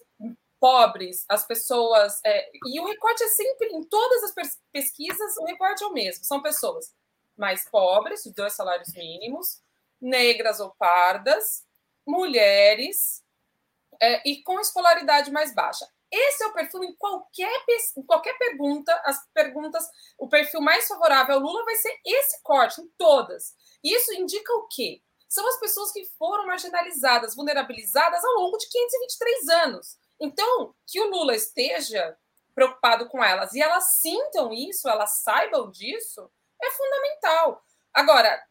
pobres, 0.61 1.25
as 1.29 1.47
pessoas. 1.47 2.21
É, 2.25 2.51
e 2.66 2.81
o 2.81 2.87
recorte 2.87 3.23
é 3.23 3.29
sempre, 3.29 3.69
em 3.69 3.83
todas 3.85 4.25
as 4.25 4.35
pesquisas, 4.73 5.37
o 5.39 5.45
recorte 5.45 5.83
é 5.83 5.87
o 5.87 5.93
mesmo. 5.93 6.25
São 6.25 6.43
pessoas 6.43 6.95
mais 7.37 7.69
pobres, 7.71 8.23
de 8.25 8.33
dois 8.33 8.53
salários 8.53 8.93
mínimos, 8.95 9.62
negras 10.01 10.61
ou 10.61 10.75
pardas, 10.79 11.64
mulheres 12.07 13.23
é, 14.01 14.29
e 14.29 14.43
com 14.43 14.59
escolaridade 14.61 15.31
mais 15.31 15.55
baixa. 15.55 15.87
Esse 16.11 16.43
é 16.43 16.47
o 16.47 16.53
perfil 16.53 16.85
em 16.85 16.97
qualquer, 16.97 17.64
em 17.97 18.03
qualquer 18.03 18.37
pergunta, 18.39 18.95
as 19.05 19.19
perguntas, 19.35 19.87
o 20.19 20.27
perfil 20.27 20.61
mais 20.61 20.89
favorável 20.89 21.35
ao 21.35 21.41
Lula 21.41 21.64
vai 21.64 21.75
ser 21.75 21.95
esse 22.05 22.43
corte, 22.43 22.81
em 22.81 22.89
todas. 22.97 23.55
Isso 23.85 24.14
indica 24.14 24.53
o 24.55 24.66
quê? 24.69 25.03
São 25.29 25.47
as 25.47 25.61
pessoas 25.61 25.93
que 25.93 26.05
foram 26.18 26.47
marginalizadas, 26.47 27.35
vulnerabilizadas 27.35 28.24
ao 28.24 28.35
longo 28.35 28.57
de 28.57 28.68
523 28.68 29.49
anos. 29.49 29.99
Então, 30.20 30.74
que 30.87 31.01
o 31.01 31.11
Lula 31.11 31.35
esteja 31.35 32.16
preocupado 32.55 33.09
com 33.09 33.22
elas 33.22 33.53
e 33.53 33.61
elas 33.61 33.99
sintam 33.99 34.53
isso, 34.53 34.89
elas 34.89 35.22
saibam 35.22 35.70
disso, 35.70 36.31
é 36.61 36.70
fundamental. 36.70 37.62
Agora, 37.95 38.43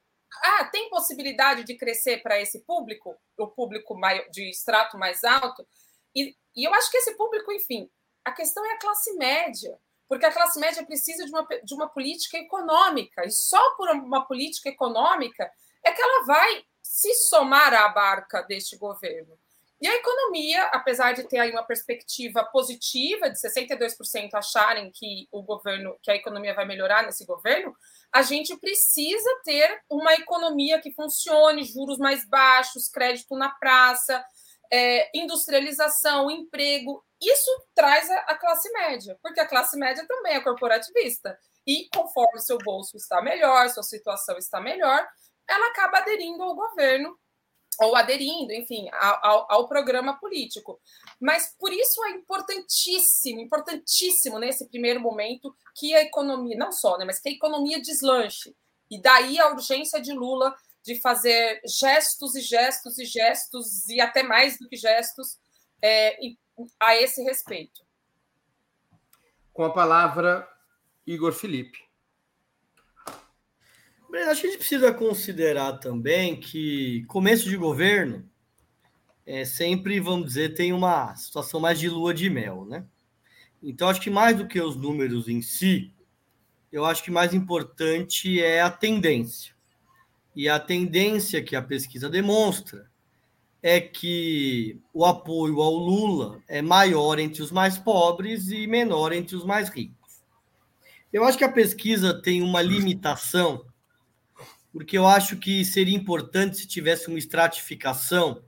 ah, 0.43 0.65
tem 0.65 0.89
possibilidade 0.89 1.63
de 1.63 1.75
crescer 1.75 2.21
para 2.21 2.39
esse 2.39 2.61
público, 2.61 3.17
o 3.38 3.47
público 3.47 3.99
de 4.32 4.49
extrato 4.49 4.97
mais 4.97 5.23
alto? 5.23 5.67
E, 6.15 6.36
e 6.55 6.67
eu 6.67 6.73
acho 6.73 6.89
que 6.91 6.97
esse 6.97 7.15
público, 7.15 7.51
enfim, 7.51 7.89
a 8.23 8.32
questão 8.32 8.65
é 8.65 8.73
a 8.73 8.80
classe 8.80 9.13
média, 9.13 9.78
porque 10.07 10.25
a 10.25 10.32
classe 10.32 10.59
média 10.59 10.86
precisa 10.86 11.25
de 11.25 11.32
uma, 11.32 11.47
de 11.63 11.73
uma 11.73 11.89
política 11.89 12.38
econômica, 12.38 13.25
e 13.25 13.32
só 13.32 13.75
por 13.75 13.89
uma 13.89 14.25
política 14.25 14.69
econômica 14.69 15.51
é 15.88 15.91
que 15.91 16.01
ela 16.01 16.25
vai 16.25 16.63
se 16.81 17.13
somar 17.15 17.73
à 17.73 17.89
barca 17.89 18.41
deste 18.41 18.77
governo. 18.77 19.38
E 19.79 19.88
a 19.88 19.95
economia, 19.95 20.63
apesar 20.73 21.13
de 21.13 21.23
ter 21.23 21.38
aí 21.38 21.51
uma 21.51 21.63
perspectiva 21.63 22.43
positiva 22.45 23.29
de 23.29 23.39
62% 23.39 24.33
acharem 24.33 24.91
que 24.91 25.27
o 25.31 25.43
governo, 25.43 25.95
que 26.01 26.09
a 26.09 26.15
economia 26.15 26.55
vai 26.55 26.65
melhorar 26.65 27.03
nesse 27.03 27.25
governo, 27.25 27.75
a 28.11 28.23
gente 28.23 28.57
precisa 28.57 29.29
ter 29.43 29.79
uma 29.88 30.13
economia 30.15 30.81
que 30.81 30.91
funcione, 30.93 31.63
juros 31.63 31.99
mais 31.99 32.27
baixos, 32.27 32.89
crédito 32.89 33.35
na 33.35 33.49
praça, 33.49 34.25
é, 34.73 35.11
industrialização, 35.15 36.31
emprego. 36.31 37.05
Isso 37.21 37.51
traz 37.75 38.09
a, 38.09 38.19
a 38.21 38.35
classe 38.35 38.71
média, 38.71 39.15
porque 39.21 39.39
a 39.39 39.47
classe 39.47 39.77
média 39.77 40.03
também 40.07 40.33
é 40.33 40.41
corporativista. 40.41 41.38
E 41.67 41.88
conforme 41.93 42.39
seu 42.39 42.57
bolso 42.57 42.97
está 42.97 43.21
melhor, 43.21 43.69
sua 43.69 43.83
situação 43.83 44.38
está 44.38 44.59
melhor, 44.59 45.07
ela 45.47 45.69
acaba 45.69 45.99
aderindo 45.99 46.43
ao 46.43 46.55
governo 46.55 47.17
ou 47.79 47.95
aderindo, 47.95 48.51
enfim, 48.53 48.87
ao, 48.91 49.51
ao, 49.51 49.67
programa 49.67 50.17
político. 50.19 50.79
Mas 51.21 51.55
por 51.59 51.71
isso 51.71 52.03
é 52.05 52.09
importantíssimo, 52.11 53.39
importantíssimo 53.39 54.39
nesse 54.39 54.67
primeiro 54.67 54.99
momento 54.99 55.55
que 55.75 55.93
a 55.93 56.01
economia, 56.01 56.57
não 56.57 56.71
só, 56.71 56.97
né, 56.97 57.05
mas 57.05 57.19
que 57.19 57.29
a 57.29 57.31
economia 57.31 57.79
deslanche. 57.79 58.55
E 58.89 58.99
daí 58.99 59.39
a 59.39 59.49
urgência 59.49 60.01
de 60.01 60.11
Lula 60.11 60.55
de 60.83 60.99
fazer 60.99 61.61
gestos 61.65 62.33
e 62.35 62.41
gestos 62.41 62.97
e 62.97 63.05
gestos, 63.05 63.87
e 63.89 63.99
até 63.99 64.23
mais 64.23 64.57
do 64.57 64.67
que 64.67 64.77
gestos, 64.77 65.37
é, 65.81 66.17
a 66.79 66.95
esse 66.95 67.21
respeito. 67.21 67.85
Com 69.53 69.65
a 69.65 69.73
palavra, 69.73 70.47
Igor 71.05 71.33
Felipe. 71.33 71.86
Acho 74.13 74.41
que 74.41 74.47
a 74.47 74.49
gente 74.49 74.59
precisa 74.59 74.93
considerar 74.93 75.73
também 75.73 76.39
que 76.39 77.03
começo 77.07 77.49
de 77.49 77.57
governo 77.57 78.27
é 79.25 79.43
sempre, 79.43 79.99
vamos 79.99 80.27
dizer, 80.27 80.53
tem 80.53 80.71
uma 80.71 81.13
situação 81.15 81.59
mais 81.59 81.77
de 81.77 81.89
lua 81.89 82.13
de 82.13 82.29
mel, 82.29 82.65
né? 82.65 82.85
Então, 83.61 83.89
acho 83.89 83.99
que 83.99 84.09
mais 84.09 84.37
do 84.37 84.47
que 84.47 84.61
os 84.61 84.75
números 84.75 85.27
em 85.27 85.41
si, 85.41 85.91
eu 86.71 86.85
acho 86.85 87.03
que 87.03 87.11
mais 87.11 87.33
importante 87.33 88.41
é 88.41 88.61
a 88.61 88.69
tendência. 88.69 89.53
E 90.35 90.47
a 90.47 90.59
tendência 90.59 91.43
que 91.43 91.55
a 91.55 91.61
pesquisa 91.61 92.09
demonstra 92.09 92.89
é 93.61 93.81
que 93.81 94.79
o 94.93 95.03
apoio 95.03 95.61
ao 95.61 95.73
Lula 95.73 96.41
é 96.47 96.61
maior 96.61 97.19
entre 97.19 97.41
os 97.41 97.51
mais 97.51 97.77
pobres 97.77 98.49
e 98.49 98.67
menor 98.67 99.11
entre 99.11 99.35
os 99.35 99.43
mais 99.43 99.67
ricos. 99.67 100.21
Eu 101.11 101.23
acho 101.23 101.37
que 101.37 101.43
a 101.43 101.51
pesquisa 101.51 102.13
tem 102.13 102.41
uma 102.41 102.61
limitação 102.61 103.65
porque 104.72 104.97
eu 104.97 105.07
acho 105.07 105.38
que 105.38 105.63
seria 105.65 105.95
importante 105.95 106.57
se 106.57 106.68
tivesse 106.68 107.07
uma 107.07 107.18
estratificação 107.18 108.41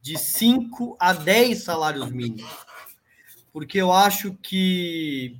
de 0.00 0.18
5 0.18 0.96
a 0.98 1.12
10 1.12 1.62
salários 1.62 2.10
mínimos. 2.10 2.50
Porque 3.52 3.78
eu 3.78 3.92
acho 3.92 4.34
que 4.34 5.36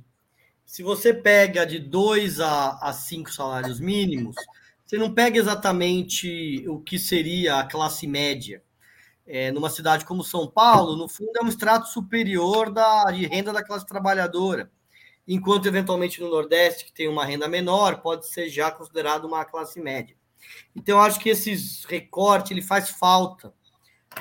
se 0.65 0.83
você 0.83 1.13
pega 1.13 1.65
de 1.65 1.79
2 1.79 2.39
a 2.39 2.93
5 2.93 3.31
salários 3.31 3.79
mínimos, 3.79 4.35
você 4.85 4.97
não 4.97 5.13
pega 5.13 5.37
exatamente 5.37 6.63
o 6.67 6.79
que 6.79 6.97
seria 6.97 7.59
a 7.59 7.63
classe 7.63 8.07
média. 8.07 8.63
É, 9.25 9.51
numa 9.51 9.69
cidade 9.69 10.05
como 10.05 10.23
São 10.23 10.47
Paulo, 10.47 10.95
no 10.95 11.07
fundo, 11.07 11.31
é 11.37 11.43
um 11.43 11.47
extrato 11.47 11.87
superior 11.89 12.71
da, 12.71 13.05
de 13.05 13.27
renda 13.27 13.53
da 13.53 13.63
classe 13.63 13.85
trabalhadora. 13.85 14.71
Enquanto, 15.27 15.67
eventualmente, 15.67 16.19
no 16.19 16.29
Nordeste, 16.29 16.85
que 16.85 16.91
tem 16.91 17.07
uma 17.07 17.23
renda 17.23 17.47
menor, 17.47 18.01
pode 18.01 18.27
ser 18.27 18.49
já 18.49 18.71
considerado 18.71 19.25
uma 19.25 19.45
classe 19.45 19.79
média. 19.79 20.15
Então, 20.75 21.01
acho 21.01 21.19
que 21.19 21.29
esses 21.29 21.85
recortes 21.85 22.51
ele 22.51 22.61
faz 22.61 22.89
falta 22.89 23.53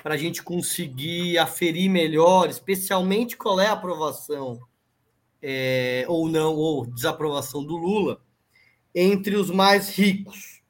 para 0.02 0.14
a 0.14 0.18
gente 0.18 0.42
conseguir 0.42 1.38
aferir 1.38 1.90
melhor, 1.90 2.48
especialmente 2.48 3.36
qual 3.36 3.60
é 3.60 3.66
a 3.66 3.72
aprovação 3.72 4.60
é, 5.42 6.04
ou 6.08 6.28
não, 6.28 6.54
ou 6.54 6.86
desaprovação 6.86 7.64
do 7.64 7.76
Lula 7.76 8.20
entre 8.94 9.36
os 9.36 9.50
mais 9.50 9.96
ricos. 9.96 10.60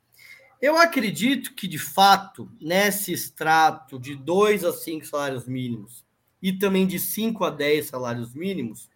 Eu 0.61 0.77
acredito 0.77 1.55
que, 1.55 1.69
de 1.69 1.79
fato, 1.79 2.51
nesse 2.61 3.13
extrato 3.13 3.99
de 3.99 4.17
2 4.17 4.65
a 4.65 4.73
5 4.73 5.07
salários 5.07 5.47
mínimos 5.47 6.05
e 6.43 6.53
também 6.53 6.87
de 6.87 6.99
5 6.99 7.45
a 7.45 7.51
10 7.51 7.87
salários 7.87 8.35
mínimos, 8.35 8.89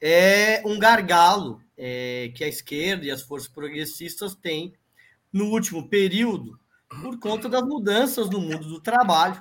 é 0.00 0.62
um 0.66 0.78
gargalo 0.78 1.62
é, 1.76 2.30
que 2.34 2.44
a 2.44 2.48
esquerda 2.48 3.06
e 3.06 3.10
as 3.10 3.22
forças 3.22 3.48
progressistas 3.48 4.34
têm 4.34 4.74
no 5.32 5.46
último 5.46 5.88
período 5.88 6.58
por 7.02 7.18
conta 7.18 7.48
das 7.48 7.62
mudanças 7.62 8.30
no 8.30 8.40
mundo 8.40 8.68
do 8.68 8.80
trabalho, 8.80 9.40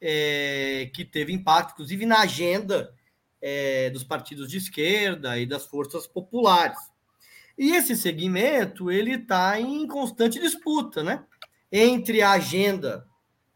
é, 0.00 0.90
que 0.94 1.04
teve 1.04 1.32
impacto, 1.32 1.72
inclusive, 1.72 2.04
na 2.04 2.20
agenda 2.20 2.92
é, 3.40 3.88
dos 3.90 4.04
partidos 4.04 4.48
de 4.50 4.58
esquerda 4.58 5.38
e 5.38 5.46
das 5.46 5.66
forças 5.66 6.06
populares. 6.06 6.78
E 7.56 7.74
esse 7.76 7.96
segmento 7.96 8.90
ele 8.90 9.14
está 9.14 9.58
em 9.60 9.86
constante 9.86 10.40
disputa, 10.40 11.02
né? 11.02 11.24
Entre 11.70 12.20
a 12.20 12.32
agenda 12.32 13.06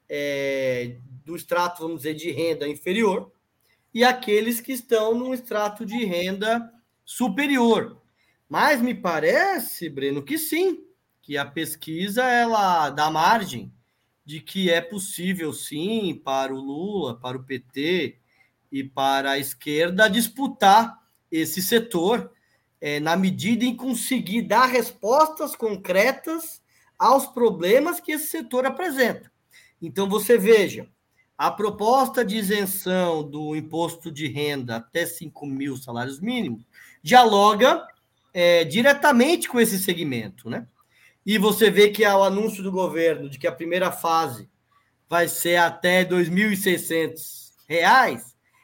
é, 0.09 0.97
do 1.25 1.37
extrato, 1.37 1.83
vamos 1.83 1.99
dizer, 1.99 2.15
de 2.15 2.31
renda 2.31 2.69
inferior 2.69 3.33
e 3.93 4.05
aqueles 4.05 4.61
que 4.61 4.73
estão 4.73 5.15
no 5.15 5.35
extrato 5.35 5.85
de 5.85 6.05
renda 6.05 6.71
superior. 7.05 8.01
Mas 8.49 8.81
me 8.81 8.95
parece, 8.95 9.89
Breno, 9.89 10.23
que 10.23 10.39
sim, 10.39 10.86
que 11.27 11.37
a 11.37 11.45
pesquisa 11.45 12.23
ela 12.23 12.89
dá 12.89 13.11
margem 13.11 13.73
de 14.25 14.39
que 14.39 14.71
é 14.71 14.81
possível 14.81 15.53
sim 15.53 16.15
para 16.25 16.55
o 16.55 16.57
Lula, 16.57 17.19
para 17.19 17.37
o 17.37 17.43
PT 17.43 18.17
e 18.71 18.85
para 18.85 19.33
a 19.33 19.39
esquerda 19.39 20.09
disputar 20.09 20.97
esse 21.29 21.61
setor 21.61 22.31
é, 22.81 23.01
na 23.01 23.17
medida 23.17 23.65
em 23.65 23.75
conseguir 23.75 24.43
dar 24.43 24.67
respostas 24.67 25.57
concretas 25.57 26.63
aos 26.97 27.27
problemas 27.27 27.99
que 27.99 28.13
esse 28.13 28.29
setor 28.29 28.65
apresenta. 28.65 29.29
Então 29.83 30.09
você 30.09 30.39
veja, 30.39 30.89
a 31.37 31.51
proposta 31.51 32.25
de 32.25 32.37
isenção 32.37 33.29
do 33.29 33.57
imposto 33.57 34.13
de 34.13 34.29
renda 34.29 34.77
até 34.77 35.05
5 35.05 35.45
mil 35.45 35.77
salários 35.77 36.21
mínimos 36.21 36.65
dialoga 37.03 37.85
é, 38.33 38.63
diretamente 38.63 39.49
com 39.49 39.59
esse 39.59 39.77
segmento, 39.81 40.49
né? 40.49 40.69
E 41.27 41.37
você 41.39 41.69
vê 41.69 41.89
que 41.89 42.05
há 42.05 42.17
o 42.17 42.23
anúncio 42.23 42.63
do 42.63 42.71
governo 42.71 43.29
de 43.29 43.37
que 43.37 43.49
a 43.49 43.53
primeira 43.53 43.91
fase 43.91 44.49
vai 45.09 45.27
ser 45.27 45.57
até 45.57 46.03
R$ 46.03 46.11
2.600, 46.11 48.23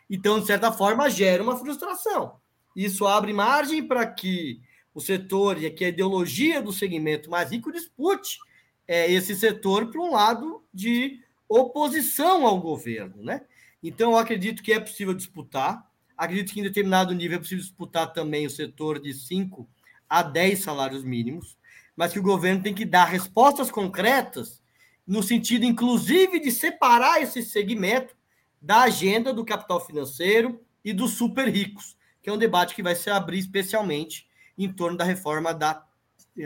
Então, 0.08 0.38
de 0.38 0.46
certa 0.46 0.70
forma, 0.70 1.10
gera 1.10 1.42
uma 1.42 1.58
frustração. 1.58 2.36
Isso 2.76 3.04
abre 3.04 3.32
margem 3.32 3.84
para 3.84 4.06
que 4.06 4.60
o 4.94 5.00
setor 5.00 5.60
e 5.60 5.66
aqui 5.66 5.84
a 5.84 5.88
ideologia 5.88 6.62
do 6.62 6.72
segmento 6.72 7.28
mais 7.28 7.50
rico 7.50 7.72
dispute 7.72 8.38
é, 8.86 9.10
esse 9.10 9.34
setor 9.34 9.90
para 9.90 10.00
um 10.00 10.12
lado 10.12 10.62
de 10.72 11.20
oposição 11.48 12.46
ao 12.46 12.60
governo, 12.60 13.24
né? 13.24 13.42
Então, 13.82 14.12
eu 14.12 14.18
acredito 14.18 14.62
que 14.62 14.72
é 14.72 14.78
possível 14.78 15.14
disputar. 15.14 15.84
Acredito 16.16 16.52
que 16.52 16.60
em 16.60 16.62
determinado 16.62 17.12
nível 17.12 17.38
é 17.38 17.40
possível 17.40 17.64
disputar 17.64 18.12
também 18.12 18.46
o 18.46 18.50
setor 18.50 19.00
de 19.00 19.12
5 19.12 19.68
a 20.08 20.22
10 20.22 20.60
salários 20.60 21.02
mínimos, 21.02 21.56
mas 21.96 22.12
que 22.12 22.18
o 22.18 22.22
governo 22.22 22.62
tem 22.62 22.74
que 22.74 22.84
dar 22.84 23.04
respostas 23.04 23.70
concretas 23.70 24.62
no 25.06 25.22
sentido, 25.22 25.64
inclusive, 25.64 26.40
de 26.40 26.50
separar 26.50 27.20
esse 27.20 27.42
segmento 27.42 28.14
da 28.60 28.82
agenda 28.82 29.32
do 29.32 29.44
capital 29.44 29.84
financeiro 29.84 30.60
e 30.84 30.92
dos 30.92 31.14
super 31.14 31.48
ricos, 31.48 31.96
que 32.22 32.30
é 32.30 32.32
um 32.32 32.38
debate 32.38 32.74
que 32.74 32.82
vai 32.82 32.94
se 32.94 33.10
abrir 33.10 33.38
especialmente 33.38 34.28
em 34.56 34.72
torno 34.72 34.96
da 34.96 35.04
reforma 35.04 35.52
da, 35.52 35.84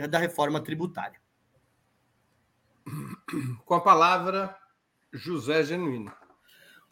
da 0.09 0.17
reforma 0.17 0.59
tributária. 0.59 1.19
Com 3.65 3.73
a 3.73 3.81
palavra, 3.81 4.55
José 5.13 5.63
Genuíno. 5.63 6.11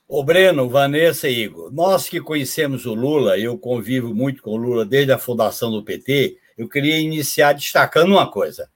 O 0.08 0.24
Breno, 0.24 0.70
Vanessa 0.70 1.28
e 1.28 1.46
Igor, 1.46 1.74
nós 1.74 2.08
que 2.08 2.22
conhecemos 2.22 2.86
o 2.86 2.94
Lula, 2.94 3.40
eu 3.40 3.58
convivo 3.58 4.14
muito 4.14 4.44
com 4.44 4.52
o 4.52 4.58
Lula 4.58 4.86
desde 4.86 5.12
a 5.12 5.18
fundação 5.18 5.72
do 5.72 5.84
PT, 5.84 6.38
eu 6.58 6.70
queria 6.70 6.98
iniciar 6.98 7.54
destacando 7.54 8.12
uma 8.12 8.30
coisa. 8.30 8.70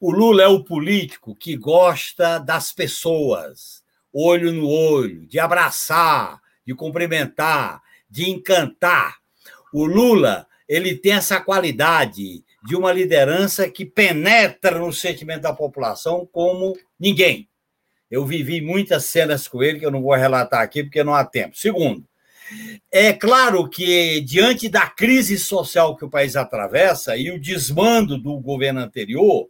O 0.00 0.12
Lula 0.12 0.42
é 0.42 0.46
o 0.46 0.62
político 0.62 1.34
que 1.34 1.56
gosta 1.56 2.38
das 2.38 2.72
pessoas, 2.72 3.82
olho 4.12 4.52
no 4.52 4.68
olho, 4.68 5.26
de 5.26 5.40
abraçar, 5.40 6.40
de 6.64 6.74
cumprimentar, 6.74 7.82
de 8.08 8.30
encantar. 8.30 9.16
O 9.72 9.84
Lula, 9.84 10.46
ele 10.68 10.94
tem 10.94 11.12
essa 11.12 11.40
qualidade 11.40 12.44
de 12.64 12.76
uma 12.76 12.92
liderança 12.92 13.68
que 13.68 13.84
penetra 13.84 14.78
no 14.78 14.92
sentimento 14.92 15.42
da 15.42 15.52
população 15.52 16.28
como 16.30 16.76
ninguém. 16.98 17.48
Eu 18.10 18.24
vivi 18.24 18.60
muitas 18.60 19.06
cenas 19.06 19.48
com 19.48 19.62
ele 19.62 19.80
que 19.80 19.86
eu 19.86 19.90
não 19.90 20.02
vou 20.02 20.14
relatar 20.14 20.60
aqui 20.60 20.82
porque 20.82 21.02
não 21.02 21.14
há 21.14 21.24
tempo. 21.24 21.56
Segundo, 21.56 22.06
é 22.90 23.12
claro 23.12 23.68
que, 23.68 24.20
diante 24.22 24.68
da 24.68 24.86
crise 24.86 25.38
social 25.38 25.96
que 25.96 26.04
o 26.04 26.10
país 26.10 26.36
atravessa 26.36 27.16
e 27.16 27.30
o 27.30 27.40
desmando 27.40 28.18
do 28.18 28.38
governo 28.38 28.80
anterior, 28.80 29.48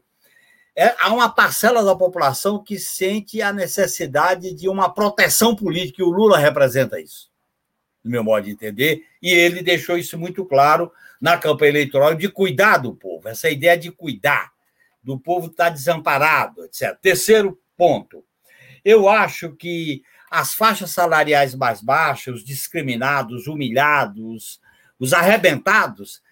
é, 0.77 0.95
há 1.01 1.13
uma 1.13 1.29
parcela 1.29 1.83
da 1.83 1.97
população 1.97 2.63
que 2.63 2.79
sente 2.79 3.43
a 3.43 3.53
necessidade 3.53 4.55
de 4.55 4.69
uma 4.69 4.93
proteção 4.93 5.57
política, 5.57 6.03
e 6.03 6.05
o 6.05 6.11
Lula 6.11 6.39
representa 6.39 7.01
isso, 7.01 7.31
no 8.05 8.11
meu 8.11 8.23
modo 8.23 8.45
de 8.45 8.53
entender, 8.53 9.03
e 9.21 9.31
ele 9.31 9.63
deixou 9.63 9.99
isso 9.99 10.17
muito 10.17 10.45
claro 10.45 10.93
na 11.21 11.37
campanha 11.37 11.71
eleitoral 11.71 12.15
de 12.15 12.29
cuidar 12.29 12.79
do 12.79 12.95
povo, 12.95 13.29
essa 13.29 13.51
ideia 13.51 13.77
de 13.77 13.91
cuidar 13.91 14.53
do 15.03 15.19
povo 15.19 15.49
estar 15.49 15.71
desamparado, 15.71 16.65
etc. 16.65 16.97
Terceiro 17.01 17.59
ponto, 17.77 18.25
eu 18.85 19.09
acho 19.09 19.57
que 19.57 20.03
as 20.31 20.55
faixas 20.55 20.91
salariais 20.91 21.55
mais 21.55 21.81
baixas, 21.81 22.37
os 22.37 22.45
discriminados, 22.45 23.47
humilhados, 23.47 24.61
os 24.99 25.13
arrebentados, 25.13 26.23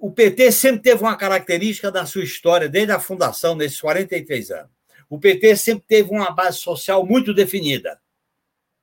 o 0.00 0.10
PT 0.10 0.52
sempre 0.52 0.82
teve 0.82 1.02
uma 1.02 1.16
característica 1.16 1.90
da 1.90 2.04
sua 2.04 2.22
história, 2.22 2.68
desde 2.68 2.92
a 2.92 3.00
fundação, 3.00 3.54
nesses 3.54 3.80
43 3.80 4.50
anos. 4.50 4.70
O 5.08 5.18
PT 5.18 5.56
sempre 5.56 5.84
teve 5.86 6.10
uma 6.10 6.30
base 6.30 6.58
social 6.58 7.04
muito 7.06 7.32
definida. 7.32 7.98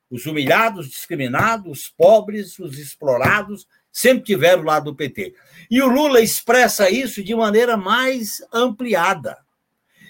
Os 0.10 0.26
humilhados, 0.26 0.89
discriminados, 0.89 1.72
os 1.72 1.89
pobres, 1.89 2.58
os 2.60 2.78
explorados, 2.78 3.68
sempre 3.91 4.24
tiveram 4.24 4.64
lá 4.64 4.80
do 4.80 4.95
PT. 4.95 5.36
E 5.70 5.82
o 5.82 5.88
Lula 5.88 6.22
expressa 6.22 6.89
isso 6.89 7.24
de 7.24 7.36
maneira 7.36 7.78
mais 7.78 8.41
ampliada. 8.51 9.38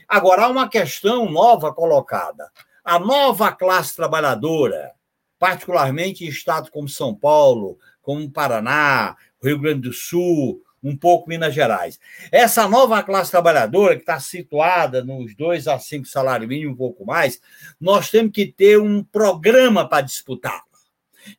Agora, 0.08 0.44
há 0.44 0.48
uma 0.48 0.70
questão 0.70 1.30
nova 1.30 1.74
colocada 1.74 2.50
a 2.84 3.00
nova 3.00 3.52
classe 3.52 3.96
trabalhadora, 3.96 4.92
particularmente 5.40 6.26
em 6.26 6.28
estados 6.28 6.70
como 6.70 6.88
São 6.88 7.16
Paulo, 7.16 7.78
como 8.02 8.30
Paraná, 8.30 9.16
Rio 9.42 9.60
Grande 9.60 9.82
do 9.82 9.94
Sul, 9.94 10.62
um 10.84 10.98
pouco 10.98 11.30
Minas 11.30 11.54
Gerais. 11.54 11.98
Essa 12.30 12.68
nova 12.68 13.02
classe 13.02 13.32
trabalhadora, 13.32 13.96
que 13.96 14.02
está 14.02 14.20
situada 14.20 15.04
nos 15.04 15.34
dois 15.34 15.68
a 15.68 15.80
cinco 15.80 16.06
salários 16.06 16.50
mínimos, 16.50 16.74
um 16.74 16.78
pouco 16.78 17.06
mais, 17.06 17.40
nós 17.80 18.10
temos 18.12 18.34
que 18.34 18.46
ter 18.46 18.78
um 18.80 19.02
programa 19.02 19.88
para 19.88 20.02
disputar. 20.02 20.62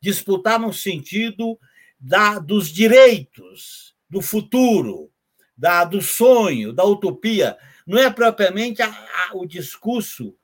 Disputar 0.01 0.59
no 0.59 0.73
sentido 0.73 1.59
da, 2.01 2.39
dos 2.39 2.69
direitos, 2.69 3.95
do 4.09 4.23
futuro, 4.23 5.11
da, 5.55 5.85
do 5.85 6.01
sonho, 6.01 6.73
da 6.73 6.85
utopia. 6.85 7.59
Não 7.87 7.99
é 7.99 8.11
propriamente 8.11 8.81
a, 8.81 8.89
a, 8.89 9.37
o 9.37 9.45
discurso 9.45 10.35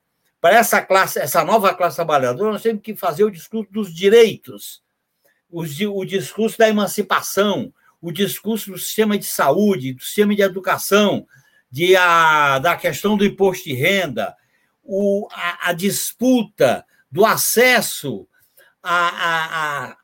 para 0.40 0.56
essa 0.56 0.80
classe, 0.80 1.18
essa 1.18 1.44
nova 1.44 1.74
classe 1.74 1.96
trabalhadora, 1.96 2.52
nós 2.52 2.62
temos 2.62 2.82
que 2.82 2.94
fazer 2.94 3.24
o 3.24 3.30
discurso 3.30 3.70
dos 3.70 3.94
direitos, 3.94 4.82
o, 5.50 6.04
discurso 6.04 6.56
da 6.56 6.68
emancipação, 6.68 7.72
o 8.00 8.10
discurso 8.10 8.70
do 8.70 8.78
sistema 8.78 9.18
de 9.18 9.26
saúde, 9.26 9.92
do 9.92 10.02
sistema 10.02 10.34
de 10.34 10.42
educação, 10.42 11.26
de 11.70 11.94
a, 11.96 12.58
da 12.58 12.76
questão 12.76 13.16
do 13.16 13.24
imposto 13.24 13.64
de 13.64 13.74
renda, 13.74 14.34
o, 14.82 15.28
a, 15.32 15.70
a 15.70 15.72
disputa 15.72 16.84
do 17.10 17.24
acesso 17.26 18.26
a, 18.82 19.88
a, 19.88 19.96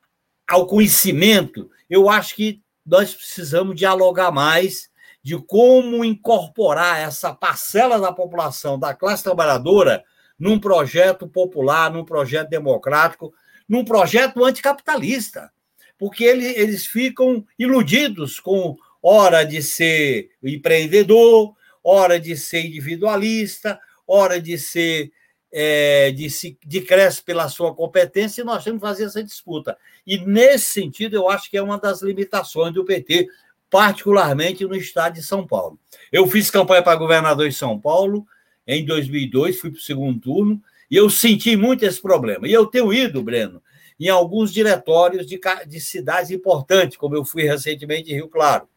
ao 0.49 0.67
conhecimento. 0.67 1.71
Eu 1.89 2.11
acho 2.11 2.35
que 2.35 2.61
nós 2.85 3.15
precisamos 3.15 3.75
dialogar 3.75 4.31
mais 4.31 4.91
de 5.23 5.37
como 5.39 6.05
incorporar 6.05 7.01
essa 7.01 7.35
parcela 7.35 7.99
da 7.99 8.13
população, 8.13 8.79
da 8.79 8.95
classe 8.95 9.25
trabalhadora, 9.25 10.05
num 10.39 10.59
projeto 10.59 11.27
popular, 11.29 11.91
num 11.91 12.05
projeto 12.05 12.49
democrático, 12.49 13.33
num 13.69 13.85
projeto 13.85 14.45
anticapitalista, 14.45 15.51
porque 15.99 16.25
ele, 16.25 16.47
eles 16.47 16.87
ficam 16.87 17.45
iludidos 17.59 18.39
com 18.39 18.77
hora 19.03 19.45
de 19.45 19.63
ser 19.63 20.31
empreendedor, 20.43 21.55
hora 21.83 22.19
de 22.19 22.37
ser 22.37 22.67
individualista, 22.67 23.81
hora 24.07 24.41
de 24.41 24.59
ser 24.59 25.11
é, 25.59 26.11
de, 26.11 26.29
se, 26.29 26.59
de 26.67 26.83
cresce 26.83 27.23
pela 27.23 27.49
sua 27.49 27.75
competência, 27.75 28.43
e 28.43 28.45
nós 28.45 28.63
temos 28.63 28.81
que 28.81 28.87
fazer 28.87 29.05
essa 29.05 29.25
disputa. 29.25 29.79
E, 30.07 30.19
nesse 30.19 30.67
sentido, 30.67 31.17
eu 31.17 31.31
acho 31.31 31.51
que 31.51 31.57
é 31.57 31.63
uma 31.63 31.79
das 31.79 32.03
limitações 32.03 32.75
do 32.75 32.85
PT, 32.85 33.27
particularmente 33.71 34.67
no 34.67 34.77
estado 34.77 35.15
de 35.15 35.23
São 35.23 35.47
Paulo. 35.47 35.79
Eu 36.13 36.27
fiz 36.27 36.51
campanha 36.51 36.83
para 36.83 36.97
governador 36.97 37.49
de 37.49 37.55
São 37.55 37.81
Paulo, 37.81 38.27
em 38.67 38.85
2002, 38.85 39.59
fui 39.59 39.71
para 39.71 39.79
o 39.79 39.83
segundo 39.83 40.21
turno, 40.21 40.63
e 40.91 40.97
eu 40.97 41.09
senti 41.11 41.57
muito 41.57 41.85
esse 41.85 42.01
problema. 42.01 42.47
E 42.47 42.53
eu 42.53 42.67
tenho 42.67 42.93
ido, 42.93 43.23
Breno, 43.23 43.63
em 43.99 44.09
alguns 44.09 44.53
diretórios 44.53 45.27
de, 45.27 45.41
de 45.67 45.81
cidades 45.81 46.31
importantes, 46.31 46.97
como 46.97 47.17
eu 47.17 47.25
fui 47.25 47.45
recentemente 47.45 48.11
em 48.11 48.17
Rio 48.17 48.29
Claro. 48.29 48.69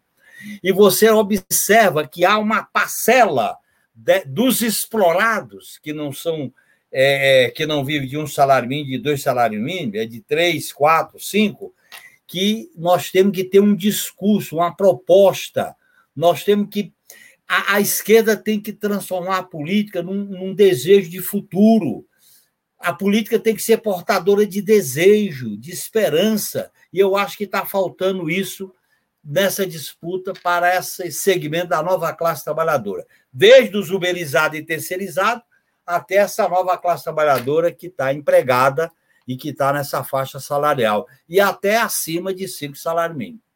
E 0.63 0.71
você 0.71 1.09
observa 1.09 2.07
que 2.07 2.23
há 2.23 2.37
uma 2.37 2.63
parcela 2.63 3.57
de, 3.93 4.23
dos 4.25 4.61
explorados 4.61 5.77
que 5.81 5.91
não 5.91 6.13
são 6.13 6.53
é, 6.91 7.45
é, 7.45 7.51
que 7.51 7.67
não 7.67 7.85
vivem 7.85 8.07
de 8.07 8.17
um 8.17 8.25
salário 8.25 8.67
mínimo, 8.67 8.89
de 8.89 8.97
dois 8.97 9.21
salários 9.21 9.61
mínimos, 9.61 9.95
é 9.95 10.05
de 10.05 10.21
três, 10.21 10.73
quatro, 10.73 11.19
cinco, 11.19 11.73
que 12.25 12.71
nós 12.75 13.11
temos 13.11 13.35
que 13.35 13.43
ter 13.43 13.59
um 13.59 13.75
discurso, 13.75 14.55
uma 14.55 14.75
proposta, 14.75 15.75
nós 16.15 16.43
temos 16.43 16.67
que 16.69 16.91
a, 17.49 17.75
a 17.75 17.81
esquerda 17.81 18.37
tem 18.37 18.61
que 18.61 18.71
transformar 18.71 19.39
a 19.39 19.43
política 19.43 20.03
num, 20.03 20.23
num 20.23 20.53
desejo 20.53 21.09
de 21.09 21.19
futuro. 21.19 22.05
A 22.77 22.93
política 22.93 23.39
tem 23.39 23.55
que 23.55 23.61
ser 23.63 23.77
portadora 23.77 24.45
de 24.45 24.61
desejo, 24.61 25.57
de 25.57 25.71
esperança, 25.71 26.71
e 26.93 26.99
eu 26.99 27.17
acho 27.17 27.35
que 27.35 27.45
está 27.45 27.65
faltando 27.65 28.29
isso 28.29 28.71
nessa 29.23 29.65
disputa 29.65 30.31
para 30.43 30.77
esse 30.77 31.11
segmento 31.11 31.69
da 31.69 31.83
nova 31.83 32.13
classe 32.13 32.43
trabalhadora, 32.43 33.05
desde 33.33 33.75
os 33.75 33.89
uberizados 33.89 34.57
e 34.57 34.63
terceirizados 34.63 35.43
até 35.85 36.15
essa 36.15 36.47
nova 36.47 36.77
classe 36.77 37.03
trabalhadora 37.03 37.71
que 37.71 37.87
está 37.87 38.13
empregada 38.13 38.91
e 39.27 39.35
que 39.35 39.49
está 39.49 39.73
nessa 39.73 40.03
faixa 40.03 40.39
salarial, 40.39 41.07
e 41.27 41.39
até 41.39 41.77
acima 41.77 42.33
de 42.33 42.47
cinco 42.47 42.77
salários 42.77 43.17
mínimos. 43.17 43.48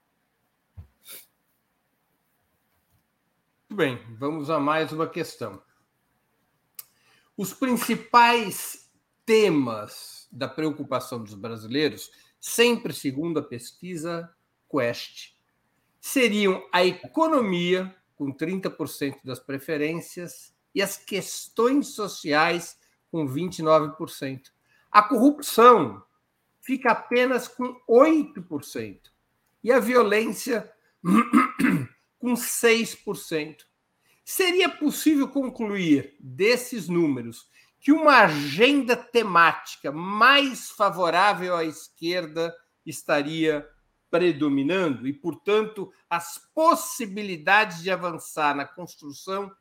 Muito 3.74 3.82
bem, 3.88 4.00
vamos 4.20 4.52
a 4.52 4.60
mais 4.60 4.92
uma 4.92 5.08
questão. 5.08 5.60
Os 7.36 7.56
principais 7.56 8.88
temas 9.26 10.28
da 10.32 10.48
preocupação 10.48 11.24
dos 11.24 11.34
brasileiros, 11.34 12.12
sempre 12.40 12.94
segundo 12.94 13.40
a 13.40 13.42
pesquisa 13.42 14.32
Quest, 14.70 15.32
seriam 16.00 16.64
a 16.72 16.86
economia, 16.86 17.96
com 18.16 18.32
30% 18.32 19.18
das 19.24 19.40
preferências, 19.40 20.54
e 20.76 20.80
as 20.80 20.96
questões 20.96 21.96
sociais, 21.96 22.78
com 23.12 23.28
29%. 23.28 24.52
A 24.92 25.02
corrupção, 25.02 26.04
fica 26.62 26.92
apenas 26.92 27.48
com 27.48 27.76
8%. 27.90 29.00
E 29.64 29.72
a 29.72 29.80
violência 29.80 30.72
com 32.24 32.36
6%. 32.36 33.66
Seria 34.24 34.70
possível 34.70 35.28
concluir 35.28 36.16
desses 36.22 36.88
números 36.88 37.50
que 37.82 37.92
uma 37.92 38.20
agenda 38.20 38.96
temática 38.96 39.92
mais 39.92 40.72
favorável 40.72 41.54
à 41.54 41.66
esquerda 41.66 42.56
estaria 42.86 43.68
predominando 44.10 45.06
e, 45.06 45.12
portanto, 45.12 45.92
as 46.10 46.38
possibilidades 46.56 47.84
de 47.84 47.92
avançar 47.92 48.56
na 48.56 48.64
construção 48.64 49.52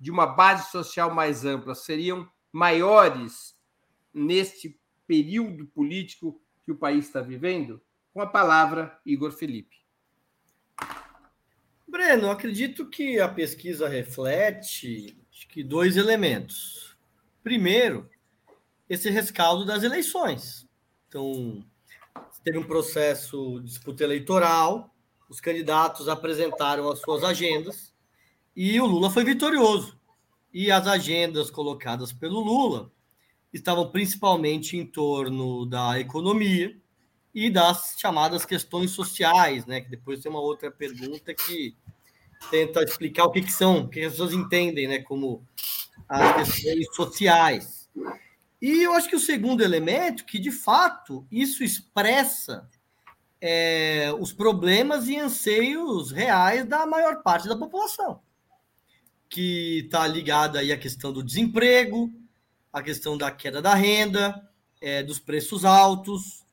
de 0.00 0.10
uma 0.10 0.26
base 0.26 0.70
social 0.70 1.14
mais 1.14 1.44
ampla 1.44 1.74
seriam 1.74 2.26
maiores 2.50 3.54
neste 4.14 4.80
período 5.06 5.66
político 5.66 6.40
que 6.64 6.72
o 6.72 6.78
país 6.78 7.04
está 7.04 7.20
vivendo? 7.20 7.82
Com 8.14 8.22
a 8.22 8.26
palavra, 8.26 8.98
Igor 9.04 9.30
Felipe. 9.30 9.77
Breno, 11.88 12.30
acredito 12.30 12.86
que 12.86 13.18
a 13.18 13.26
pesquisa 13.26 13.88
reflete 13.88 15.16
que 15.48 15.64
dois 15.64 15.96
elementos. 15.96 16.94
Primeiro, 17.42 18.08
esse 18.88 19.08
rescaldo 19.08 19.64
das 19.64 19.82
eleições. 19.82 20.68
Então, 21.08 21.64
teve 22.44 22.58
um 22.58 22.66
processo 22.66 23.58
de 23.60 23.68
disputa 23.68 24.04
eleitoral, 24.04 24.94
os 25.30 25.40
candidatos 25.40 26.08
apresentaram 26.08 26.90
as 26.90 27.00
suas 27.00 27.24
agendas 27.24 27.94
e 28.54 28.78
o 28.78 28.86
Lula 28.86 29.10
foi 29.10 29.24
vitorioso. 29.24 29.98
E 30.52 30.70
as 30.70 30.86
agendas 30.86 31.50
colocadas 31.50 32.12
pelo 32.12 32.40
Lula 32.40 32.92
estavam 33.50 33.90
principalmente 33.90 34.76
em 34.76 34.84
torno 34.84 35.64
da 35.64 35.98
economia 35.98 36.78
e 37.46 37.50
das 37.50 37.94
chamadas 37.96 38.44
questões 38.44 38.90
sociais, 38.90 39.64
né? 39.64 39.80
Que 39.80 39.90
depois 39.90 40.20
tem 40.20 40.28
uma 40.30 40.40
outra 40.40 40.72
pergunta 40.72 41.32
que 41.32 41.76
tenta 42.50 42.82
explicar 42.82 43.26
o 43.26 43.30
que, 43.30 43.42
que 43.42 43.52
são, 43.52 43.82
o 43.82 43.88
que 43.88 44.00
as 44.00 44.12
pessoas 44.12 44.32
entendem, 44.32 44.88
né? 44.88 44.98
Como 45.00 45.46
as 46.08 46.50
questões 46.50 46.86
sociais. 46.96 47.88
E 48.60 48.82
eu 48.82 48.92
acho 48.92 49.08
que 49.08 49.14
o 49.14 49.20
segundo 49.20 49.62
elemento, 49.62 50.24
que 50.24 50.40
de 50.40 50.50
fato 50.50 51.24
isso 51.30 51.62
expressa 51.62 52.68
é, 53.40 54.12
os 54.18 54.32
problemas 54.32 55.06
e 55.06 55.16
anseios 55.16 56.10
reais 56.10 56.66
da 56.66 56.84
maior 56.86 57.22
parte 57.22 57.46
da 57.46 57.56
população, 57.56 58.20
que 59.28 59.84
está 59.84 60.04
ligada 60.08 60.58
aí 60.58 60.72
à 60.72 60.76
questão 60.76 61.12
do 61.12 61.22
desemprego, 61.22 62.12
a 62.72 62.82
questão 62.82 63.16
da 63.16 63.30
queda 63.30 63.62
da 63.62 63.74
renda, 63.74 64.50
é, 64.80 65.04
dos 65.04 65.20
preços 65.20 65.64
altos, 65.64 66.47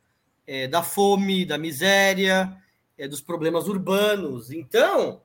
é, 0.48 0.68
da 0.68 0.84
fome, 0.84 1.46
da 1.46 1.58
miséria, 1.58 2.56
é, 2.98 3.08
dos 3.08 3.22
problemas 3.22 3.68
urbanos. 3.68 4.52
Então, 4.52 5.22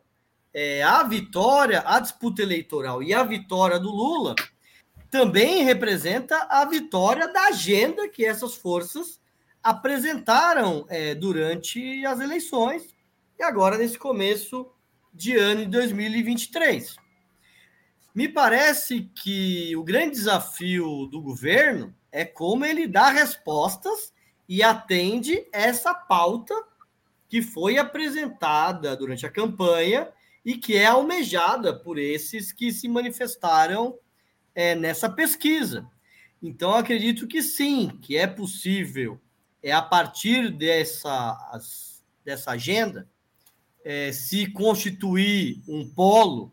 é, 0.53 0.83
a 0.83 1.03
vitória, 1.03 1.83
a 1.87 2.01
disputa 2.01 2.43
eleitoral 2.43 3.03
e 3.03 3.15
a 3.15 3.23
vitória 3.23 3.79
do 3.79 3.91
Lula 3.91 4.35
também 5.11 5.65
representa 5.65 6.47
a 6.49 6.65
vitória 6.65 7.29
da 7.29 7.49
agenda 7.49 8.09
que 8.09 8.25
essas 8.25 8.55
forças 8.55 9.21
apresentaram 9.63 10.87
é, 10.89 11.15
durante 11.15 12.05
as 12.07 12.21
eleições 12.21 12.95
e 13.39 13.43
agora 13.43 13.77
nesse 13.77 13.99
começo 13.99 14.71
de 15.13 15.37
ano 15.37 15.63
de 15.63 15.71
2023. 15.71 16.97
Me 18.15 18.29
parece 18.29 19.11
que 19.15 19.75
o 19.77 19.85
grande 19.85 20.13
desafio 20.13 21.07
do 21.07 21.21
governo 21.21 21.95
é 22.11 22.25
como 22.25 22.65
ele 22.65 22.87
dá 22.87 23.11
respostas 23.11 24.13
e 24.51 24.65
atende 24.65 25.47
essa 25.53 25.95
pauta 25.95 26.53
que 27.29 27.41
foi 27.41 27.79
apresentada 27.79 28.97
durante 28.97 29.25
a 29.25 29.31
campanha 29.31 30.09
e 30.45 30.57
que 30.57 30.77
é 30.77 30.87
almejada 30.87 31.73
por 31.73 31.97
esses 31.97 32.51
que 32.51 32.73
se 32.73 32.89
manifestaram 32.89 33.97
é, 34.53 34.75
nessa 34.75 35.09
pesquisa. 35.09 35.89
Então, 36.43 36.75
acredito 36.75 37.29
que 37.29 37.45
sim, 37.45 37.97
que 38.03 38.17
é 38.17 38.27
possível, 38.27 39.21
é 39.63 39.71
a 39.71 39.81
partir 39.81 40.51
dessa, 40.51 41.61
dessa 42.25 42.51
agenda, 42.51 43.09
é, 43.85 44.11
se 44.11 44.51
constituir 44.51 45.63
um 45.69 45.89
polo 45.89 46.53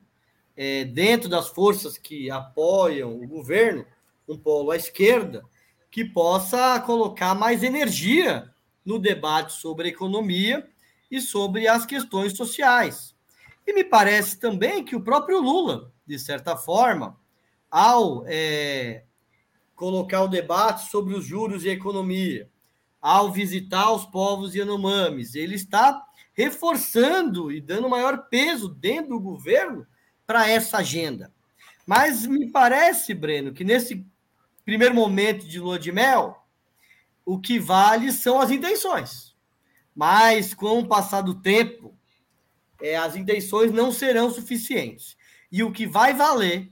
é, 0.55 0.85
dentro 0.85 1.27
das 1.27 1.47
forças 1.47 1.97
que 1.97 2.29
apoiam 2.29 3.19
o 3.19 3.27
governo, 3.27 3.87
um 4.29 4.37
polo 4.37 4.69
à 4.69 4.75
esquerda, 4.75 5.43
que 5.89 6.05
possa 6.05 6.79
colocar 6.81 7.33
mais 7.33 7.63
energia 7.63 8.51
no 8.85 8.99
debate 8.99 9.53
sobre 9.53 9.89
economia 9.89 10.67
e 11.09 11.19
sobre 11.21 11.67
as 11.67 11.85
questões 11.85 12.35
sociais. 12.35 13.15
E 13.65 13.73
me 13.73 13.83
parece 13.83 14.39
também 14.39 14.83
que 14.83 14.95
o 14.95 15.03
próprio 15.03 15.41
Lula, 15.41 15.91
de 16.05 16.17
certa 16.17 16.55
forma, 16.55 17.17
ao 17.69 18.23
é, 18.25 19.03
colocar 19.75 20.23
o 20.23 20.27
debate 20.27 20.89
sobre 20.89 21.13
os 21.13 21.25
juros 21.25 21.65
e 21.65 21.69
a 21.69 21.73
economia, 21.73 22.49
ao 23.01 23.31
visitar 23.31 23.91
os 23.91 24.05
povos 24.05 24.55
Yanomamis, 24.55 25.35
ele 25.35 25.55
está 25.55 26.03
reforçando 26.33 27.51
e 27.51 27.59
dando 27.59 27.89
maior 27.89 28.27
peso 28.29 28.69
dentro 28.69 29.11
do 29.11 29.19
governo 29.19 29.85
para 30.25 30.49
essa 30.49 30.77
agenda. 30.77 31.31
Mas 31.85 32.25
me 32.25 32.51
parece, 32.51 33.13
Breno, 33.13 33.53
que 33.53 33.63
nesse 33.63 34.05
primeiro 34.67 34.93
momento 34.93 35.47
de 35.47 35.61
lua 35.61 35.79
de 35.79 35.93
mel, 35.93 36.43
o 37.25 37.39
que 37.39 37.57
vale 37.57 38.11
são 38.11 38.41
as 38.41 38.51
intenções. 38.51 39.33
Mas 39.95 40.53
com 40.53 40.79
o 40.79 40.85
passar 40.85 41.21
do 41.21 41.35
tempo, 41.35 41.97
é, 42.81 42.97
as 42.97 43.15
intenções 43.15 43.71
não 43.71 43.93
serão 43.93 44.29
suficientes. 44.29 45.15
E 45.49 45.63
o 45.63 45.71
que 45.71 45.87
vai 45.87 46.13
valer 46.13 46.69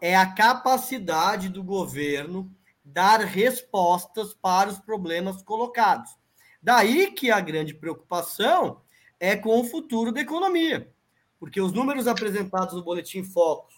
é 0.00 0.16
a 0.16 0.32
capacidade 0.32 1.48
do 1.48 1.64
governo 1.64 2.48
dar 2.84 3.18
respostas 3.18 4.32
para 4.34 4.70
os 4.70 4.78
problemas 4.78 5.42
colocados. 5.42 6.16
Daí 6.62 7.10
que 7.10 7.28
a 7.32 7.40
grande 7.40 7.74
preocupação 7.74 8.82
é 9.18 9.34
com 9.36 9.58
o 9.58 9.64
futuro 9.64 10.12
da 10.12 10.20
economia, 10.20 10.94
porque 11.40 11.60
os 11.60 11.72
números 11.72 12.06
apresentados 12.06 12.76
no 12.76 12.84
Boletim 12.84 13.24
Focus, 13.24 13.74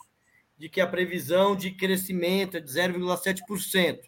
de 0.56 0.68
que 0.68 0.80
a 0.80 0.86
previsão 0.86 1.56
de 1.56 1.70
crescimento 1.70 2.56
é 2.56 2.60
de 2.60 2.70
0,7%, 2.70 4.00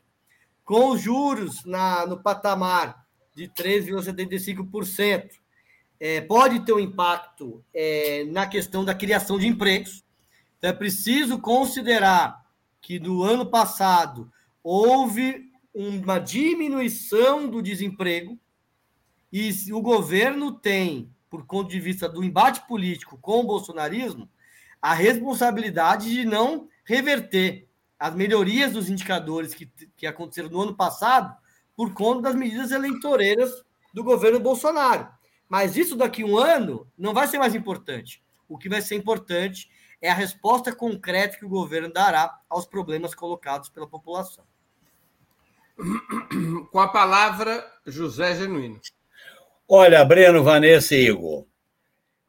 com 0.65 0.91
os 0.91 1.01
juros 1.01 1.65
na, 1.65 2.07
no 2.07 2.23
patamar 2.23 3.07
de 3.35 3.49
3,75%, 3.49 5.31
é, 5.99 6.21
pode 6.21 6.61
ter 6.61 6.73
um 6.73 6.81
impacto 6.81 7.65
é, 7.73 8.25
na 8.25 8.47
questão 8.47 8.85
da 8.85 8.95
criação 8.95 9.39
de 9.39 9.47
empregos. 9.47 10.05
Então, 10.59 10.71
é 10.71 10.73
preciso 10.73 11.39
considerar 11.39 12.45
que 12.81 12.99
no 12.99 13.23
ano 13.23 13.47
passado 13.47 14.31
houve 14.63 15.51
uma 15.75 16.19
diminuição 16.19 17.49
do 17.49 17.61
desemprego 17.63 18.39
e 19.33 19.51
o 19.73 19.81
governo 19.81 20.53
tem, 20.53 21.11
por 21.29 21.45
conta 21.45 21.71
de 21.71 21.81
vista 21.81 22.09
do 22.09 22.25
embate 22.25 22.67
político 22.67 23.19
com 23.19 23.41
o 23.41 23.47
bolsonarismo, 23.47 24.29
a 24.81 24.95
responsabilidade 24.95 26.11
de 26.11 26.25
não 26.25 26.69
reverter 26.85 27.69
as 27.99 28.15
melhorias 28.15 28.73
dos 28.73 28.89
indicadores 28.91 29.55
que, 29.55 29.67
que 29.97 30.07
aconteceram 30.07 30.51
no 30.51 30.61
ano 30.61 30.75
passado 30.75 31.37
por 31.75 31.93
conta 31.93 32.23
das 32.23 32.35
medidas 32.35 32.71
eleitoreiras 32.71 33.51
do 33.93 34.05
governo 34.05 34.41
Bolsonaro. 34.41 35.09
Mas 35.49 35.77
isso 35.77 35.97
daqui 35.97 36.23
a 36.23 36.27
um 36.27 36.37
ano 36.37 36.87
não 36.97 37.15
vai 37.15 37.27
ser 37.27 37.39
mais 37.39 37.55
importante. 37.55 38.23
O 38.49 38.59
que 38.59 38.69
vai 38.69 38.83
ser 38.83 38.97
importante 38.97 39.71
é 40.01 40.11
a 40.11 40.15
resposta 40.15 40.75
concreta 40.75 41.39
que 41.39 41.45
o 41.45 41.49
governo 41.49 41.93
dará 41.93 42.39
aos 42.49 42.67
problemas 42.67 43.15
colocados 43.15 43.69
pela 43.69 43.87
população. 43.87 44.45
Com 46.71 46.81
a 46.81 46.89
palavra, 46.89 47.65
José 47.87 48.35
Genuíno. 48.35 48.81
Olha, 49.69 50.05
Breno, 50.05 50.43
Vanessa 50.43 50.95
e 50.95 51.09
Igor, 51.09 51.45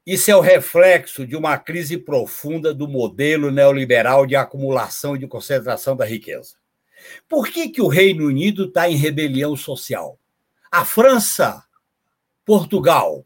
isso 0.07 0.31
é 0.31 0.35
o 0.37 0.39
reflexo 0.39 1.27
de 1.27 1.35
uma 1.35 1.57
crise 1.57 1.97
profunda 1.97 2.73
do 2.73 2.87
modelo 2.87 3.51
neoliberal 3.51 4.25
de 4.25 4.37
acumulação 4.37 5.17
e 5.17 5.19
de 5.19 5.27
concentração 5.27 5.97
da 5.97 6.05
riqueza. 6.05 6.55
Por 7.27 7.49
que, 7.49 7.67
que 7.67 7.81
o 7.81 7.89
Reino 7.89 8.25
Unido 8.25 8.67
está 8.67 8.89
em 8.89 8.95
rebelião 8.95 9.53
social? 9.57 10.17
A 10.71 10.85
França 10.85 11.61
Portugal. 12.45 13.25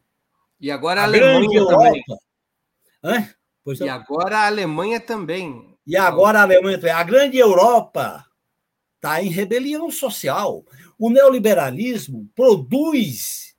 E 0.60 0.72
agora 0.72 1.02
a, 1.02 1.04
a 1.04 1.06
Alemanha 1.06 1.68
também. 1.68 2.04
Hã? 3.04 3.30
Pois 3.64 3.80
e 3.80 3.88
agora 3.88 4.40
a 4.40 4.48
Alemanha 4.48 5.00
também. 5.00 5.78
E 5.86 5.96
agora 5.96 6.40
a 6.40 6.42
Alemanha 6.42 6.80
também. 6.80 6.96
A 6.96 7.04
grande 7.04 7.38
Europa 7.38 8.26
está 8.96 9.22
em 9.22 9.30
rebelião 9.30 9.92
social. 9.92 10.66
O 10.98 11.12
neoliberalismo 11.12 12.28
produz 12.36 13.51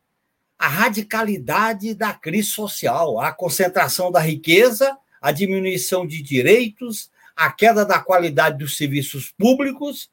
a 0.62 0.68
radicalidade 0.68 1.92
da 1.92 2.14
crise 2.14 2.50
social, 2.50 3.18
a 3.18 3.32
concentração 3.32 4.12
da 4.12 4.20
riqueza, 4.20 4.96
a 5.20 5.32
diminuição 5.32 6.06
de 6.06 6.22
direitos, 6.22 7.10
a 7.34 7.50
queda 7.50 7.84
da 7.84 7.98
qualidade 7.98 8.58
dos 8.58 8.76
serviços 8.76 9.32
públicos 9.36 10.08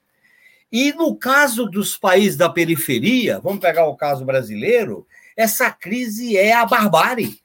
E 0.71 0.91
no 0.93 1.15
caso 1.15 1.67
dos 1.67 1.97
países 1.97 2.35
da 2.35 2.49
periferia, 2.49 3.39
vamos 3.39 3.59
pegar 3.59 3.85
o 3.85 3.95
caso 3.95 4.25
brasileiro, 4.25 5.05
essa 5.37 5.69
crise 5.69 6.35
é 6.35 6.51
a 6.53 6.65
barbárie. 6.65 7.39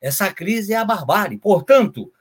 Essa 0.00 0.32
crise 0.32 0.72
é 0.72 0.76
a 0.76 0.84
barbárie. 0.84 1.38
Portanto, 1.38 2.12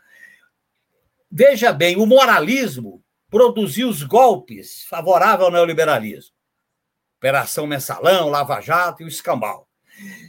veja 1.32 1.74
bem, 1.74 1.98
o 1.98 2.06
moralismo 2.06 3.04
produziu 3.32 3.90
os 3.90 4.04
golpes 4.04 4.86
favoráveis 4.86 5.46
ao 5.46 5.52
neoliberalismo. 5.52 6.36
Operação 7.18 7.66
Mensalão, 7.66 8.30
Lava 8.30 8.62
Jato 8.62 9.02
e 9.02 9.06
o 9.06 9.08
escambau. 9.08 9.67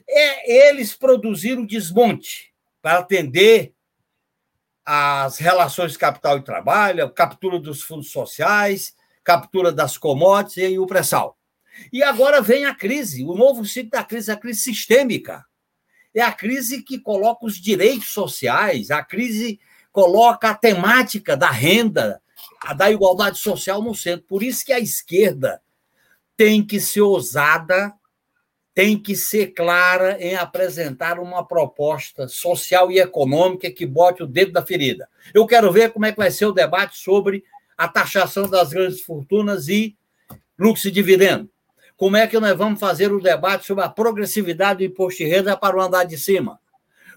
É, 0.09 0.69
eles 0.69 0.95
produziram 0.95 1.65
desmonte 1.65 2.53
para 2.81 2.99
atender 2.99 3.75
as 4.85 5.37
relações 5.39 5.97
capital 5.97 6.39
e 6.39 6.43
trabalho, 6.43 7.11
captura 7.11 7.59
dos 7.59 7.83
fundos 7.83 8.11
sociais, 8.11 8.95
captura 9.23 9.71
das 9.71 9.99
commodities 9.99 10.71
e 10.71 10.79
o 10.79 10.87
pré-sal. 10.87 11.39
E 11.93 12.03
agora 12.03 12.41
vem 12.41 12.65
a 12.65 12.75
crise, 12.75 13.25
o 13.25 13.35
novo 13.35 13.65
ciclo 13.65 13.91
da 13.91 14.03
crise, 14.03 14.33
a 14.33 14.37
crise 14.37 14.61
sistêmica. 14.61 15.45
É 16.15 16.23
a 16.23 16.33
crise 16.33 16.83
que 16.83 16.99
coloca 16.99 17.45
os 17.45 17.61
direitos 17.61 18.09
sociais, 18.09 18.91
a 18.91 19.05
crise 19.05 19.61
coloca 19.93 20.51
a 20.51 20.55
temática 20.55 21.37
da 21.37 21.51
renda, 21.51 22.23
da 22.77 22.91
igualdade 22.91 23.39
social 23.39 23.83
no 23.83 23.95
centro. 23.95 24.27
Por 24.27 24.43
isso 24.43 24.65
que 24.65 24.73
a 24.73 24.81
esquerda 24.81 25.61
tem 26.37 26.65
que 26.65 26.81
ser 26.81 27.03
ousada, 27.03 27.93
tem 28.79 28.97
que 28.97 29.17
ser 29.17 29.49
clara 29.49 30.17
em 30.21 30.37
apresentar 30.37 31.19
uma 31.19 31.45
proposta 31.45 32.29
social 32.29 32.93
e 32.93 33.01
econômica 33.01 33.69
que 33.73 33.85
bote 33.85 34.23
o 34.23 34.27
dedo 34.27 34.53
da 34.53 34.65
ferida. 34.65 35.09
Eu 35.35 35.49
quero 35.49 35.73
ver 35.73 35.91
como 35.91 36.07
é 36.07 36.13
que 36.13 36.19
vai 36.19 36.31
ser 36.31 36.47
o 36.47 36.53
debate 36.53 36.97
sobre 36.97 37.43
a 37.77 37.89
taxação 37.89 38.49
das 38.49 38.69
grandes 38.69 39.01
fortunas 39.01 39.67
e 39.67 39.97
lucro 40.57 40.81
de 40.81 40.93
dividendo. 40.93 41.51
Como 41.97 42.17
é 42.17 42.25
que 42.29 42.39
nós 42.39 42.57
vamos 42.57 42.79
fazer 42.79 43.11
o 43.11 43.21
debate 43.21 43.67
sobre 43.67 43.83
a 43.83 43.89
progressividade 43.89 44.87
do 44.87 44.93
imposto 44.93 45.25
de 45.25 45.29
renda 45.29 45.57
para 45.57 45.77
o 45.77 45.81
andar 45.81 46.05
de 46.05 46.17
cima? 46.17 46.61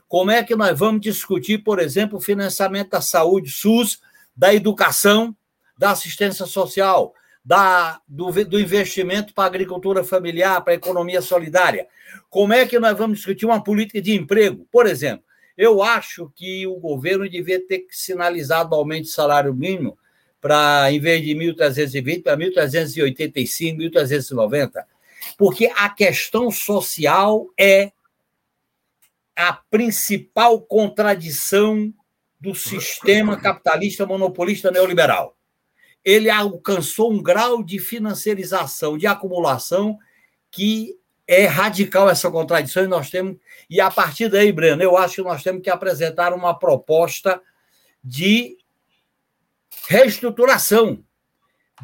Como 0.07 0.32
é 0.32 0.41
que 0.41 0.55
nós 0.55 0.76
vamos 0.80 1.01
discutir, 1.01 1.59
por 1.59 1.78
exemplo, 1.78 2.18
o 2.18 2.22
financiamento 2.22 2.89
da 2.89 3.01
saúde, 3.01 3.51
SUS, 3.51 4.01
da 4.36 4.51
educação, 4.51 5.36
da 5.78 5.91
assistência 5.91 6.47
social, 6.47 7.14
da, 7.43 7.99
do, 8.07 8.31
do 8.45 8.59
investimento 8.59 9.33
para 9.33 9.45
a 9.45 9.47
agricultura 9.47 10.03
familiar, 10.03 10.61
para 10.63 10.73
a 10.73 10.75
economia 10.75 11.21
solidária? 11.21 11.87
Como 12.29 12.53
é 12.53 12.65
que 12.65 12.79
nós 12.79 12.97
vamos 12.97 13.17
discutir 13.17 13.45
uma 13.45 13.63
política 13.63 14.01
de 14.01 14.13
emprego? 14.13 14.67
Por 14.71 14.85
exemplo, 14.85 15.25
eu 15.57 15.81
acho 15.83 16.31
que 16.35 16.65
o 16.67 16.75
governo 16.75 17.29
devia 17.29 17.65
ter 17.65 17.85
sinalizado 17.89 18.73
o 18.73 18.79
aumento 18.79 19.03
de 19.03 19.11
salário 19.11 19.53
mínimo 19.53 19.97
para, 20.39 20.91
em 20.91 20.99
vez 20.99 21.23
de 21.23 21.35
1.320, 21.35 22.23
para 22.23 22.37
1.385, 22.37 23.77
1.390, 23.77 24.83
porque 25.37 25.71
a 25.75 25.89
questão 25.89 26.49
social 26.49 27.47
é 27.59 27.91
a 29.35 29.53
principal 29.53 30.59
contradição 30.61 31.93
do 32.39 32.55
sistema 32.55 33.39
capitalista 33.39 34.05
monopolista 34.05 34.71
neoliberal. 34.71 35.37
Ele 36.03 36.29
alcançou 36.29 37.11
um 37.11 37.21
grau 37.21 37.63
de 37.63 37.79
financiarização, 37.79 38.97
de 38.97 39.05
acumulação, 39.07 39.97
que 40.49 40.97
é 41.27 41.45
radical 41.45 42.09
essa 42.09 42.29
contradição, 42.29 42.83
e 42.83 42.87
nós 42.87 43.09
temos. 43.09 43.37
E 43.69 43.79
a 43.79 43.89
partir 43.89 44.27
daí, 44.27 44.51
Breno, 44.51 44.81
eu 44.81 44.97
acho 44.97 45.15
que 45.15 45.21
nós 45.21 45.43
temos 45.43 45.61
que 45.61 45.69
apresentar 45.69 46.33
uma 46.33 46.57
proposta 46.57 47.41
de 48.03 48.57
reestruturação 49.87 51.03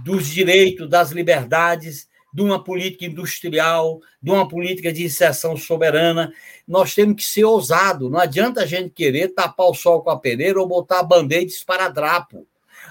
dos 0.03 0.27
direitos, 0.27 0.89
das 0.89 1.11
liberdades, 1.11 2.07
de 2.33 2.41
uma 2.41 2.63
política 2.63 3.05
industrial, 3.05 3.99
de 4.21 4.29
uma 4.29 4.47
política 4.47 4.91
de 4.91 5.03
inserção 5.03 5.55
soberana. 5.55 6.31
Nós 6.67 6.93
temos 6.93 7.15
que 7.15 7.23
ser 7.23 7.45
ousados. 7.45 8.11
Não 8.11 8.19
adianta 8.19 8.61
a 8.61 8.65
gente 8.65 8.91
querer 8.91 9.29
tapar 9.29 9.67
o 9.67 9.73
sol 9.73 10.03
com 10.03 10.09
a 10.09 10.19
peneira 10.19 10.59
ou 10.59 10.67
botar 10.67 11.03
band-aids 11.03 11.63
para 11.63 11.87
drapo. 11.87 12.45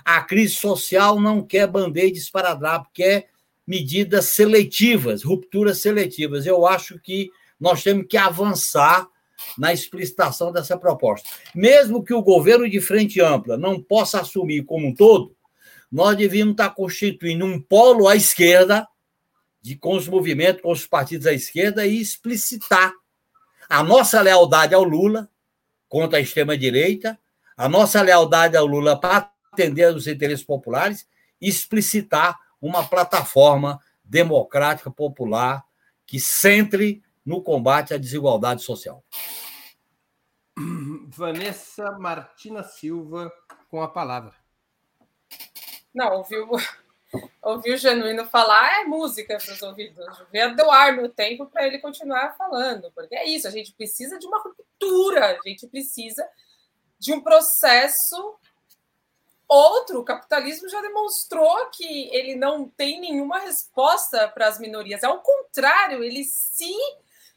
A 0.07 0.23
crise 0.23 0.55
social 0.55 1.19
não 1.19 1.43
quer 1.43 1.67
band-aids 1.67 2.31
para 2.31 2.55
drapo, 2.55 2.89
quer 2.95 3.27
medidas 3.67 4.27
seletivas, 4.27 5.25
rupturas 5.25 5.81
seletivas. 5.81 6.47
Eu 6.47 6.65
acho 6.65 6.97
que 7.01 7.29
nós 7.59 7.83
temos 7.83 8.07
que 8.09 8.17
avançar 8.17 9.09
na 9.59 9.73
explicitação 9.73 10.53
dessa 10.53 10.79
proposta. 10.79 11.29
Mesmo 11.53 12.05
que 12.05 12.15
o 12.15 12.23
governo 12.23 12.71
de 12.71 12.81
frente 12.81 13.21
ampla 13.21 13.57
não 13.57 13.83
possa 13.83 14.21
assumir 14.21 14.65
como 14.65 14.87
um 14.87 14.95
todo, 14.95 15.35
nós 15.91 16.17
devíamos 16.17 16.53
estar 16.53 16.71
constituindo 16.71 17.45
um 17.45 17.61
polo 17.61 18.07
à 18.07 18.15
esquerda, 18.15 18.87
de, 19.61 19.75
com 19.75 19.97
os 19.97 20.07
movimentos, 20.07 20.63
com 20.63 20.71
os 20.71 20.87
partidos 20.87 21.27
à 21.27 21.33
esquerda, 21.33 21.85
e 21.85 22.01
explicitar 22.01 22.93
a 23.69 23.83
nossa 23.83 24.23
lealdade 24.23 24.73
ao 24.73 24.85
Lula 24.85 25.29
contra 25.89 26.19
a 26.19 26.23
extrema-direita, 26.23 27.19
a 27.57 27.69
nossa 27.69 28.01
lealdade 28.01 28.57
ao 28.57 28.67
Lula 28.67 29.01
para 29.01 29.33
atender 29.57 29.95
os 29.95 30.07
interesses 30.07 30.45
populares, 30.45 31.09
e 31.41 31.49
explicitar 31.49 32.39
uma 32.61 32.87
plataforma 32.87 33.81
democrática 34.05 34.91
popular 34.91 35.65
que 36.07 36.21
centre 36.21 37.03
no 37.25 37.43
combate 37.43 37.95
à 37.95 37.99
desigualdade 37.99 38.63
social. 38.63 39.03
Vanessa 41.09 41.93
Martina 41.93 42.63
Silva 42.63 43.33
com 43.69 43.83
a 43.83 43.89
palavra. 43.89 44.35
Não, 45.95 46.19
ouviu, 46.19 46.49
ouviu 47.43 47.75
o 47.75 47.79
Genuíno 47.79 48.27
falar 48.27 48.81
é 48.81 48.85
música 48.85 49.39
para 49.39 49.53
os 49.53 49.63
ouvidos. 49.63 50.05
Devia 50.27 50.55
doar 50.55 50.95
meu 50.95 51.09
tempo 51.09 51.47
para 51.47 51.67
ele 51.67 51.79
continuar 51.79 52.37
falando, 52.37 52.93
porque 52.95 53.17
é 53.17 53.29
isso, 53.29 53.49
a 53.49 53.51
gente 53.51 53.73
precisa 53.73 54.19
de 54.19 54.27
uma 54.27 54.41
ruptura, 54.41 55.39
a 55.39 55.49
gente 55.49 55.67
precisa 55.67 56.27
de 56.99 57.13
um 57.13 57.21
processo 57.21 58.39
Outro, 59.49 60.01
o 60.01 60.05
capitalismo 60.05 60.69
já 60.69 60.81
demonstrou 60.81 61.71
que 61.71 62.09
ele 62.15 62.35
não 62.35 62.69
tem 62.69 63.01
nenhuma 63.01 63.39
resposta 63.39 64.29
para 64.29 64.49
as 64.49 64.59
minorias. 64.59 65.05
Ao 65.05 65.21
contrário, 65.21 66.03
ele 66.03 66.25
se 66.25 66.75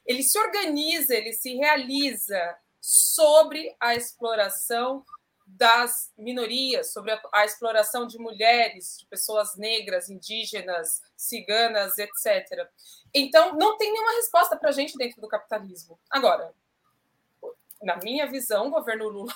ele 0.05 0.23
se 0.23 0.39
organiza, 0.39 1.13
ele 1.13 1.33
se 1.33 1.55
realiza 1.55 2.57
sobre 2.81 3.75
a 3.79 3.93
exploração 3.93 5.05
das 5.45 6.11
minorias, 6.17 6.91
sobre 6.91 7.11
a, 7.11 7.21
a, 7.33 7.45
exploração 7.45 8.07
de 8.07 8.17
mulheres, 8.17 8.97
de 8.99 9.05
pessoas 9.05 9.55
negras, 9.55 10.09
indígenas, 10.09 11.01
ciganas, 11.15 11.97
etc. 11.97 12.67
Então, 13.13 13.55
não 13.55 13.77
tem 13.77 13.91
nenhuma 13.91 14.13
resposta 14.13 14.57
para 14.57 14.69
a 14.69 14.71
gente 14.71 14.97
dentro 14.97 15.21
do 15.21 15.27
capitalismo. 15.27 15.99
Agora, 16.09 16.53
na 17.81 17.97
minha 17.97 18.25
visão, 18.27 18.67
o 18.67 18.71
governo 18.71 19.09
Lula 19.09 19.33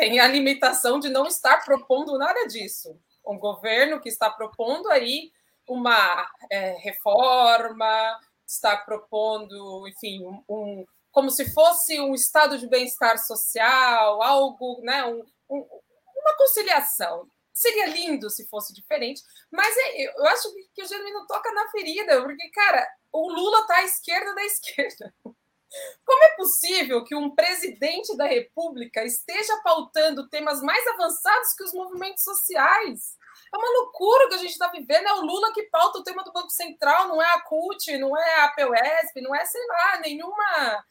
tem 0.00 0.18
a 0.18 0.26
limitação 0.26 0.98
de 0.98 1.10
não 1.10 1.26
estar 1.26 1.62
propondo 1.62 2.16
nada 2.16 2.46
disso. 2.46 2.98
Um 3.24 3.38
governo 3.38 4.00
que 4.00 4.08
está 4.08 4.30
propondo 4.30 4.88
aí 4.88 5.30
uma 5.68 6.26
é, 6.50 6.70
reforma, 6.78 8.18
está 8.46 8.78
propondo, 8.78 9.86
enfim, 9.86 10.24
um, 10.24 10.42
um, 10.48 10.86
como 11.12 11.30
se 11.30 11.52
fosse 11.52 12.00
um 12.00 12.14
estado 12.14 12.56
de 12.56 12.66
bem-estar 12.66 13.18
social, 13.18 14.22
algo, 14.22 14.80
né, 14.82 15.04
um, 15.04 15.22
uma 15.50 16.36
conciliação. 16.38 17.28
Seria 17.52 17.86
lindo 17.88 18.30
se 18.30 18.48
fosse 18.48 18.72
diferente, 18.72 19.20
mas 19.52 19.76
é, 19.76 20.18
eu 20.18 20.26
acho 20.28 20.48
que 20.74 20.82
o 20.82 20.88
Genuíno 20.88 21.26
toca 21.26 21.52
na 21.52 21.68
ferida, 21.68 22.22
porque, 22.22 22.48
cara, 22.48 22.88
o 23.12 23.30
Lula 23.30 23.60
está 23.60 23.76
à 23.76 23.84
esquerda 23.84 24.34
da 24.34 24.44
esquerda. 24.44 25.14
Como 26.04 26.24
é 26.24 26.36
possível 26.36 27.04
que 27.04 27.14
um 27.14 27.34
presidente 27.34 28.16
da 28.16 28.26
República 28.26 29.04
esteja 29.04 29.60
pautando 29.62 30.28
temas 30.28 30.60
mais 30.62 30.86
avançados 30.88 31.54
que 31.54 31.64
os 31.64 31.72
movimentos 31.72 32.22
sociais? 32.22 33.16
É 33.52 33.56
uma 33.56 33.70
loucura 33.80 34.28
que 34.28 34.34
a 34.34 34.38
gente 34.38 34.52
está 34.52 34.68
vivendo. 34.68 35.06
É 35.06 35.14
o 35.14 35.22
Lula 35.22 35.52
que 35.52 35.64
pauta 35.64 35.98
o 35.98 36.02
tema 36.02 36.22
do 36.22 36.32
Banco 36.32 36.50
Central, 36.50 37.08
não 37.08 37.20
é 37.20 37.26
a 37.26 37.40
CUT, 37.42 37.98
não 37.98 38.16
é 38.16 38.40
a 38.40 38.48
PUSP, 38.48 39.20
não 39.20 39.34
é, 39.34 39.44
sei 39.44 39.66
lá, 39.66 40.00
nenhuma, 40.00 40.84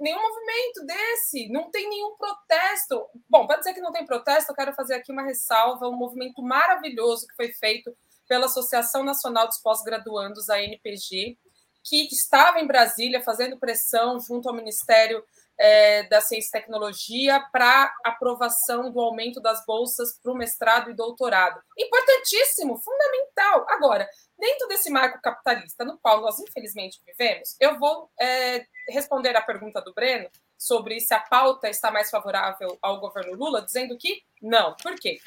nenhum 0.00 0.22
movimento 0.22 0.86
desse. 0.86 1.48
Não 1.48 1.70
tem 1.70 1.88
nenhum 1.88 2.16
protesto. 2.16 3.06
Bom, 3.28 3.46
para 3.46 3.58
dizer 3.58 3.74
que 3.74 3.80
não 3.80 3.92
tem 3.92 4.06
protesto, 4.06 4.52
eu 4.52 4.56
quero 4.56 4.72
fazer 4.74 4.94
aqui 4.94 5.12
uma 5.12 5.22
ressalva: 5.22 5.88
um 5.88 5.96
movimento 5.96 6.42
maravilhoso 6.42 7.26
que 7.26 7.34
foi 7.34 7.52
feito 7.52 7.96
pela 8.28 8.46
Associação 8.46 9.02
Nacional 9.02 9.48
dos 9.48 9.58
Pós-Graduandos, 9.58 10.48
a 10.48 10.62
NPG, 10.62 11.36
que 11.84 12.08
estava 12.12 12.60
em 12.60 12.66
Brasília 12.66 13.22
fazendo 13.22 13.58
pressão 13.58 14.20
junto 14.20 14.48
ao 14.48 14.54
Ministério 14.54 15.24
é, 15.60 16.04
da 16.04 16.22
Ciência 16.22 16.48
e 16.48 16.60
Tecnologia 16.60 17.38
para 17.52 17.94
aprovação 18.02 18.90
do 18.90 18.98
aumento 18.98 19.40
das 19.40 19.64
bolsas 19.66 20.18
para 20.22 20.32
o 20.32 20.36
mestrado 20.36 20.90
e 20.90 20.94
doutorado. 20.94 21.60
Importantíssimo, 21.78 22.80
fundamental. 22.82 23.66
Agora, 23.68 24.08
dentro 24.38 24.66
desse 24.68 24.88
marco 24.90 25.20
capitalista 25.20 25.84
no 25.84 25.98
qual 25.98 26.22
nós 26.22 26.38
infelizmente 26.40 26.98
vivemos, 27.06 27.56
eu 27.60 27.78
vou 27.78 28.10
é, 28.18 28.64
responder 28.88 29.36
a 29.36 29.42
pergunta 29.42 29.82
do 29.82 29.92
Breno 29.92 30.30
sobre 30.58 30.98
se 30.98 31.12
a 31.12 31.20
pauta 31.20 31.68
está 31.68 31.90
mais 31.90 32.10
favorável 32.10 32.78
ao 32.80 32.98
governo 32.98 33.34
Lula, 33.34 33.62
dizendo 33.62 33.98
que 33.98 34.22
não. 34.40 34.74
Por 34.76 34.94
quê? 34.96 35.18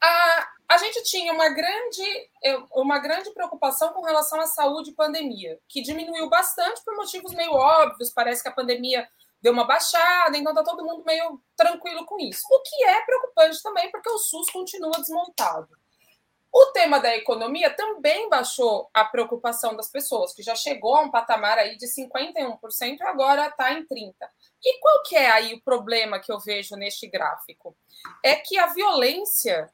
A, 0.00 0.48
a 0.68 0.78
gente 0.78 1.02
tinha 1.04 1.32
uma 1.32 1.48
grande, 1.48 2.30
uma 2.72 2.98
grande 2.98 3.30
preocupação 3.30 3.92
com 3.92 4.02
relação 4.02 4.40
à 4.40 4.46
saúde 4.46 4.90
e 4.90 4.94
pandemia, 4.94 5.58
que 5.68 5.82
diminuiu 5.82 6.28
bastante 6.28 6.82
por 6.84 6.94
motivos 6.94 7.34
meio 7.34 7.52
óbvios. 7.52 8.12
Parece 8.12 8.42
que 8.42 8.48
a 8.48 8.52
pandemia 8.52 9.08
deu 9.40 9.52
uma 9.52 9.64
baixada, 9.64 10.36
então 10.36 10.52
está 10.52 10.64
todo 10.64 10.84
mundo 10.84 11.04
meio 11.04 11.40
tranquilo 11.56 12.04
com 12.06 12.18
isso. 12.18 12.42
O 12.50 12.60
que 12.62 12.84
é 12.84 13.00
preocupante 13.02 13.62
também, 13.62 13.90
porque 13.90 14.10
o 14.10 14.18
SUS 14.18 14.50
continua 14.50 14.92
desmontado. 14.92 15.68
O 16.52 16.66
tema 16.72 16.98
da 16.98 17.14
economia 17.14 17.70
também 17.70 18.28
baixou 18.28 18.88
a 18.94 19.04
preocupação 19.04 19.76
das 19.76 19.88
pessoas, 19.90 20.32
que 20.32 20.42
já 20.42 20.54
chegou 20.54 20.96
a 20.96 21.02
um 21.02 21.10
patamar 21.10 21.58
aí 21.58 21.76
de 21.76 21.86
51% 21.86 22.98
e 22.98 23.02
agora 23.02 23.48
está 23.48 23.72
em 23.72 23.86
30%. 23.86 24.14
E 24.64 24.80
qual 24.80 25.02
que 25.02 25.14
é 25.14 25.30
aí 25.30 25.54
o 25.54 25.60
problema 25.62 26.18
que 26.18 26.32
eu 26.32 26.40
vejo 26.40 26.74
neste 26.74 27.06
gráfico? 27.06 27.76
É 28.24 28.34
que 28.34 28.58
a 28.58 28.66
violência, 28.66 29.70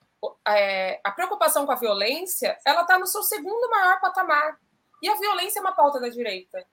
é, 0.46 1.00
a 1.02 1.10
preocupação 1.10 1.66
com 1.66 1.72
a 1.72 1.76
violência, 1.76 2.58
ela 2.64 2.82
está 2.82 2.98
no 2.98 3.06
seu 3.06 3.22
segundo 3.22 3.70
maior 3.70 4.00
patamar. 4.00 4.58
E 5.02 5.08
a 5.08 5.16
violência 5.16 5.58
é 5.58 5.62
uma 5.62 5.74
pauta 5.74 6.00
da 6.00 6.08
direita. 6.08 6.64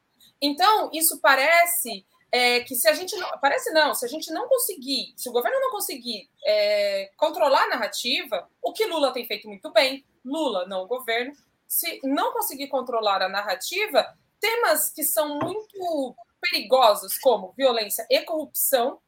Então, 0.41 0.89
isso 0.93 1.19
parece 1.19 2.05
é 2.31 2.61
que 2.61 2.75
se 2.75 2.87
a 2.87 2.93
gente 2.93 3.15
não. 3.17 3.29
Parece 3.39 3.71
não, 3.71 3.93
se 3.93 4.05
a 4.05 4.07
gente 4.07 4.31
não 4.31 4.47
conseguir, 4.47 5.13
se 5.17 5.27
o 5.27 5.33
governo 5.33 5.59
não 5.59 5.71
conseguir 5.71 6.29
é, 6.45 7.11
controlar 7.17 7.63
a 7.63 7.67
narrativa, 7.67 8.47
o 8.61 8.71
que 8.71 8.85
Lula 8.85 9.11
tem 9.11 9.25
feito 9.25 9.49
muito 9.49 9.69
bem, 9.71 10.05
Lula, 10.23 10.65
não 10.65 10.83
o 10.83 10.87
governo, 10.87 11.33
se 11.67 11.99
não 12.03 12.31
conseguir 12.31 12.67
controlar 12.67 13.21
a 13.21 13.27
narrativa, 13.27 14.05
temas 14.39 14.89
que 14.89 15.03
são 15.03 15.39
muito 15.39 16.15
perigosos, 16.41 17.17
como 17.17 17.51
violência 17.51 18.07
e 18.09 18.21
corrupção, 18.21 18.99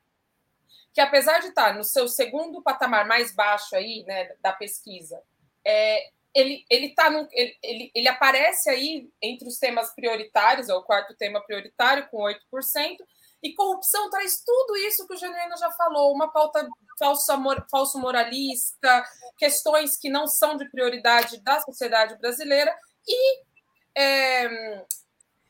que 0.93 1.01
apesar 1.01 1.39
de 1.39 1.47
estar 1.47 1.73
no 1.75 1.83
seu 1.83 2.07
segundo 2.07 2.61
patamar 2.61 3.07
mais 3.07 3.33
baixo 3.33 3.75
aí, 3.75 4.03
né, 4.03 4.31
da 4.41 4.53
pesquisa, 4.53 5.21
é, 5.65 6.09
ele, 6.33 6.65
ele, 6.69 6.89
tá 6.89 7.09
no, 7.09 7.27
ele, 7.31 7.57
ele, 7.63 7.91
ele, 7.93 8.07
aparece 8.07 8.69
aí 8.69 9.09
entre 9.21 9.47
os 9.47 9.57
temas 9.57 9.93
prioritários, 9.93 10.69
é 10.69 10.73
o 10.73 10.83
quarto 10.83 11.15
tema 11.15 11.41
prioritário, 11.41 12.07
com 12.09 12.17
8%, 12.17 12.39
e 13.41 13.53
corrupção 13.53 14.09
traz 14.09 14.41
tudo 14.43 14.77
isso 14.77 15.05
que 15.07 15.13
o 15.13 15.17
Genuíno 15.17 15.57
já 15.57 15.69
falou, 15.71 16.13
uma 16.13 16.31
pauta 16.31 16.67
falsa, 16.97 17.37
falso 17.69 17.99
moralista, 17.99 19.05
questões 19.37 19.97
que 19.97 20.09
não 20.09 20.27
são 20.27 20.55
de 20.55 20.69
prioridade 20.69 21.41
da 21.41 21.59
sociedade 21.59 22.17
brasileira, 22.19 22.73
e 23.07 23.43
é, 23.95 24.85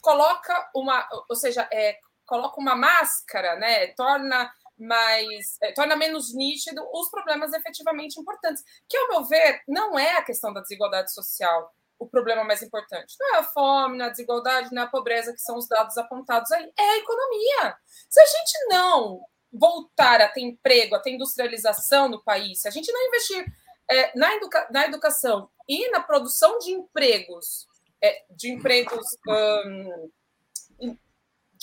coloca 0.02 0.70
uma, 0.76 1.08
ou 1.30 1.36
seja, 1.36 1.68
é, 1.72 2.00
coloca 2.26 2.60
uma 2.60 2.76
máscara, 2.76 3.56
né? 3.56 3.88
Torna 3.88 4.52
mais 4.78 5.58
é, 5.62 5.72
torna 5.72 5.96
menos 5.96 6.34
nítido 6.34 6.82
os 6.92 7.10
problemas 7.10 7.54
efetivamente 7.54 8.20
importantes, 8.20 8.64
que, 8.88 8.98
ao 8.98 9.10
meu 9.10 9.24
ver, 9.26 9.62
não 9.68 9.98
é 9.98 10.18
a 10.18 10.24
questão 10.24 10.54
da 10.54 10.62
desigualdade 10.62 11.14
social 11.14 11.74
o 12.00 12.08
problema 12.08 12.44
mais 12.44 12.62
importante. 12.62 13.16
Não 13.20 13.36
é 13.36 13.40
a 13.40 13.44
fome, 13.44 14.02
é 14.02 14.06
a 14.06 14.10
desigualdade, 14.10 14.74
não 14.74 14.82
é 14.82 14.86
a 14.86 14.90
pobreza, 14.90 15.34
que 15.34 15.40
são 15.40 15.58
os 15.58 15.68
dados 15.68 15.98
apontados 15.98 16.52
aí, 16.52 16.72
é 16.78 16.84
a 16.84 16.98
economia. 16.98 17.78
Se 18.10 18.20
a 18.20 18.26
gente 18.26 18.68
não 18.70 19.22
voltar 19.52 20.20
a 20.20 20.28
ter 20.28 20.42
emprego, 20.42 20.96
a 20.96 21.00
ter 21.00 21.12
industrialização 21.12 22.10
no 22.10 22.24
país, 22.24 22.62
se 22.62 22.68
a 22.68 22.72
gente 22.72 22.92
não 22.92 23.08
investir 23.08 23.46
é, 23.90 24.18
na, 24.18 24.36
educa 24.36 24.68
na 24.72 24.86
educação 24.86 25.50
e 25.68 25.90
na 25.92 26.02
produção 26.02 26.58
de 26.58 26.72
empregos, 26.72 27.68
é, 28.02 28.26
de 28.32 28.52
empregos. 28.52 29.06
Um, 29.28 30.10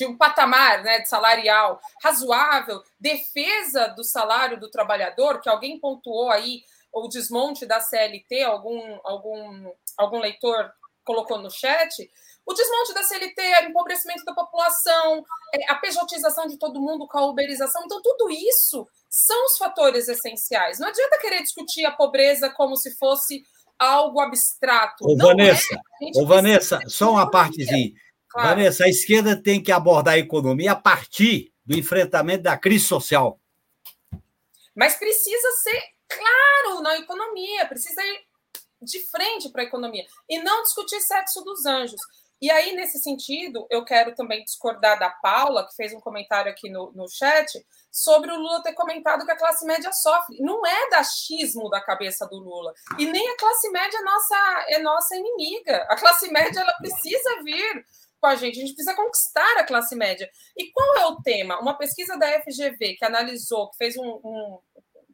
de 0.01 0.07
um 0.07 0.17
patamar 0.17 0.83
né, 0.83 1.01
de 1.01 1.09
salarial 1.11 1.79
razoável, 2.03 2.83
defesa 2.99 3.89
do 3.89 4.03
salário 4.03 4.59
do 4.59 4.71
trabalhador, 4.71 5.43
que 5.43 5.49
alguém 5.49 5.79
pontuou 5.79 6.31
aí 6.31 6.63
o 6.91 7.07
desmonte 7.07 7.67
da 7.67 7.81
CLT, 7.81 8.43
algum, 8.45 8.99
algum, 9.05 9.71
algum 9.99 10.19
leitor 10.19 10.73
colocou 11.05 11.37
no 11.37 11.51
chat, 11.51 12.11
o 12.47 12.55
desmonte 12.55 12.95
da 12.95 13.03
CLT, 13.03 13.43
o 13.43 13.69
empobrecimento 13.69 14.25
da 14.25 14.33
população, 14.33 15.23
é, 15.55 15.71
a 15.71 15.75
pejotização 15.75 16.47
de 16.47 16.57
todo 16.57 16.81
mundo 16.81 17.07
com 17.07 17.19
a 17.19 17.27
uberização. 17.27 17.83
Então, 17.85 18.01
tudo 18.01 18.31
isso 18.31 18.89
são 19.11 19.45
os 19.45 19.59
fatores 19.59 20.09
essenciais. 20.09 20.79
Não 20.79 20.89
adianta 20.89 21.19
querer 21.19 21.43
discutir 21.43 21.85
a 21.85 21.93
pobreza 21.93 22.49
como 22.49 22.75
se 22.75 22.97
fosse 22.97 23.45
algo 23.79 24.19
abstrato. 24.19 25.05
Ô, 25.07 25.15
Vanessa, 25.15 25.75
é. 25.75 26.21
ô, 26.21 26.27
Vanessa 26.27 26.81
só 26.87 27.13
uma 27.13 27.31
partezinha. 27.31 27.93
Claro. 28.31 28.49
Vanessa, 28.49 28.85
a 28.85 28.89
esquerda 28.89 29.41
tem 29.41 29.63
que 29.63 29.73
abordar 29.73 30.15
a 30.15 30.19
economia 30.19 30.73
a 30.73 30.77
partir 30.77 31.53
do 31.67 31.77
enfrentamento 31.77 32.45
da 32.45 32.57
crise 32.57 32.85
social. 32.85 33.41
Mas 34.75 34.97
precisa 34.97 35.51
ser 35.63 35.83
claro 36.09 36.81
na 36.81 36.97
economia, 36.99 37.67
precisa 37.67 38.01
ir 38.03 38.21
de 38.83 39.05
frente 39.11 39.51
para 39.51 39.63
a 39.63 39.65
economia 39.65 40.05
e 40.29 40.39
não 40.39 40.63
discutir 40.63 41.01
sexo 41.01 41.43
dos 41.43 41.67
anjos. 41.67 42.01
E 42.41 42.51
aí, 42.51 42.75
nesse 42.75 42.99
sentido, 42.99 43.67
eu 43.69 43.85
quero 43.85 44.15
também 44.15 44.43
discordar 44.43 44.99
da 44.99 45.11
Paula, 45.11 45.67
que 45.69 45.75
fez 45.75 45.93
um 45.93 46.01
comentário 46.01 46.51
aqui 46.51 46.71
no, 46.71 46.91
no 46.93 47.07
chat, 47.07 47.53
sobre 47.93 48.33
o 48.33 48.37
Lula 48.37 48.63
ter 48.63 48.73
comentado 48.73 49.27
que 49.27 49.31
a 49.31 49.37
classe 49.37 49.67
média 49.67 49.93
sofre. 49.93 50.39
Não 50.41 50.65
é 50.65 50.95
achismo 50.95 51.69
da 51.69 51.83
cabeça 51.83 52.27
do 52.27 52.37
Lula. 52.37 52.73
E 52.99 53.05
nem 53.05 53.29
a 53.29 53.37
classe 53.37 53.71
média 53.71 53.99
é 53.99 54.03
nossa, 54.03 54.65
é 54.69 54.79
nossa 54.79 55.17
inimiga. 55.17 55.87
A 55.91 55.97
classe 55.97 56.31
média 56.31 56.61
ela 56.61 56.73
precisa 56.79 57.43
vir 57.43 57.85
com 58.21 58.27
a 58.27 58.37
gente. 58.37 58.59
A 58.59 58.61
gente 58.61 58.75
precisa 58.75 58.95
conquistar 58.95 59.59
a 59.59 59.65
classe 59.65 59.97
média. 59.97 60.29
E 60.57 60.71
qual 60.71 60.97
é 60.97 61.07
o 61.07 61.23
tema? 61.23 61.61
Uma 61.61 61.77
pesquisa 61.77 62.17
da 62.17 62.27
FGV 62.43 62.97
que 62.97 63.05
analisou, 63.05 63.71
que 63.71 63.77
fez 63.77 63.97
um, 63.97 64.21
um 64.25 64.59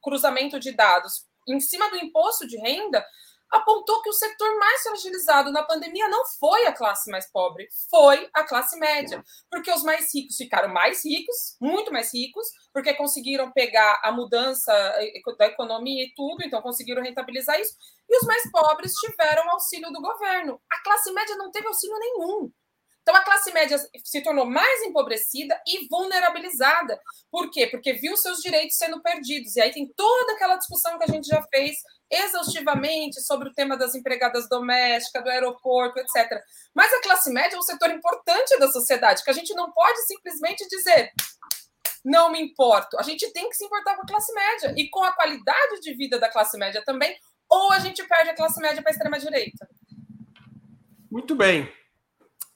cruzamento 0.02 0.58
de 0.58 0.72
dados 0.72 1.26
em 1.48 1.60
cima 1.60 1.88
do 1.90 1.96
imposto 1.96 2.46
de 2.46 2.56
renda, 2.58 3.04
apontou 3.50 4.02
que 4.02 4.08
o 4.08 4.12
setor 4.12 4.58
mais 4.58 4.82
fragilizado 4.82 5.52
na 5.52 5.62
pandemia 5.62 6.08
não 6.08 6.24
foi 6.38 6.66
a 6.66 6.72
classe 6.72 7.10
mais 7.10 7.30
pobre, 7.30 7.68
foi 7.88 8.28
a 8.34 8.44
classe 8.44 8.78
média, 8.78 9.22
porque 9.50 9.70
os 9.70 9.82
mais 9.82 10.12
ricos 10.12 10.36
ficaram 10.36 10.72
mais 10.72 11.04
ricos, 11.04 11.56
muito 11.60 11.92
mais 11.92 12.12
ricos, 12.12 12.46
porque 12.72 12.94
conseguiram 12.94 13.52
pegar 13.52 14.00
a 14.02 14.10
mudança 14.10 14.72
da 15.38 15.46
economia 15.46 16.04
e 16.04 16.12
tudo, 16.14 16.44
então 16.44 16.60
conseguiram 16.60 17.02
rentabilizar 17.02 17.58
isso, 17.60 17.76
e 18.08 18.16
os 18.16 18.26
mais 18.26 18.50
pobres 18.50 18.92
tiveram 18.94 19.48
auxílio 19.50 19.92
do 19.92 20.02
governo. 20.02 20.60
A 20.70 20.82
classe 20.82 21.12
média 21.12 21.36
não 21.36 21.50
teve 21.50 21.66
auxílio 21.68 21.98
nenhum. 21.98 22.50
Então, 23.06 23.14
a 23.14 23.22
classe 23.22 23.52
média 23.52 23.78
se 24.02 24.20
tornou 24.20 24.44
mais 24.44 24.82
empobrecida 24.82 25.56
e 25.64 25.86
vulnerabilizada. 25.86 27.00
Por 27.30 27.48
quê? 27.52 27.68
Porque 27.68 27.92
viu 27.92 28.16
seus 28.16 28.38
direitos 28.38 28.76
sendo 28.76 29.00
perdidos. 29.00 29.54
E 29.54 29.60
aí 29.60 29.70
tem 29.70 29.86
toda 29.94 30.32
aquela 30.32 30.56
discussão 30.56 30.98
que 30.98 31.04
a 31.04 31.14
gente 31.14 31.28
já 31.28 31.40
fez 31.42 31.76
exaustivamente 32.10 33.20
sobre 33.20 33.48
o 33.48 33.54
tema 33.54 33.76
das 33.76 33.94
empregadas 33.94 34.48
domésticas, 34.48 35.22
do 35.22 35.30
aeroporto, 35.30 36.00
etc. 36.00 36.42
Mas 36.74 36.92
a 36.94 37.00
classe 37.00 37.32
média 37.32 37.54
é 37.54 37.58
um 37.60 37.62
setor 37.62 37.90
importante 37.90 38.58
da 38.58 38.72
sociedade, 38.72 39.22
que 39.22 39.30
a 39.30 39.34
gente 39.34 39.54
não 39.54 39.70
pode 39.70 40.04
simplesmente 40.04 40.66
dizer 40.66 41.12
não 42.04 42.32
me 42.32 42.42
importo. 42.42 42.98
A 42.98 43.04
gente 43.04 43.32
tem 43.32 43.48
que 43.48 43.56
se 43.56 43.64
importar 43.64 43.94
com 43.94 44.02
a 44.02 44.06
classe 44.06 44.32
média 44.32 44.74
e 44.76 44.90
com 44.90 45.04
a 45.04 45.12
qualidade 45.12 45.80
de 45.80 45.94
vida 45.94 46.18
da 46.18 46.28
classe 46.28 46.58
média 46.58 46.82
também, 46.84 47.16
ou 47.48 47.70
a 47.70 47.78
gente 47.78 48.02
perde 48.02 48.30
a 48.30 48.34
classe 48.34 48.60
média 48.60 48.82
para 48.82 48.90
a 48.90 48.94
extrema-direita. 48.94 49.68
Muito 51.08 51.36
bem 51.36 51.75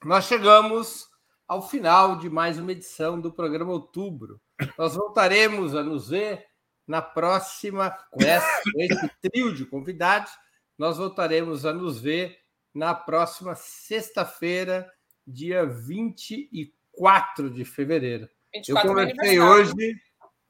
nós 0.05 0.25
chegamos 0.25 1.09
ao 1.47 1.69
final 1.69 2.17
de 2.17 2.31
mais 2.31 2.59
uma 2.59 2.73
edição 2.73 3.21
do 3.21 3.31
programa 3.31 3.73
Outubro. 3.73 4.41
Nós 4.79 4.95
voltaremos 4.95 5.75
a 5.75 5.83
nos 5.83 6.09
ver 6.09 6.47
na 6.87 7.03
próxima, 7.03 7.91
com 8.11 8.23
esse 8.23 9.11
trio 9.21 9.55
de 9.55 9.67
convidados, 9.67 10.33
nós 10.79 10.97
voltaremos 10.97 11.67
a 11.67 11.73
nos 11.73 12.01
ver 12.01 12.39
na 12.75 12.95
próxima 12.95 13.55
sexta-feira, 13.55 14.91
dia 15.27 15.67
24 15.67 17.51
de 17.51 17.65
fevereiro. 17.65 18.29
24 18.55 18.89
eu 18.89 18.95
conversei 18.95 19.41
hoje, 19.41 20.01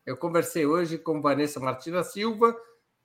eu 0.07 0.17
conversei 0.17 0.67
hoje 0.67 0.97
com 0.97 1.21
Vanessa 1.21 1.59
Martina 1.59 2.05
Silva, 2.05 2.57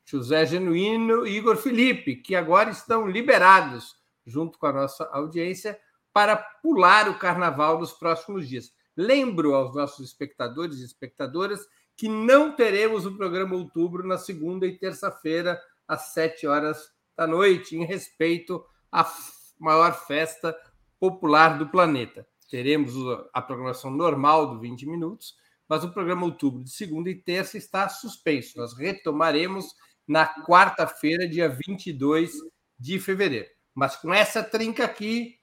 José 0.05 0.45
Genuíno 0.45 1.25
e 1.25 1.37
Igor 1.37 1.57
Felipe, 1.57 2.15
que 2.15 2.35
agora 2.35 2.69
estão 2.69 3.07
liberados 3.07 3.95
junto 4.25 4.59
com 4.59 4.67
a 4.67 4.73
nossa 4.73 5.05
audiência 5.05 5.79
para 6.16 6.38
pular 6.38 7.09
o 7.09 7.20
carnaval 7.20 7.78
nos 7.78 7.91
próximos 7.91 8.47
dias. 8.47 8.72
Lembro 8.95 9.53
aos 9.53 9.76
nossos 9.76 10.07
espectadores 10.07 10.80
e 10.80 10.86
espectadoras 10.86 11.59
que 11.97 12.07
não 12.07 12.55
teremos 12.55 13.05
o 13.05 13.18
programa 13.18 13.53
Outubro 13.57 14.07
na 14.07 14.18
segunda 14.18 14.66
e 14.66 14.78
terça-feira, 14.78 15.61
às 15.86 16.13
sete 16.13 16.47
horas 16.47 16.89
da 17.18 17.28
noite, 17.28 17.76
em 17.76 17.84
respeito 17.84 18.66
à 18.89 19.05
maior 19.59 19.91
festa 20.07 20.55
popular 20.97 21.57
do 21.57 21.68
planeta. 21.68 22.26
Teremos 22.49 22.93
a 23.34 23.41
programação 23.41 23.91
normal 23.91 24.53
do 24.53 24.61
20 24.61 24.86
minutos, 24.86 25.36
mas 25.68 25.84
o 25.84 25.91
programa 25.91 26.24
Outubro 26.24 26.63
de 26.63 26.72
segunda 26.72 27.09
e 27.09 27.16
terça 27.16 27.57
está 27.57 27.89
suspenso. 27.89 28.57
Nós 28.57 28.74
retomaremos 28.74 29.66
na 30.07 30.26
quarta-feira, 30.45 31.28
dia 31.28 31.49
22 31.49 32.32
de 32.80 33.01
fevereiro. 33.01 33.49
Mas 33.74 33.97
com 33.97 34.13
essa 34.13 34.41
trinca 34.41 34.86
aqui, 34.86 35.41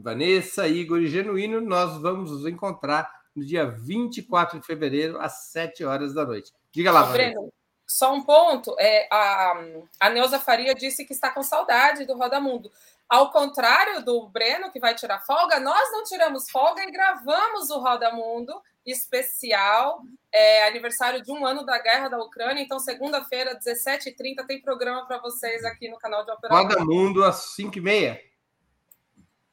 Vanessa, 0.00 0.66
Igor 0.66 1.00
e 1.00 1.06
Genuíno, 1.06 1.60
nós 1.60 2.00
vamos 2.00 2.30
nos 2.30 2.46
encontrar 2.46 3.10
no 3.34 3.44
dia 3.44 3.66
24 3.66 4.58
de 4.58 4.66
fevereiro, 4.66 5.20
às 5.20 5.50
7 5.50 5.84
horas 5.84 6.14
da 6.14 6.24
noite. 6.24 6.52
Diga 6.72 6.90
lá, 6.90 7.04
Breno, 7.04 7.52
só 7.86 8.12
um 8.14 8.22
ponto, 8.22 8.74
é, 8.78 9.08
a, 9.10 9.60
a 10.00 10.10
Neuza 10.10 10.38
Faria 10.38 10.74
disse 10.74 11.04
que 11.04 11.12
está 11.12 11.30
com 11.30 11.42
saudade 11.42 12.06
do 12.06 12.16
Roda 12.16 12.40
Mundo. 12.40 12.70
Ao 13.08 13.32
contrário 13.32 14.04
do 14.04 14.28
Breno, 14.28 14.70
que 14.70 14.78
vai 14.78 14.94
tirar 14.94 15.20
folga, 15.20 15.58
nós 15.58 15.90
não 15.90 16.04
tiramos 16.04 16.48
folga 16.48 16.84
e 16.84 16.92
gravamos 16.92 17.68
o 17.70 17.80
Roda 17.80 18.12
Mundo 18.12 18.54
especial, 18.86 20.00
é, 20.32 20.68
aniversário 20.68 21.22
de 21.22 21.30
um 21.30 21.44
ano 21.44 21.66
da 21.66 21.78
guerra 21.78 22.08
da 22.08 22.18
Ucrânia. 22.18 22.62
Então, 22.62 22.78
segunda-feira, 22.78 23.58
17h30, 23.58 24.46
tem 24.46 24.62
programa 24.62 25.04
para 25.06 25.18
vocês 25.18 25.64
aqui 25.64 25.88
no 25.88 25.98
canal 25.98 26.24
de 26.24 26.30
Operação. 26.30 26.62
Roda 26.62 26.84
Mundo 26.84 27.24
às 27.24 27.56
5h30. 27.56 28.29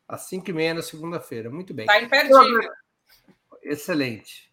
Às 0.07 0.29
5h30 0.29 0.73
na 0.73 0.81
segunda-feira. 0.81 1.49
Muito 1.49 1.73
bem. 1.73 1.85
Está 1.85 2.01
imperdível. 2.01 2.69
Excelente. 3.61 4.51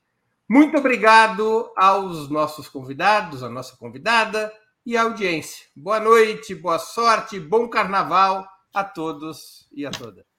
Muito 0.48 0.76
obrigado 0.76 1.72
aos 1.76 2.28
nossos 2.28 2.68
convidados, 2.68 3.42
à 3.42 3.48
nossa 3.48 3.76
convidada 3.76 4.52
e 4.84 4.96
à 4.96 5.02
audiência. 5.02 5.66
Boa 5.74 6.00
noite, 6.00 6.54
boa 6.54 6.78
sorte, 6.78 7.40
bom 7.40 7.68
carnaval 7.68 8.46
a 8.72 8.84
todos 8.84 9.68
e 9.72 9.86
a 9.86 9.90
todas. 9.90 10.33